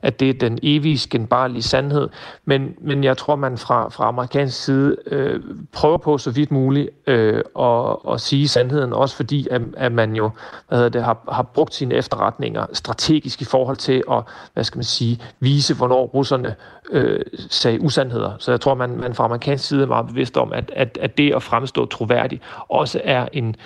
at 0.02 0.20
det 0.20 0.30
er 0.30 0.34
den 0.34 0.58
evige 0.62 0.98
skinbarlige 0.98 1.62
sandhed. 1.62 2.08
Men, 2.44 2.74
men 2.80 3.04
jeg 3.04 3.16
tror, 3.16 3.36
man 3.36 3.58
fra, 3.58 3.88
fra 3.88 4.08
amerikansk 4.08 4.64
side 4.64 4.96
øh, 5.06 5.40
prøver 5.72 5.96
på 5.96 6.18
så 6.18 6.30
vidt 6.30 6.50
muligt 6.50 6.88
øh, 7.06 7.42
at, 7.58 7.96
at 8.12 8.20
sige 8.20 8.48
sandheden, 8.48 8.92
også 8.92 9.16
fordi 9.16 9.48
at, 9.50 9.62
at 9.76 9.92
man 9.92 10.16
jo 10.16 10.30
hvad 10.68 10.78
hedder 10.78 10.90
det, 10.90 11.04
har, 11.04 11.18
har 11.32 11.42
brugt 11.42 11.74
sine 11.74 11.94
efterretninger 11.94 12.66
strategisk 12.72 13.42
i 13.42 13.44
forhold 13.44 13.76
til 13.76 14.02
at 14.10 14.22
hvad 14.54 14.64
skal 14.64 14.78
man 14.78 14.84
sige, 14.84 15.20
vise, 15.40 15.74
hvornår 15.74 16.06
russerne 16.06 16.54
øh, 16.90 17.20
sagde 17.50 17.80
usandheder. 17.80 18.32
Så 18.38 18.50
jeg 18.50 18.60
tror, 18.60 18.74
man, 18.74 18.96
man 18.96 19.14
fra 19.14 19.24
amerikansk 19.24 19.68
side 19.68 19.82
er 19.82 19.86
meget 19.86 20.06
bevidst 20.06 20.36
om, 20.36 20.52
at, 20.52 20.72
at, 20.76 20.98
at 21.00 21.18
det 21.18 21.34
at 21.34 21.42
fremstå 21.42 21.86
troværdig 21.86 22.40
også 22.68 23.00
er 23.04 23.28
en 23.32 23.56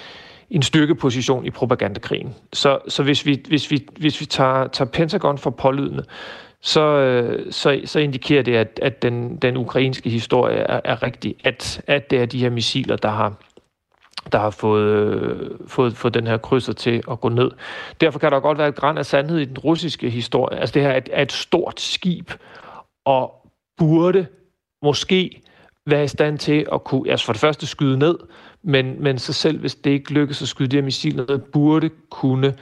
en 0.51 0.62
styrkeposition 0.62 1.47
i 1.47 1.51
propagandakrigen. 1.51 2.34
Så, 2.53 2.78
så 2.88 3.03
hvis 3.03 3.26
vi, 3.26 3.42
hvis 3.49 3.70
vi, 3.70 3.86
hvis 3.99 4.20
vi 4.20 4.26
tager, 4.26 4.66
tager 4.66 4.90
Pentagon 4.90 5.38
for 5.38 5.51
pålydende, 5.51 6.05
så, 6.61 6.80
øh, 6.80 7.53
så, 7.53 7.80
så 7.84 7.99
indikerer 7.99 8.42
det, 8.42 8.57
at, 8.57 8.80
at 8.82 9.03
den, 9.03 9.36
den 9.36 9.57
ukrainske 9.57 10.11
historie 10.11 10.57
er, 10.57 10.80
er 10.84 11.03
rigtig, 11.03 11.34
at, 11.44 11.80
at 11.86 12.11
det 12.11 12.20
er 12.20 12.26
de 12.26 12.38
her 12.38 12.51
missiler, 12.51 12.97
der 12.97 13.09
har, 13.09 13.34
der 14.32 14.38
har 14.38 14.51
fået, 14.51 14.90
øh, 14.90 15.51
fået, 15.66 15.97
fået 15.97 16.14
den 16.14 16.26
her 16.26 16.36
krydser 16.36 16.72
til 16.72 17.03
at 17.11 17.20
gå 17.20 17.28
ned. 17.28 17.51
Derfor 18.01 18.18
kan 18.18 18.32
der 18.32 18.40
godt 18.40 18.59
være 18.59 18.68
et 18.68 18.74
græn 18.74 18.99
af 18.99 19.07
sandhed 19.07 19.38
i 19.38 19.44
den 19.44 19.59
russiske 19.59 20.11
historie. 20.11 20.59
Altså 20.59 20.72
det 20.72 20.82
her 20.82 20.88
er 20.88 20.97
et, 20.97 21.09
er 21.12 21.22
et 21.22 21.32
stort 21.32 21.80
skib, 21.80 22.30
og 23.05 23.34
burde 23.76 24.26
måske 24.82 25.42
være 25.86 26.05
i 26.05 26.09
stand 26.09 26.38
til 26.38 26.66
at 26.72 26.84
kunne, 26.84 27.11
altså 27.11 27.26
for 27.26 27.32
det 27.32 27.40
første 27.40 27.66
skyde 27.66 27.99
ned, 27.99 28.18
men, 28.67 29.03
men 29.03 29.19
så 29.19 29.33
selv 29.33 29.61
hvis 29.61 29.75
det 29.75 29.91
ikke 29.91 30.12
lykkes 30.12 30.43
at 30.43 30.49
skyde 30.49 30.69
de 30.69 30.77
her 30.77 30.83
missiler 30.83 31.25
ned, 31.29 31.39
burde 31.39 31.91
kunne 32.11 32.55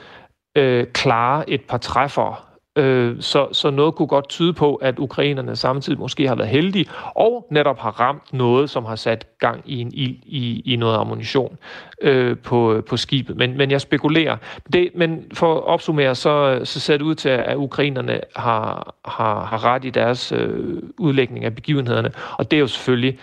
øh, 0.55 0.85
klare 0.93 1.49
et 1.49 1.61
par 1.61 1.77
træffere. 1.77 2.35
Øh, 2.77 3.15
så, 3.21 3.47
så 3.51 3.69
noget 3.69 3.95
kunne 3.95 4.07
godt 4.07 4.29
tyde 4.29 4.53
på, 4.53 4.75
at 4.75 4.99
ukrainerne 4.99 5.55
samtidig 5.55 5.99
måske 5.99 6.27
har 6.27 6.35
været 6.35 6.49
heldige, 6.49 6.85
og 7.15 7.47
netop 7.51 7.79
har 7.79 7.99
ramt 7.99 8.33
noget, 8.33 8.69
som 8.69 8.85
har 8.85 8.95
sat 8.95 9.27
gang 9.39 9.61
i 9.65 9.81
en 9.81 9.91
ild 9.93 10.17
i, 10.25 10.73
i 10.73 10.75
noget 10.75 10.97
ammunition 10.97 11.57
øh, 12.01 12.37
på, 12.37 12.81
på 12.89 12.97
skibet. 12.97 13.37
Men, 13.37 13.57
men 13.57 13.71
jeg 13.71 13.81
spekulerer. 13.81 14.37
Det, 14.73 14.89
men 14.95 15.23
for 15.33 15.55
at 15.55 15.63
opsummere, 15.63 16.15
så, 16.15 16.61
så 16.63 16.79
ser 16.79 16.97
det 16.97 17.03
ud 17.03 17.15
til, 17.15 17.29
at 17.29 17.55
ukrainerne 17.55 18.19
har, 18.35 18.95
har, 19.05 19.45
har 19.45 19.65
ret 19.65 19.85
i 19.85 19.89
deres 19.89 20.31
øh, 20.31 20.81
udlægning 20.97 21.45
af 21.45 21.55
begivenhederne, 21.55 22.11
og 22.37 22.51
det 22.51 22.57
er 22.57 22.61
jo 22.61 22.67
selvfølgelig 22.67 23.19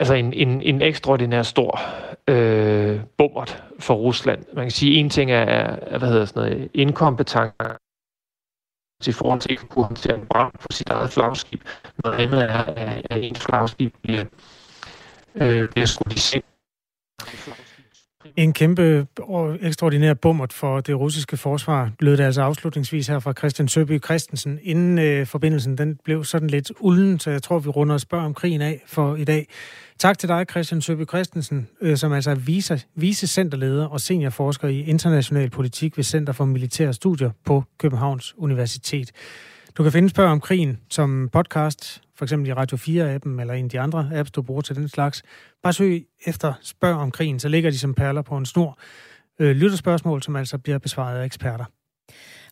altså 0.00 0.14
en, 0.14 0.32
en, 0.32 0.62
en 0.62 0.82
ekstraordinær 0.82 1.42
stor 1.42 1.80
øh, 2.28 3.00
bummert 3.18 3.64
for 3.78 3.94
Rusland. 3.94 4.44
Man 4.54 4.64
kan 4.64 4.70
sige, 4.70 4.92
at 4.92 5.00
en 5.00 5.10
ting 5.10 5.30
er, 5.30 5.36
er 5.36 5.98
hvad 5.98 6.08
hedder 6.08 6.24
sådan 6.24 6.50
noget, 6.50 6.70
inkompetence 6.74 7.52
i 9.06 9.12
forhold 9.12 9.40
til 9.40 9.52
at 9.52 9.68
kunne 9.68 9.84
håndtere 9.84 10.18
en 10.18 10.26
brand 10.26 10.52
på 10.52 10.66
sit 10.70 10.90
eget 10.90 11.10
flagskib. 11.10 11.60
Noget 12.04 12.18
andet 12.18 12.42
er, 12.42 12.64
at, 13.10 13.24
ens 13.24 13.40
flagskib 13.40 13.94
bliver, 14.02 14.24
øh, 15.34 15.68
bliver 15.68 15.86
skudt 15.86 16.12
i 16.12 16.18
sind 16.18 16.42
en 18.36 18.52
kæmpe 18.52 19.06
og 19.18 19.58
ekstraordinær 19.62 20.14
bummert 20.14 20.52
for 20.52 20.80
det 20.80 20.98
russiske 20.98 21.36
forsvar 21.36 21.90
lød 22.00 22.16
det 22.16 22.24
altså 22.24 22.42
afslutningsvis 22.42 23.06
her 23.06 23.18
fra 23.18 23.32
Christian 23.32 23.68
Søby 23.68 24.04
Christensen. 24.04 24.58
Inden 24.62 24.98
øh, 24.98 25.26
forbindelsen 25.26 25.78
den 25.78 25.98
blev 26.04 26.24
sådan 26.24 26.48
lidt 26.48 26.72
ulden, 26.80 27.18
så 27.20 27.30
jeg 27.30 27.42
tror, 27.42 27.58
vi 27.58 27.68
runder 27.68 27.94
og 27.94 28.00
spørger 28.00 28.24
om 28.24 28.34
krigen 28.34 28.60
af 28.60 28.82
for 28.86 29.16
i 29.16 29.24
dag. 29.24 29.46
Tak 29.98 30.18
til 30.18 30.28
dig, 30.28 30.46
Christian 30.50 30.82
Søby 30.82 31.08
Christensen, 31.08 31.68
øh, 31.80 31.96
som 31.96 32.12
altså 32.12 32.30
er 32.30 32.34
vice, 32.34 32.82
vice 32.94 33.26
centerleder 33.26 33.86
og 33.86 34.00
seniorforsker 34.00 34.68
i 34.68 34.80
international 34.80 35.50
politik 35.50 35.96
ved 35.96 36.04
Center 36.04 36.32
for 36.32 36.44
Militære 36.44 36.92
Studier 36.92 37.30
på 37.44 37.64
Københavns 37.78 38.34
Universitet. 38.38 39.12
Du 39.76 39.82
kan 39.82 39.92
finde 39.92 40.08
Spørg 40.08 40.26
om 40.26 40.40
krigen 40.40 40.78
som 40.90 41.28
podcast, 41.32 42.02
for 42.14 42.24
eksempel 42.24 42.48
i 42.48 42.52
Radio 42.52 42.76
4-appen 42.76 43.40
eller 43.40 43.54
en 43.54 43.64
af 43.64 43.70
de 43.70 43.80
andre 43.80 44.10
apps, 44.12 44.30
du 44.30 44.42
bruger 44.42 44.62
til 44.62 44.76
den 44.76 44.88
slags. 44.88 45.22
Bare 45.62 45.72
søg 45.72 46.06
efter 46.26 46.52
Spørg 46.62 46.94
om 46.94 47.10
krigen, 47.10 47.38
så 47.38 47.48
ligger 47.48 47.70
de 47.70 47.78
som 47.78 47.94
perler 47.94 48.22
på 48.22 48.36
en 48.36 48.46
snor. 48.46 48.78
Øh, 49.38 49.56
lytterspørgsmål, 49.56 50.22
som 50.22 50.36
altså 50.36 50.58
bliver 50.58 50.78
besvaret 50.78 51.18
af 51.18 51.24
eksperter. 51.24 51.64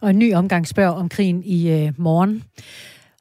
Og 0.00 0.10
en 0.10 0.18
ny 0.18 0.34
omgang 0.34 0.68
spørg 0.68 0.90
om 0.90 1.08
krigen 1.08 1.42
i 1.44 1.70
øh, 1.70 1.92
morgen. 1.96 2.44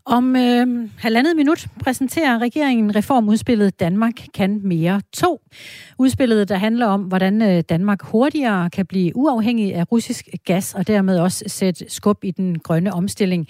Om 0.05 0.35
øh, 0.35 0.89
halvandet 0.97 1.35
minut 1.35 1.67
præsenterer 1.83 2.39
regeringen 2.39 2.95
reformudspillet 2.95 3.79
Danmark 3.79 4.13
kan 4.33 4.59
mere 4.63 5.01
2. 5.13 5.41
Udspillet, 5.97 6.49
der 6.49 6.55
handler 6.55 6.85
om, 6.85 7.01
hvordan 7.01 7.41
øh, 7.41 7.63
Danmark 7.69 8.03
hurtigere 8.03 8.69
kan 8.69 8.85
blive 8.85 9.15
uafhængig 9.15 9.75
af 9.75 9.91
russisk 9.91 10.27
gas 10.45 10.73
og 10.73 10.87
dermed 10.87 11.19
også 11.19 11.43
sætte 11.47 11.85
skub 11.87 12.23
i 12.23 12.31
den 12.31 12.59
grønne 12.59 12.93
omstilling. 12.93 13.47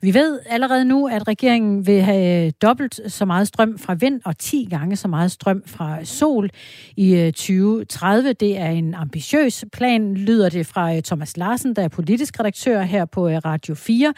Vi 0.00 0.14
ved 0.14 0.40
allerede 0.46 0.84
nu, 0.84 1.08
at 1.08 1.28
regeringen 1.28 1.86
vil 1.86 2.02
have 2.02 2.46
øh, 2.46 2.52
dobbelt 2.62 3.00
så 3.06 3.24
meget 3.24 3.48
strøm 3.48 3.78
fra 3.78 3.94
vind 3.94 4.20
og 4.24 4.38
10 4.38 4.68
gange 4.70 4.96
så 4.96 5.08
meget 5.08 5.30
strøm 5.30 5.62
fra 5.66 6.04
sol 6.04 6.50
i 6.96 7.14
øh, 7.14 7.32
2030. 7.32 8.32
Det 8.32 8.58
er 8.58 8.70
en 8.70 8.94
ambitiøs 8.94 9.64
plan, 9.72 10.14
lyder 10.14 10.48
det 10.48 10.66
fra 10.66 11.00
Thomas 11.00 11.36
Larsen, 11.36 11.76
der 11.76 11.82
er 11.82 11.88
politisk 11.88 12.40
redaktør 12.40 12.82
her 12.82 13.04
på 13.04 13.28
Radio 13.28 13.74
4. 13.74 14.14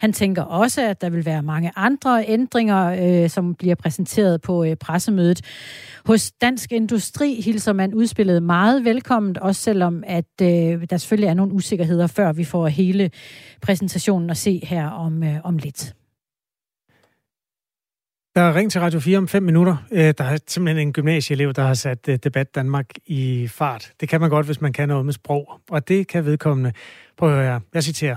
Han 0.00 0.12
tænker 0.12 0.42
også, 0.42 0.82
at 0.82 1.00
der 1.00 1.10
vil 1.10 1.25
være 1.26 1.42
mange 1.42 1.72
andre 1.76 2.24
ændringer, 2.28 3.22
øh, 3.24 3.30
som 3.30 3.54
bliver 3.54 3.74
præsenteret 3.74 4.40
på 4.40 4.64
øh, 4.64 4.76
pressemødet. 4.76 5.40
Hos 6.06 6.32
Dansk 6.32 6.72
Industri 6.72 7.40
hilser 7.40 7.72
man 7.72 7.94
udspillet 7.94 8.42
meget 8.42 8.84
velkomment, 8.84 9.38
også 9.38 9.62
selvom 9.62 10.04
at 10.06 10.42
øh, 10.42 10.86
der 10.90 10.96
selvfølgelig 10.96 11.28
er 11.28 11.34
nogle 11.34 11.52
usikkerheder, 11.52 12.06
før 12.06 12.32
vi 12.32 12.44
får 12.44 12.66
hele 12.66 13.10
præsentationen 13.62 14.30
at 14.30 14.36
se 14.36 14.60
her 14.64 14.88
om, 14.88 15.22
øh, 15.22 15.36
om 15.44 15.56
lidt. 15.56 15.94
Der 18.36 18.42
er 18.42 18.54
ring 18.54 18.70
til 18.70 18.80
Radio 18.80 19.00
4 19.00 19.18
om 19.18 19.28
fem 19.28 19.42
minutter. 19.42 19.76
Øh, 19.92 20.14
der 20.18 20.24
er 20.24 20.38
simpelthen 20.46 20.86
en 20.86 20.92
gymnasieelev, 20.92 21.52
der 21.52 21.62
har 21.62 21.74
sat 21.74 22.08
øh, 22.08 22.18
Debat 22.24 22.54
Danmark 22.54 22.86
i 23.06 23.48
fart. 23.48 23.92
Det 24.00 24.08
kan 24.08 24.20
man 24.20 24.30
godt, 24.30 24.46
hvis 24.46 24.60
man 24.60 24.72
kan 24.72 24.88
noget 24.88 25.04
med 25.04 25.12
sprog. 25.12 25.60
Og 25.70 25.88
det 25.88 26.08
kan 26.08 26.24
vedkommende. 26.24 26.72
Prøv 27.16 27.28
at 27.28 27.34
høre 27.34 27.44
her. 27.44 27.60
Jeg 27.74 27.82
citerer. 27.82 28.16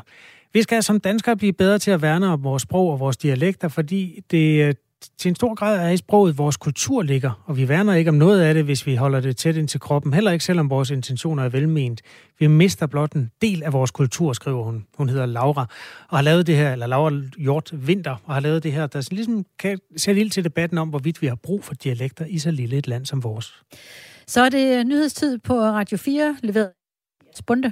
Vi 0.54 0.62
skal 0.62 0.84
som 0.84 1.00
danskere 1.00 1.38
blive 1.38 1.54
bedre 1.54 1.80
til 1.80 1.92
at 1.92 2.02
værne 2.02 2.28
om 2.28 2.44
vores 2.44 2.62
sprog 2.62 2.92
og 2.92 3.00
vores 3.00 3.18
dialekter, 3.18 3.68
fordi 3.68 4.24
det 4.32 4.64
øh, 4.64 4.74
til 5.18 5.30
en 5.30 5.36
stor 5.36 5.56
grad 5.56 5.80
er 5.80 5.90
i 5.90 5.98
sproget, 5.98 6.38
vores 6.38 6.58
kultur 6.58 7.02
ligger, 7.02 7.44
og 7.46 7.58
vi 7.58 7.70
værner 7.70 7.94
ikke 7.94 8.10
om 8.10 8.16
noget 8.16 8.42
af 8.42 8.54
det, 8.54 8.64
hvis 8.64 8.88
vi 8.88 8.96
holder 8.96 9.20
det 9.20 9.38
tæt 9.38 9.56
ind 9.56 9.68
til 9.68 9.80
kroppen, 9.80 10.14
heller 10.14 10.32
ikke 10.32 10.46
selvom 10.46 10.70
vores 10.70 10.90
intentioner 10.90 11.44
er 11.44 11.50
velment. 11.50 12.02
Vi 12.40 12.48
mister 12.48 12.88
blot 12.88 13.14
en 13.14 13.32
del 13.42 13.64
af 13.64 13.74
vores 13.74 13.92
kultur, 13.92 14.34
skriver 14.34 14.64
hun. 14.64 14.86
Hun 14.98 15.10
hedder 15.10 15.26
Laura, 15.26 15.66
og 16.10 16.18
har 16.18 16.22
lavet 16.22 16.48
det 16.48 16.56
her, 16.56 16.74
eller 16.74 16.88
Laura 16.88 17.12
Hjort 17.38 17.72
Vinter, 17.74 18.16
og 18.26 18.34
har 18.34 18.42
lavet 18.42 18.64
det 18.64 18.72
her, 18.72 18.88
der 18.88 19.08
ligesom 19.12 19.46
kan 19.60 19.80
sætte 19.98 20.22
ild 20.22 20.30
til 20.30 20.44
debatten 20.44 20.78
om, 20.78 20.90
hvorvidt 20.90 21.22
vi 21.22 21.28
har 21.28 21.36
brug 21.36 21.64
for 21.64 21.74
dialekter 21.74 22.26
i 22.26 22.40
så 22.40 22.52
lille 22.52 22.78
et 22.78 22.88
land 22.88 23.06
som 23.06 23.24
vores. 23.24 23.64
Så 24.28 24.42
er 24.42 24.50
det 24.50 24.78
øh, 24.78 24.84
nyhedstid 24.84 25.38
på 25.38 25.54
Radio 25.54 25.98
4, 25.98 26.38
leveret 26.44 26.72
Spunde. 27.36 27.72